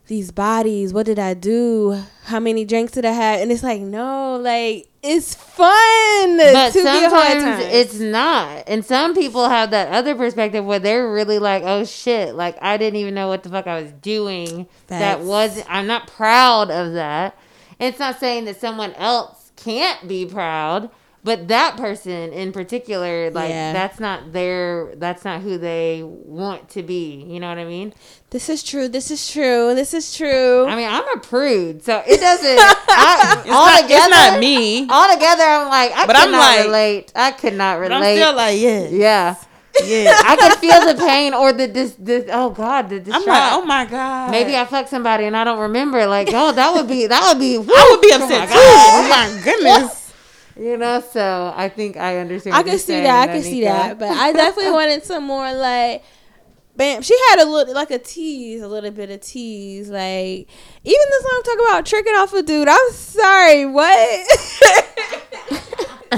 [0.07, 0.93] these bodies.
[0.93, 2.01] What did I do?
[2.25, 3.41] How many drinks did I have?
[3.41, 6.37] And it's like no, like it's fun.
[6.37, 7.73] but to be a hoe at sometimes times.
[7.73, 12.35] it's not and some people have that other perspective where they're really like oh shit
[12.35, 16.07] like i didn't even know what the fuck i was doing that was i'm not
[16.07, 17.37] proud of that
[17.79, 20.89] it's not saying that someone else can't be proud
[21.27, 23.73] but that person in particular like Yeah.
[23.73, 27.93] that's not their that's not who they want to be you know what i mean
[28.29, 28.87] This is true.
[28.97, 29.73] This is true.
[29.75, 30.65] This is true.
[30.65, 34.87] i mean i'm a prude so it doesn't I, It's, not, it's not me.
[34.89, 38.17] altogether i'm like i But could I'm not like- relate i could not relate I'm
[38.17, 38.87] still like, yeah.
[39.05, 39.35] yeah
[39.85, 40.09] Yeah.
[40.25, 43.63] I could feel the pain or the this this oh god the I'm like, oh
[43.75, 44.31] my God.
[44.31, 46.07] Maybe I fucked somebody and I don't remember.
[46.07, 47.57] Like, oh, that would be that would be.
[47.81, 48.57] I would be oh upset my too.
[48.57, 48.89] God.
[48.97, 50.06] Oh my goodness.
[50.59, 52.55] You know, so I think I understand.
[52.55, 53.29] I can see that.
[53.29, 53.99] I can see that.
[53.99, 56.03] But I definitely wanted some more like
[56.75, 57.01] bam.
[57.01, 59.89] She had a little like a tease, a little bit of tease.
[59.89, 60.47] Like
[60.83, 62.67] even the song talk about tricking off a dude.
[62.69, 64.27] I'm sorry, what?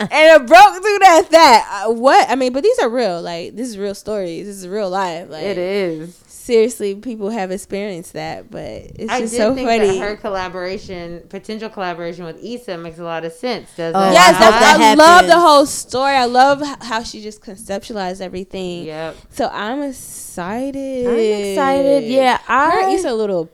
[0.00, 1.84] and a broke dude at that.
[1.86, 2.28] Uh, what?
[2.30, 3.20] I mean, but these are real.
[3.20, 4.46] Like this is real stories.
[4.46, 5.28] This is real life.
[5.28, 6.27] Like It is.
[6.48, 9.98] Seriously, people have experienced that, but it's I just did so think funny.
[9.98, 13.68] that her collaboration, potential collaboration with Issa, makes a lot of sense.
[13.76, 14.14] Doesn't Oh, it?
[14.14, 16.14] Yes, I hope that I love the whole story.
[16.14, 18.84] I love how she just conceptualized everything.
[18.86, 19.16] Yep.
[19.30, 21.06] So I'm excited.
[21.06, 22.04] I'm excited.
[22.04, 22.90] Yeah, I, her I.
[22.92, 23.50] is a little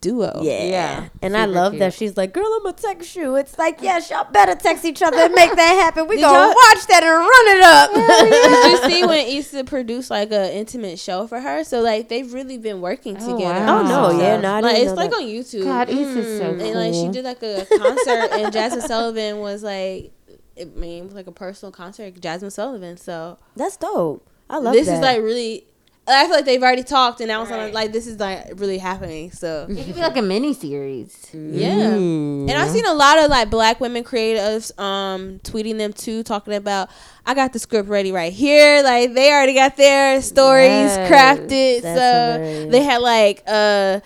[0.00, 0.40] duo.
[0.42, 0.64] Yeah.
[0.64, 1.80] Yeah, And I love cute.
[1.80, 3.34] that she's like, girl, I'm going to text you.
[3.36, 6.06] It's like, yes, y'all better text each other and make that happen.
[6.06, 7.92] We Did going to watch that and run it up.
[7.94, 11.64] Did you see when Issa produced like a intimate show for her?
[11.64, 13.64] So like they've really been working Oh, together.
[13.66, 13.80] wow.
[13.80, 14.10] Oh, no.
[14.18, 15.16] So, Yeah, no, like it's like that.
[15.16, 15.64] on YouTube.
[15.64, 16.62] God, Issa's so cool.
[16.64, 20.12] and like she did like a concert and Jazmine Sullivan was like
[20.60, 22.96] I mean, it was like a personal concert Jazmine Sullivan.
[22.96, 24.26] So That's dope.
[24.50, 24.94] I love this that.
[24.94, 25.66] is like really
[26.08, 27.72] I feel like they've already talked and now it's Right.
[27.72, 29.30] like this is like really happening.
[29.32, 31.26] So It could be like a mini series.
[31.32, 31.90] yeah.
[31.90, 36.54] And I've seen a lot of like black women creatives um tweeting them too, talking
[36.54, 36.88] about
[37.26, 38.82] I got the script ready right here.
[38.82, 41.80] Like they already got their stories Yes, crafted.
[41.82, 42.72] so hilarious.
[42.72, 44.00] they had like uh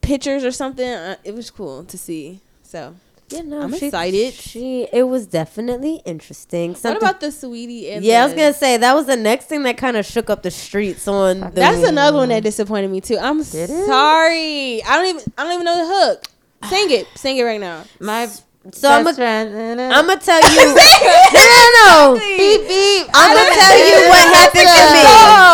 [0.00, 0.88] pictures or something.
[0.88, 2.40] Uh, it was cool to see.
[2.62, 2.94] So
[3.34, 4.32] Yeah, no, I'm she- excited.
[4.34, 6.74] She, it was definitely interesting.
[6.74, 9.62] what about the Saweetie and Yeah, I was gonna say that was the next thing
[9.64, 11.40] that kind of shook up the streets on.
[11.40, 13.18] The, That's another one that disappointed me too.
[13.18, 13.86] I'm Did it?
[13.86, 14.82] sorry.
[14.82, 16.24] I don't even I don't even know the hook.
[16.70, 17.06] Sing it.
[17.16, 17.84] Sing it right now.
[18.00, 18.26] My
[18.72, 19.80] So I'm gonna, friend.
[19.80, 20.64] I'm gonna tell you.
[20.74, 22.18] no, no, no.
[22.18, 23.06] beep beep.
[23.12, 25.02] I'm gonna tell you what happened to me.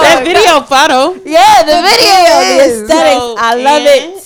[0.07, 1.15] That video photo.
[1.27, 2.83] Yeah, the video, the is.
[2.83, 3.19] aesthetics.
[3.19, 4.20] So, I love it.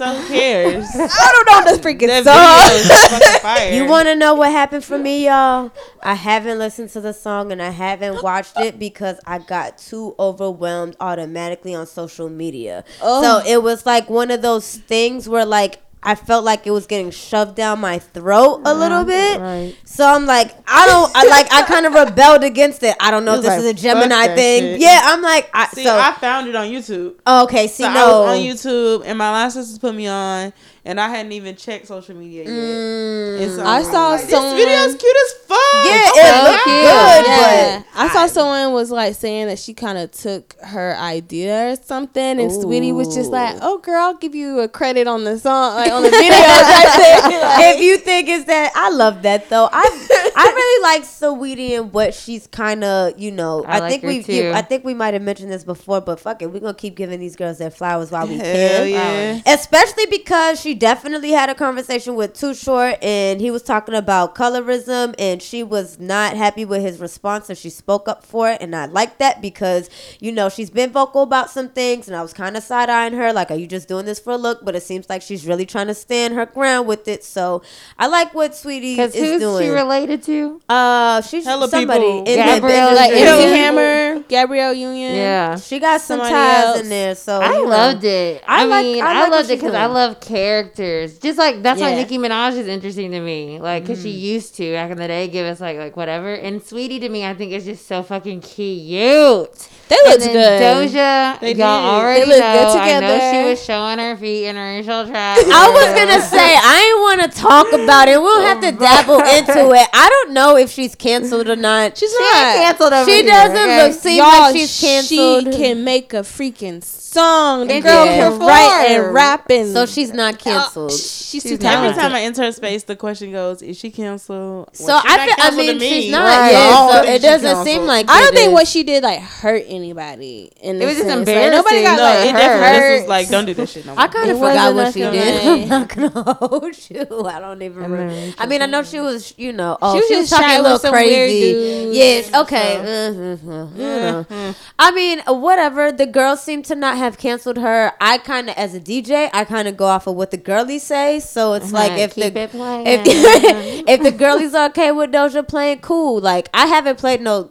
[0.00, 0.86] So who cares?
[0.94, 2.70] I don't know this freaking that song.
[2.70, 3.70] video is fucking fire.
[3.70, 5.70] You want to know what happened for me, y'all?
[6.02, 10.14] I haven't listened to the song and I haven't watched it because I got too
[10.18, 12.82] overwhelmed automatically on social media.
[13.02, 13.22] Oh.
[13.22, 16.86] So it was like one of those things where like I felt like it was
[16.86, 19.38] getting shoved down my throat a little bit.
[19.40, 19.76] Right.
[19.84, 22.96] So I'm like, I don't, I like, I kind of rebelled against it.
[23.00, 24.62] I don't know if this like, is a Gemini thing.
[24.62, 24.80] shit.
[24.80, 27.16] Yeah, I'm like, I, See, so I found it on YouTube.
[27.26, 27.66] Oh, okay.
[27.66, 30.54] See, So no, I was on YouTube, and my line sisters put me on,
[30.84, 32.50] and I hadn't even checked social media yet.
[32.52, 33.40] Mm.
[33.42, 35.58] And so I saw like, someone- This video's cute as fuck.
[35.86, 37.24] Yeah, Oh it my looked God.
[37.24, 40.96] good, Yeah, but I saw someone was like saying that she kind of took her
[40.96, 45.06] idea or something, and Saweetie was just like, "Oh, girl, I'll give you a credit
[45.06, 47.40] on the song, like on the video." type thing.
[47.40, 49.68] Like, if you think it's that, I love that though.
[49.72, 53.64] I I really like Saweetie and what she's kind of, you know.
[53.64, 54.52] I I, like think her we, too.
[54.54, 57.20] I think we might have mentioned this before, but fuck it, we're gonna keep giving
[57.20, 58.44] these girls their flowers while we Hell
[58.84, 58.88] can.
[58.88, 59.40] yeah.
[59.54, 64.34] Especially because she definitely had a conversation with Too Short, and he was talking about
[64.34, 68.60] colorism, and she was not happy with his response, so she spoke up for it,
[68.60, 69.88] and I like that because
[70.20, 73.12] you know she's been vocal about some things, and I was kind of side eyeing
[73.14, 74.64] her, like, are you just doing this for a look?
[74.64, 77.62] But it seems like she's really trying to stand her ground with it, so
[77.98, 79.62] I like what Saweetie is Because who's doing.
[79.64, 80.60] she related to?
[80.68, 82.18] uh, she's Hella somebody people.
[82.26, 83.50] in Gabrielle, like industry.
[83.50, 85.14] Hammer, Gabrielle Union.
[85.14, 85.56] Yeah.
[85.56, 86.80] She got some Somebody ties else.
[86.80, 87.68] in there, so I you know.
[87.68, 88.42] loved it.
[88.46, 90.20] I, I like- mean, I I, like loved it because I love love
[90.64, 91.18] characters.
[91.18, 91.96] Just like that's why Yeah.
[91.96, 93.58] Nicki Minaj is interesting to me.
[93.60, 94.20] Like, cause she mm.
[94.20, 96.34] used to back in the day give us like like whatever.
[96.34, 99.68] And Saweetie to me, I think is just so fucking cute.
[99.88, 100.62] They look good.
[100.62, 101.60] Doja, They y'all did.
[101.60, 102.52] already They looked know.
[102.52, 103.20] good I know together.
[103.44, 105.38] she was showing her feet in her initial track.
[105.38, 108.20] I was gonna say I ain't want to talk about it.
[108.20, 109.88] We'll have to dabble into it.
[109.92, 111.98] I don't know if she's canceled or not.
[111.98, 112.54] She's She not.
[112.56, 113.88] canceled over She here, doesn't okay?
[113.88, 115.52] look seem Y'all, like she's canceled.
[115.54, 117.66] She can make a freaking song.
[117.66, 120.49] The And girl can write and rap and so she's not canceled.
[120.90, 121.84] She's, too She's not.
[121.84, 125.10] Every time I enter a space, the question goes, "Is she canceled?" so Well, she's
[125.12, 125.32] I not feel.
[125.32, 125.88] I canceled to mean, me.
[126.02, 126.24] she's not.
[126.24, 126.50] Right.
[126.52, 127.66] Yeah, Oh, so it doesn't canceled?
[127.66, 128.06] seem like.
[128.10, 128.52] I don't it think is.
[128.54, 130.52] what she did like hurt anybody.
[130.60, 131.28] In It was this just sense.
[131.28, 131.96] Like, nobody got.
[131.96, 132.38] No, like it her.
[132.38, 133.00] definitely this hurt.
[133.00, 134.02] was like, don't do this shit no more.
[134.04, 135.44] I kind of forgot what she did.
[135.62, 137.26] I'm not gonna hold you.
[137.26, 138.32] I don't even remember.
[138.38, 140.62] I mean, I know she was, you know, oh, She she, was was, talking a
[140.62, 141.52] little some crazy.
[141.52, 142.74] dudes, Yes, okay.
[142.76, 143.36] so.
[143.40, 144.54] Mhm, you know.
[144.78, 145.92] I mean, uh, whatever.
[145.92, 147.92] The girls seem to not have canceled her.
[148.00, 150.82] I kind of, as a DJ, I kind of go off of what the girlies
[150.82, 151.20] say.
[151.20, 155.46] So it's like if keep the it if if the girlies are okay with Doja
[155.46, 156.20] playing, cool.
[156.20, 157.50] Like I haven't played no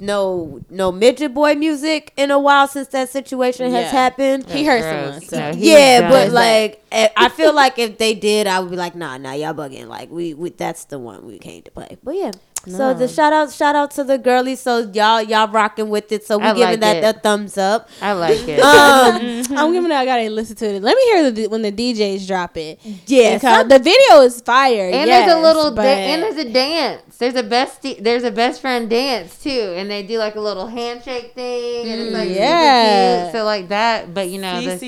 [0.00, 3.90] no no midget boy music in a while since that situation has Yeah.
[3.90, 4.48] happened.
[4.48, 5.20] He hurt someone.
[5.20, 5.52] So.
[5.54, 8.94] he Yeah, but like eh, I feel like if they did, I would be like,
[8.94, 9.86] nah, nah, y'all bugging.
[9.88, 11.98] Like we, we that's the one we came to play.
[12.02, 12.30] But yeah.
[12.66, 14.60] So the shout out, shout out to the girlies.
[14.60, 16.24] So y'all, y'all rocking with it.
[16.24, 17.14] So we I giving like that it.
[17.14, 17.88] the thumbs up.
[18.02, 18.60] I like it.
[18.60, 19.94] Um, I'm giving it.
[19.94, 20.82] I gotta listen to it.
[20.82, 22.78] Let me hear the, when the DJs drop it.
[23.06, 24.90] yeah, Because the video is fire.
[24.90, 27.16] And yes, there's a little but da- and there's a dance.
[27.16, 30.66] There's a best there's a best friend dance too, and they do like a little
[30.66, 33.30] handshake thing, and it's like yeah.
[33.32, 34.80] So like that, but you know the at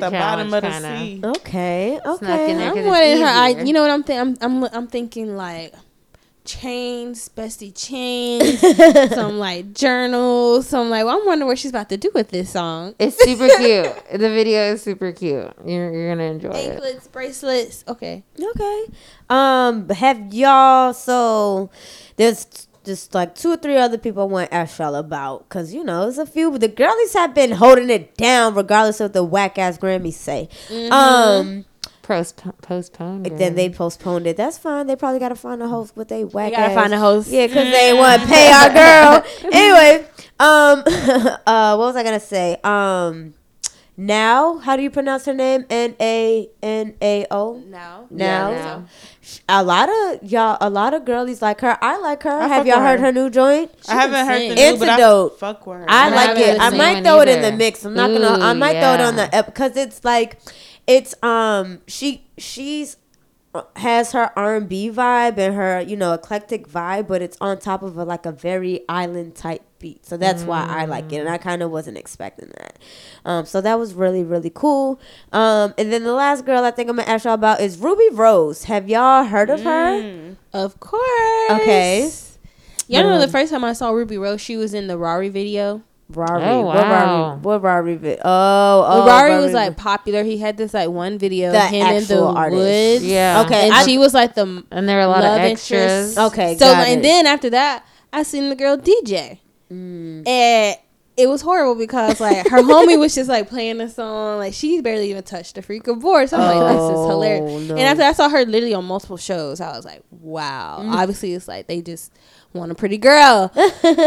[0.00, 0.98] the bottom of the kind of.
[0.98, 1.20] sea.
[1.24, 2.66] okay, okay.
[2.66, 3.26] I'm 'cause it's wanting her.
[3.26, 4.36] I, you know what I'm thinking?
[4.40, 5.74] I'm, I'm I'm thinking like
[6.44, 8.60] chains, bestie chains,
[9.14, 10.68] some like journals.
[10.68, 12.94] So I'm like, well, I'm wondering what she's about to do with this song.
[12.98, 13.92] It's super cute.
[14.14, 15.52] The video is super cute.
[15.66, 16.72] You're, you're gonna enjoy it.
[16.72, 17.84] Anklets, bracelets.
[17.88, 18.22] Okay.
[18.40, 18.86] Okay.
[19.28, 21.70] Um, have y'all so
[22.16, 25.74] there's just like two or three other people I want to ask y'all about because
[25.74, 29.12] you know there's a few but the girlies have been holding it down regardless of
[29.14, 30.48] the whack ass Grammys say.
[30.90, 31.64] Um,
[32.04, 33.22] Post postpone.
[33.22, 34.36] then they postponed it.
[34.36, 34.86] That's fine.
[34.86, 36.50] They probably gotta find a host with they whack.
[36.50, 36.74] We gotta ass.
[36.74, 37.30] find a host.
[37.30, 39.24] Yeah, because they want to pay our girl.
[39.52, 40.06] anyway,
[40.38, 40.82] um,
[41.46, 42.58] uh, what was I gonna say?
[42.62, 43.32] Um,
[43.96, 45.66] now, how do you pronounce her name?
[45.70, 47.62] N A N A O.
[47.68, 48.06] Now.
[48.10, 48.84] Now, now.
[49.48, 51.78] a lot of y'all, a lot of girlies like her.
[51.80, 52.30] I like her.
[52.30, 53.06] I Have y'all with heard her.
[53.06, 53.70] her new joint?
[53.88, 54.72] I haven't heard the sing.
[54.72, 55.86] new, but I fuck with her.
[55.88, 56.60] I I like it.
[56.60, 57.84] I might one throw it in the mix.
[57.84, 58.44] I'm not gonna.
[58.44, 59.28] I Ooh, might throw it on yeah.
[59.28, 60.38] the because it's like,
[60.86, 62.96] it's um she she's
[63.54, 67.36] uh, has her R and B vibe and her you know eclectic vibe, but it's
[67.40, 70.04] on top of a like a very island type beat.
[70.04, 72.78] So that's why I like it, and I kind of wasn't expecting that.
[73.24, 75.00] Um, so that was really really cool.
[75.32, 78.08] Um, and then the last girl I think I'm gonna ask y'all about is Rubi
[78.12, 78.64] Rose.
[78.64, 80.34] Have y'all heard of her?
[80.52, 81.50] Of course.
[81.50, 82.10] Okay.
[82.88, 85.82] Y'all know the first time I saw Rubi Rose, she was in the Rari video.
[86.16, 86.42] Rari.
[86.44, 86.90] Oh, What wow.
[87.30, 87.40] Rari?
[87.40, 87.96] What Rari?
[87.96, 88.98] vi- Oh, oh.
[88.98, 90.22] Well, Rari Rari was like popular.
[90.24, 92.56] He had this like one video, The of him in the artist.
[92.58, 93.04] woods.
[93.04, 93.42] Yeah.
[93.46, 96.16] Okay, and I- she was like the And there were a lot of extras.
[96.16, 96.18] interest.
[96.18, 97.02] Okay, So got and it.
[97.02, 99.38] then after that, I seen the girl DJ,
[99.72, 100.26] Mm.
[100.28, 100.76] and
[101.16, 104.80] it was horrible because like her homie was just like playing the song, like she
[104.80, 106.28] barely even touched the freaking board.
[106.28, 107.68] So I'm like, this is Oh, hilarious.
[107.68, 107.74] no.
[107.76, 110.80] And after I saw her literally on multiple shows, I was like, wow.
[110.82, 110.92] Mm.
[110.92, 112.12] Obviously, it's like they just
[112.54, 113.50] want a pretty girl.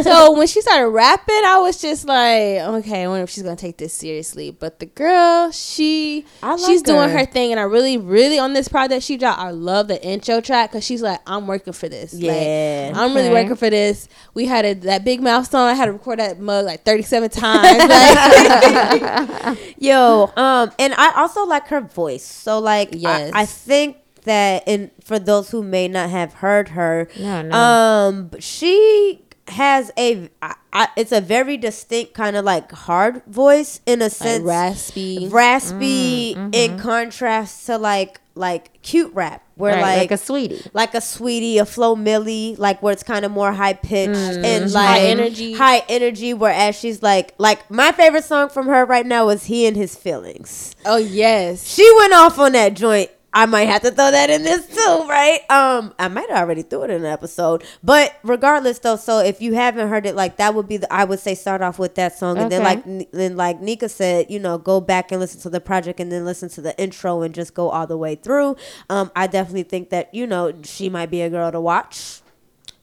[0.03, 3.55] so when she started rapping, I was just like, okay, I wonder if she's gonna
[3.55, 4.51] take this seriously.
[4.51, 7.19] But the girl, she like she's doing her.
[7.19, 9.39] her thing, and I really, really on this project she dropped.
[9.39, 12.13] I love the intro track because she's like, I'm working for this.
[12.13, 12.93] Like, Yeah.
[12.95, 13.33] I'm really Okay.
[13.43, 14.07] working for this.
[14.33, 15.67] We had a, that big mouth song.
[15.67, 17.77] I had to record that mug like 37 times.
[17.89, 22.23] Like, Yo, um, and I also like her voice.
[22.25, 23.31] So like, Yes.
[23.33, 23.97] I, I think
[24.27, 27.55] that, and for those who may not have heard her, No, no.
[27.57, 30.29] um, she has a,
[30.73, 35.27] I, it's a very distinct kind of like hard voice in a like sense, raspy.
[35.31, 36.49] raspy mm, mm-hmm.
[36.53, 40.67] in contrast to like like cute rap, where Right, like like a Saweetie.
[40.73, 44.43] like a Saweetie, a Flo Milli, like where it's kind of more high pitched mm,
[44.43, 45.53] and like High energy.
[45.53, 46.33] high energy.
[46.35, 49.95] Whereas she's like, like my favorite song from her right now is "He and His
[49.95, 51.65] Feelings." Oh yes.
[51.65, 53.09] She went off on that joint.
[53.37, 55.41] I might have to throw that in this too, right?
[55.51, 58.95] Um, I might have already threw it in an episode, but regardless, though.
[58.95, 61.61] So if you haven't heard it, like that would be the I would say start
[61.61, 65.11] off with that song, and then like then like Nika said, you know, go back
[65.11, 67.85] and listen to the project, and then listen to the intro, and just go all
[67.85, 68.55] the way through.
[68.89, 72.21] Um, I definitely think that you know she might be a girl to watch.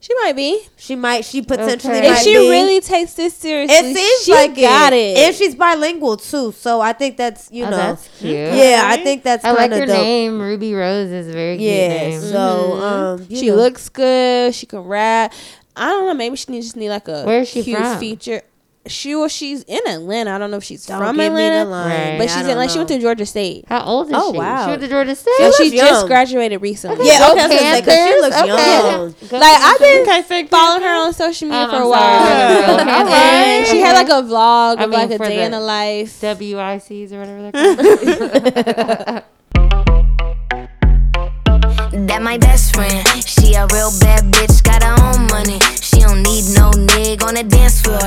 [0.04, 0.60] She might be.
[0.76, 2.08] She might, she potentially Okay.
[2.10, 2.50] might If she be.
[2.50, 5.16] really takes this seriously, it seems she like got it.
[5.16, 5.18] it.
[5.28, 6.52] and she's bilingual too.
[6.52, 8.34] So I think that's you oh, know, that's cute.
[8.34, 9.96] yeah, I think that's I like her dope.
[9.96, 10.42] name.
[10.42, 12.20] Rubi Rose is a very cute Yeah, name.
[12.20, 13.56] so um, she know.
[13.56, 14.54] looks good.
[14.54, 15.32] She can rap.
[15.74, 16.12] I don't know.
[16.14, 17.98] Maybe she needs just need like a Where is she cute from?
[17.98, 18.42] feature.
[18.86, 20.32] She well, she's in Atlanta.
[20.32, 21.88] I don't know if she's Don't from give me the Atlanta, line.
[22.10, 22.18] Right.
[22.18, 23.64] but she's in don't like she went to Georgia State.
[23.66, 24.16] How old is she?
[24.22, 24.38] Oh, she?
[24.38, 24.64] wow.
[24.66, 25.32] She went to Georgia State.
[25.38, 27.06] So looks she just graduated recently.
[27.06, 28.46] Yeah, Go okay, I was gonna say, 'cause she looks Okay.
[28.46, 29.14] young.
[29.30, 31.90] Go Like I've been Okay, following her on social media Um, for a sorry.
[31.90, 32.76] while.
[32.76, 32.84] Go
[33.14, 36.20] And she had like a vlog I of mean, like a day in the life.
[36.20, 39.22] WICs or whatever they're called.
[42.06, 43.06] That my best friend.
[43.24, 45.58] She a real bad bitch, got her own money.
[45.80, 47.98] She don't need no nig on the dance floor.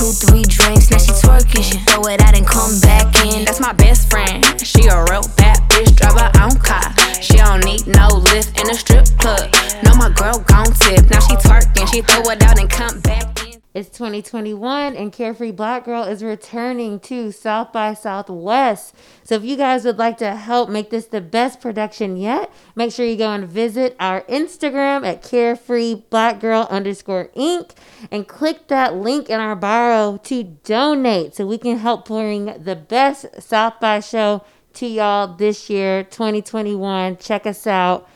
[0.00, 1.62] Two, three drinks, now she twerking.
[1.62, 3.44] She throw it out and come back in.
[3.44, 4.42] That's my best friend.
[4.64, 6.90] She a real bad bitch, drive her own car.
[7.20, 9.52] She don't need no lift in a strip club.
[9.84, 11.10] No, my girl gon' tip.
[11.10, 13.29] Now she twerking, she throw it out and come back.
[13.72, 18.96] It's 2021 and Carefree Black Girl is returning to South by Southwest.
[19.22, 22.92] So if you guys would like to help make this the best production yet, make
[22.92, 27.70] sure you go and visit our Instagram at Carefree Black Girl underscore Inc.
[28.10, 32.74] and click that link in our bio to donate so we can help bring the
[32.74, 34.42] best South by show
[34.72, 37.18] to y'all this year, 2021.
[37.18, 38.08] Check us out.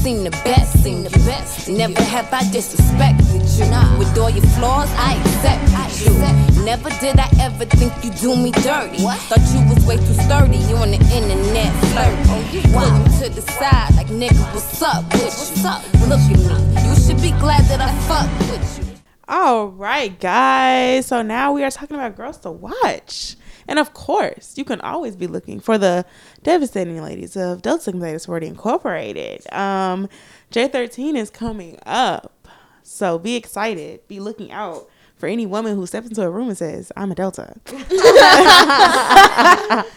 [0.00, 1.68] Seen the best, seen the best.
[1.68, 3.98] Never have I disrespected you.
[3.98, 6.64] With all your flaws, I accept you.
[6.64, 8.96] Never did I ever think you do me dirty.
[8.96, 10.56] Thought you was way too sturdy.
[10.56, 12.72] You on the internet flirting.
[12.72, 15.26] Put him to the side like nigga, what's up with you?
[15.26, 15.84] What's up?
[16.08, 16.88] Look at me.
[16.88, 18.94] You should be glad that I fuck with you.
[19.28, 21.06] All right, guys.
[21.06, 23.36] So now we are talking about girls to watch.
[23.70, 26.04] And of course, you can always be looking for the
[26.42, 29.50] devastating ladies of Delta Sigma Sorority Incorporated.
[29.54, 30.08] Um,
[30.50, 32.48] J13 is coming up.
[32.82, 34.00] So be excited.
[34.08, 37.14] Be looking out for any woman who steps into a room and says, I'm a
[37.14, 37.54] Delta.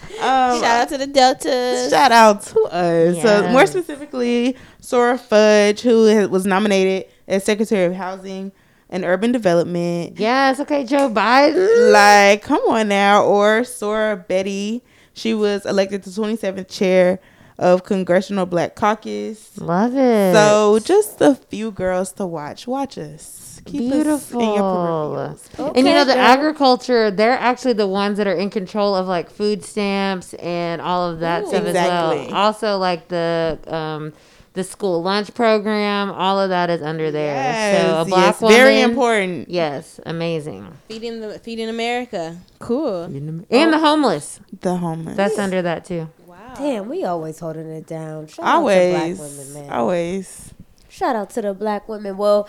[0.24, 1.90] Um, Shout out to the Deltas.
[1.90, 3.20] Shout out to us.
[3.20, 8.50] So more specifically, Soror Fudge, who was nominated as Secretary of Housing
[8.90, 10.18] and Urban Development.
[10.18, 11.92] Yes, okay, Joe Biden.
[11.92, 13.24] Like, come on now.
[13.24, 14.82] Or Soror Beatty.
[15.12, 17.20] She was elected to 27th chair
[17.58, 19.56] of Congressional Black Caucus.
[19.58, 20.34] Love it.
[20.34, 22.66] So just a few girls to watch.
[22.66, 23.60] Watch us.
[23.64, 24.40] Keep Beautiful.
[24.40, 25.68] us in your peripherals.
[25.76, 26.22] and you know the girl.
[26.22, 31.08] agriculture, they're actually the ones that are in control of like food stamps and all
[31.10, 32.34] of that stuff as well.
[32.34, 34.12] Also like the um
[34.54, 37.34] the school lunch program, all of that is under there.
[37.82, 39.48] so a Yes, black yes, woman, very important.
[39.50, 40.66] Yes, amazing.
[40.88, 42.38] Feeding the feeding America.
[42.60, 43.02] Cool.
[43.04, 43.80] And the oh.
[43.80, 45.16] homeless, The homeless.
[45.16, 46.08] that's under that too.
[46.26, 46.54] Wow.
[46.56, 48.28] Damn, we always holding it down.
[48.28, 49.18] Shout out to black always.
[49.18, 49.72] women, man.
[49.72, 50.54] Always.
[50.88, 52.16] Shout out to the black women.
[52.16, 52.48] Well,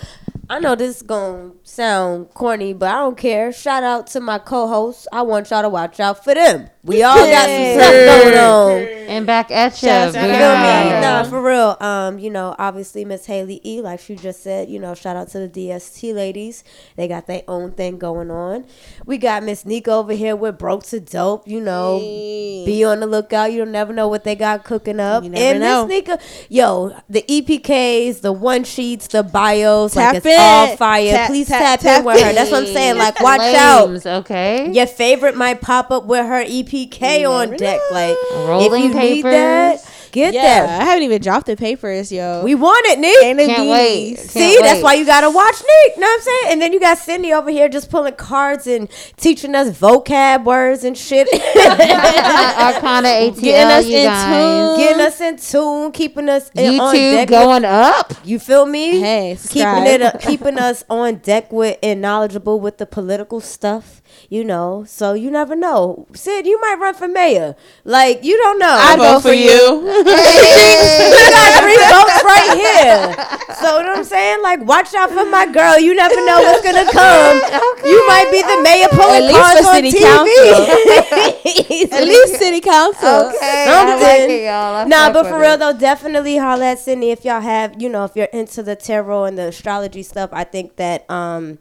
[0.49, 3.51] I know this is gonna sound corny, but I don't care.
[3.51, 5.07] Shout out to my co-hosts.
[5.11, 6.69] I want y'all to watch out for them.
[6.85, 8.95] We all got some stuff going on.
[9.09, 9.89] And back at you.
[9.89, 10.35] You feel me?
[10.35, 11.01] out.
[11.01, 11.77] Nah, for real.
[11.79, 15.29] Um, you know, obviously Miss Hali E, like she just said, you know, shout out
[15.29, 16.63] to the DST ladies.
[16.95, 18.65] They got their own thing going on.
[19.03, 21.97] We got Miss Nika over here with Broke to Dope, you know.
[21.99, 23.51] Be on the lookout.
[23.51, 25.23] You don't never know what they got cooking up.
[25.23, 25.87] You never and know.
[25.87, 26.19] Miss Nika,
[26.49, 31.11] yo, the EPKs, the one sheets, the bios, Tap like all fire.
[31.11, 32.33] Tap- Please tap- tap, in with her.
[32.33, 32.97] That's what I'm saying.
[32.97, 34.19] Like, watch Flames, out.
[34.21, 34.71] Okay.
[34.71, 37.79] Your favorite might pop up with her EPK on deck.
[37.91, 39.79] Like, Rolling if you need that,
[40.15, 40.81] get Yeah, that.
[40.81, 42.41] I haven't even dropped the papers, yo.
[42.43, 43.23] We want it, Nick.
[43.23, 44.15] and Can't wait.
[44.15, 45.97] Can't See, that's why you gotta watch Nick.
[45.99, 46.53] Know what I'm saying?
[46.53, 50.83] And then you got Cindy over here just pulling cards and teaching us vocab words
[50.83, 54.77] and shit, Arcana ATL, Getting us you in guys.
[54.77, 57.27] getting us in tune, keeping us in, on YouTube deck.
[57.29, 58.13] going up.
[58.23, 58.99] you feel me?
[58.99, 64.01] Hey, keeping it, uh, keeping us on deck with and knowledgeable with the political stuff.
[64.29, 66.07] You know, so you never know.
[66.13, 67.55] Sid, you might run for mayor.
[67.83, 68.77] Like you don't know.
[68.79, 69.85] I vote for you.
[69.85, 70.03] you
[71.29, 73.55] got three votes right here.
[73.61, 74.41] So you know what I'm saying?
[74.41, 75.79] Like, watch out for my girl.
[75.79, 77.37] You never know what's gonna come.
[77.85, 80.65] You might be the mayor pulling At least cards for on city Council.
[81.97, 83.29] At least city council.
[83.29, 83.95] Okay, Something.
[83.95, 84.75] I like it, y'all.
[84.75, 85.41] I Nah, but for it.
[85.41, 88.75] real though, definitely holla at Cidnee if y'all have, you know, if you're into the
[88.75, 90.29] tarot and the astrology stuff.
[90.33, 91.59] I think that um,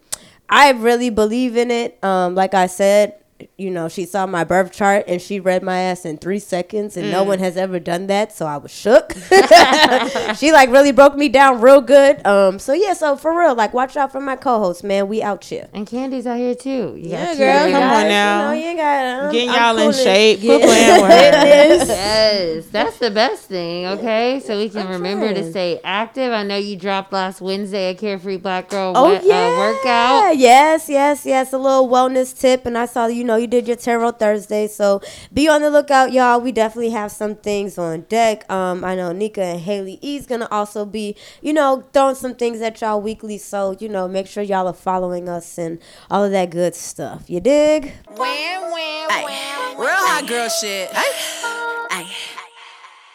[0.55, 1.99] I really believe in it.
[2.05, 3.19] Um, like I said,
[3.59, 6.97] you know, she saw my birth chart and she read my ass in three seconds,
[6.97, 9.13] and no one has ever done that, so I was shook.
[10.37, 12.25] she like really broke me down real good.
[12.27, 15.09] Um, so yeah, so for real, like watch out for my co-host, man.
[15.09, 15.69] We out here.
[15.73, 16.95] And Candy's out here too.
[16.97, 18.03] You Yeah, got girl, come guys.
[18.03, 18.39] on now.
[18.39, 20.05] You know, you ain't got Getting I'm y'all in coolin'.
[20.05, 20.41] shape.
[20.41, 20.99] Quit Yeah.
[20.99, 21.89] playing.
[21.89, 23.87] Yes, that's the best thing.
[23.87, 26.33] Okay, so we can I'm remember to stay active.
[26.33, 30.37] I know you dropped last Wednesday a Carefree Black Girl Oh we- yeah, uh, workout.
[30.37, 31.53] Yes, yes, yes.
[31.53, 35.01] A little wellness tip, and I saw you know you did your tarot Thursday, so
[35.33, 36.41] be on the lookout, y'all.
[36.41, 38.51] We definitely have some things on deck.
[38.51, 42.61] Um, I know Nika and Hali E's gonna also be, you know, throwing some things
[42.61, 43.39] at y'all weekly.
[43.39, 45.79] So you know, make sure y'all are following us and
[46.11, 47.25] all of that good stuff.
[47.29, 47.93] You dig?
[49.11, 50.91] Ay, real hot girl shit.
[50.93, 52.07] Ay.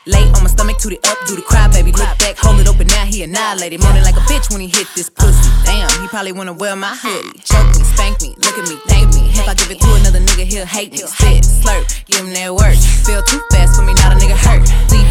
[0.05, 1.91] Lay on my stomach, toot it up, do the cry, baby.
[1.91, 3.83] Look back, hold it open, now he annihilated.
[3.83, 5.51] Moaning like a bitch when he hit this pussy.
[5.65, 7.37] Damn, he probably wanna wear my hoodie.
[7.39, 9.08] Choke me, spank me, look at me, thank me.
[9.39, 10.97] If I give it to another nigga, he'll hate me.
[10.97, 12.75] Spit, slurp, give him that work.
[13.07, 14.67] Feel too fast for me, not a nigga hurt.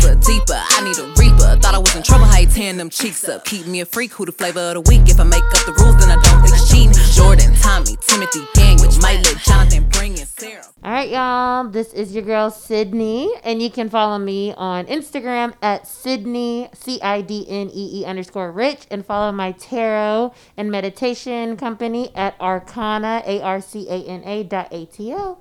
[0.08, 1.60] Deeper, deeper, I need a reaper.
[1.60, 3.44] Thought I was in trouble, how you tearing them cheeks up.
[3.44, 5.02] Keep me a freak, who the flavor of the week.
[5.06, 6.92] If I make up the rules, then I don't think cheating.
[7.12, 10.64] Jordan, Tommy, Timothy, Daniel, might let Jonathan bring in Sarah.
[10.82, 11.68] All right, y'all.
[11.68, 16.98] This is your girl Cidnee, and you can follow me on Instagram at Cidnee C
[17.02, 22.34] I D N E E underscore Rich, and follow my tarot and meditation company at
[22.40, 25.38] Arcana A R C A N A dot A T O.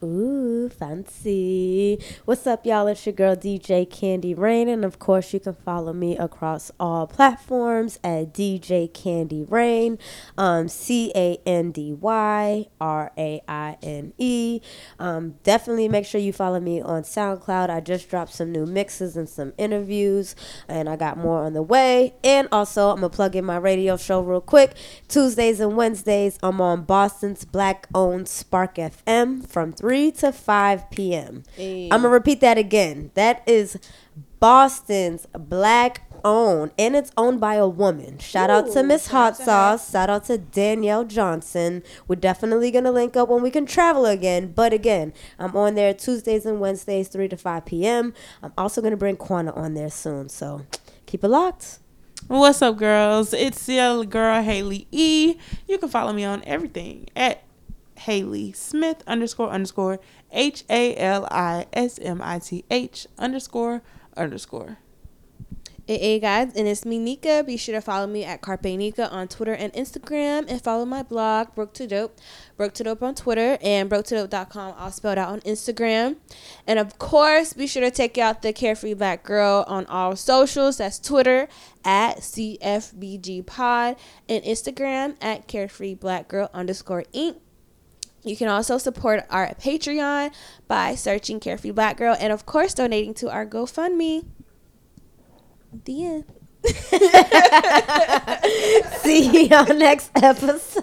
[0.00, 1.98] Ooh, fancy.
[2.24, 2.86] What's up, y'all?
[2.86, 7.08] It's your girl DJ Candy Raine, and of course, you can follow me across all
[7.08, 9.98] platforms at DJ Candy Raine,
[10.36, 14.60] um, C A N D Y R A I N E.
[15.00, 17.68] Um, definitely make sure you follow me on SoundCloud.
[17.68, 20.36] I just dropped some new mixes and some interviews,
[20.68, 22.14] and I got more on the way.
[22.22, 24.76] And also, I'm gonna plug in my radio show real quick.
[25.08, 31.44] Tuesdays and Wednesdays, I'm on Boston's black-owned Spark FM from 3 to 5 p.m.
[31.92, 33.10] I'm gonna repeat that again.
[33.14, 33.78] That is
[34.40, 38.18] Boston's black owned and it's owned by a woman.
[38.18, 39.90] Shout out to Miss Hot Sauce.
[39.92, 41.82] Shout out to Danielle Johnson.
[42.06, 44.52] We're definitely gonna link up when we can travel again.
[44.54, 48.14] But again, I'm on there Tuesdays and Wednesdays, 3 to 5 p.m.
[48.42, 50.28] I'm also gonna bring Quanna on there soon.
[50.28, 50.66] So
[51.06, 51.78] keep it locked.
[52.26, 53.32] What's up, girls?
[53.32, 55.36] It's your girl Hali E.
[55.66, 57.42] You can follow me on everything at
[57.98, 60.00] Hali Smith underscore underscore
[60.32, 63.82] H A L I S M I T H underscore
[64.16, 64.78] underscore.
[65.90, 67.42] Hey, guys, and it's me, Nika.
[67.46, 71.02] Be sure to follow me at Carpe Nika on Twitter and Instagram, and follow my
[71.02, 72.18] blog, Broke to Dope,
[72.58, 76.16] Broke to Dope on Twitter, and BrokeToDope.com, all spelled out on Instagram.
[76.66, 80.76] And of course, be sure to check out the Carefree Black Girl on all socials.
[80.76, 81.48] That's Twitter
[81.86, 83.96] at CFBG Pod
[84.28, 87.36] and Instagram at Carefree Black Girl underscore Inc.
[88.22, 90.32] You can also support our Patreon
[90.66, 94.24] by searching Carefree Black Girl and, of course, donating to our GoFundMe.
[95.84, 96.24] The end.
[98.98, 100.82] See y'all next episode.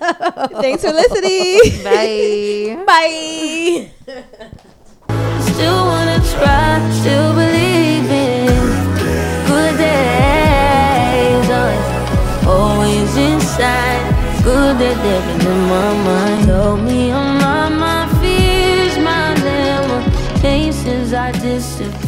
[0.62, 1.60] Thanks for listening.
[1.84, 2.84] Bye.
[2.88, 3.92] Bye.
[5.42, 8.48] Still wanna try, still believe in
[9.48, 11.50] good days.
[11.50, 11.88] Always,
[12.48, 14.15] always inside,
[14.46, 16.48] good that living in my mind.
[16.48, 21.14] Told me I'm on my fears, my limitations.
[21.14, 22.05] I disappear.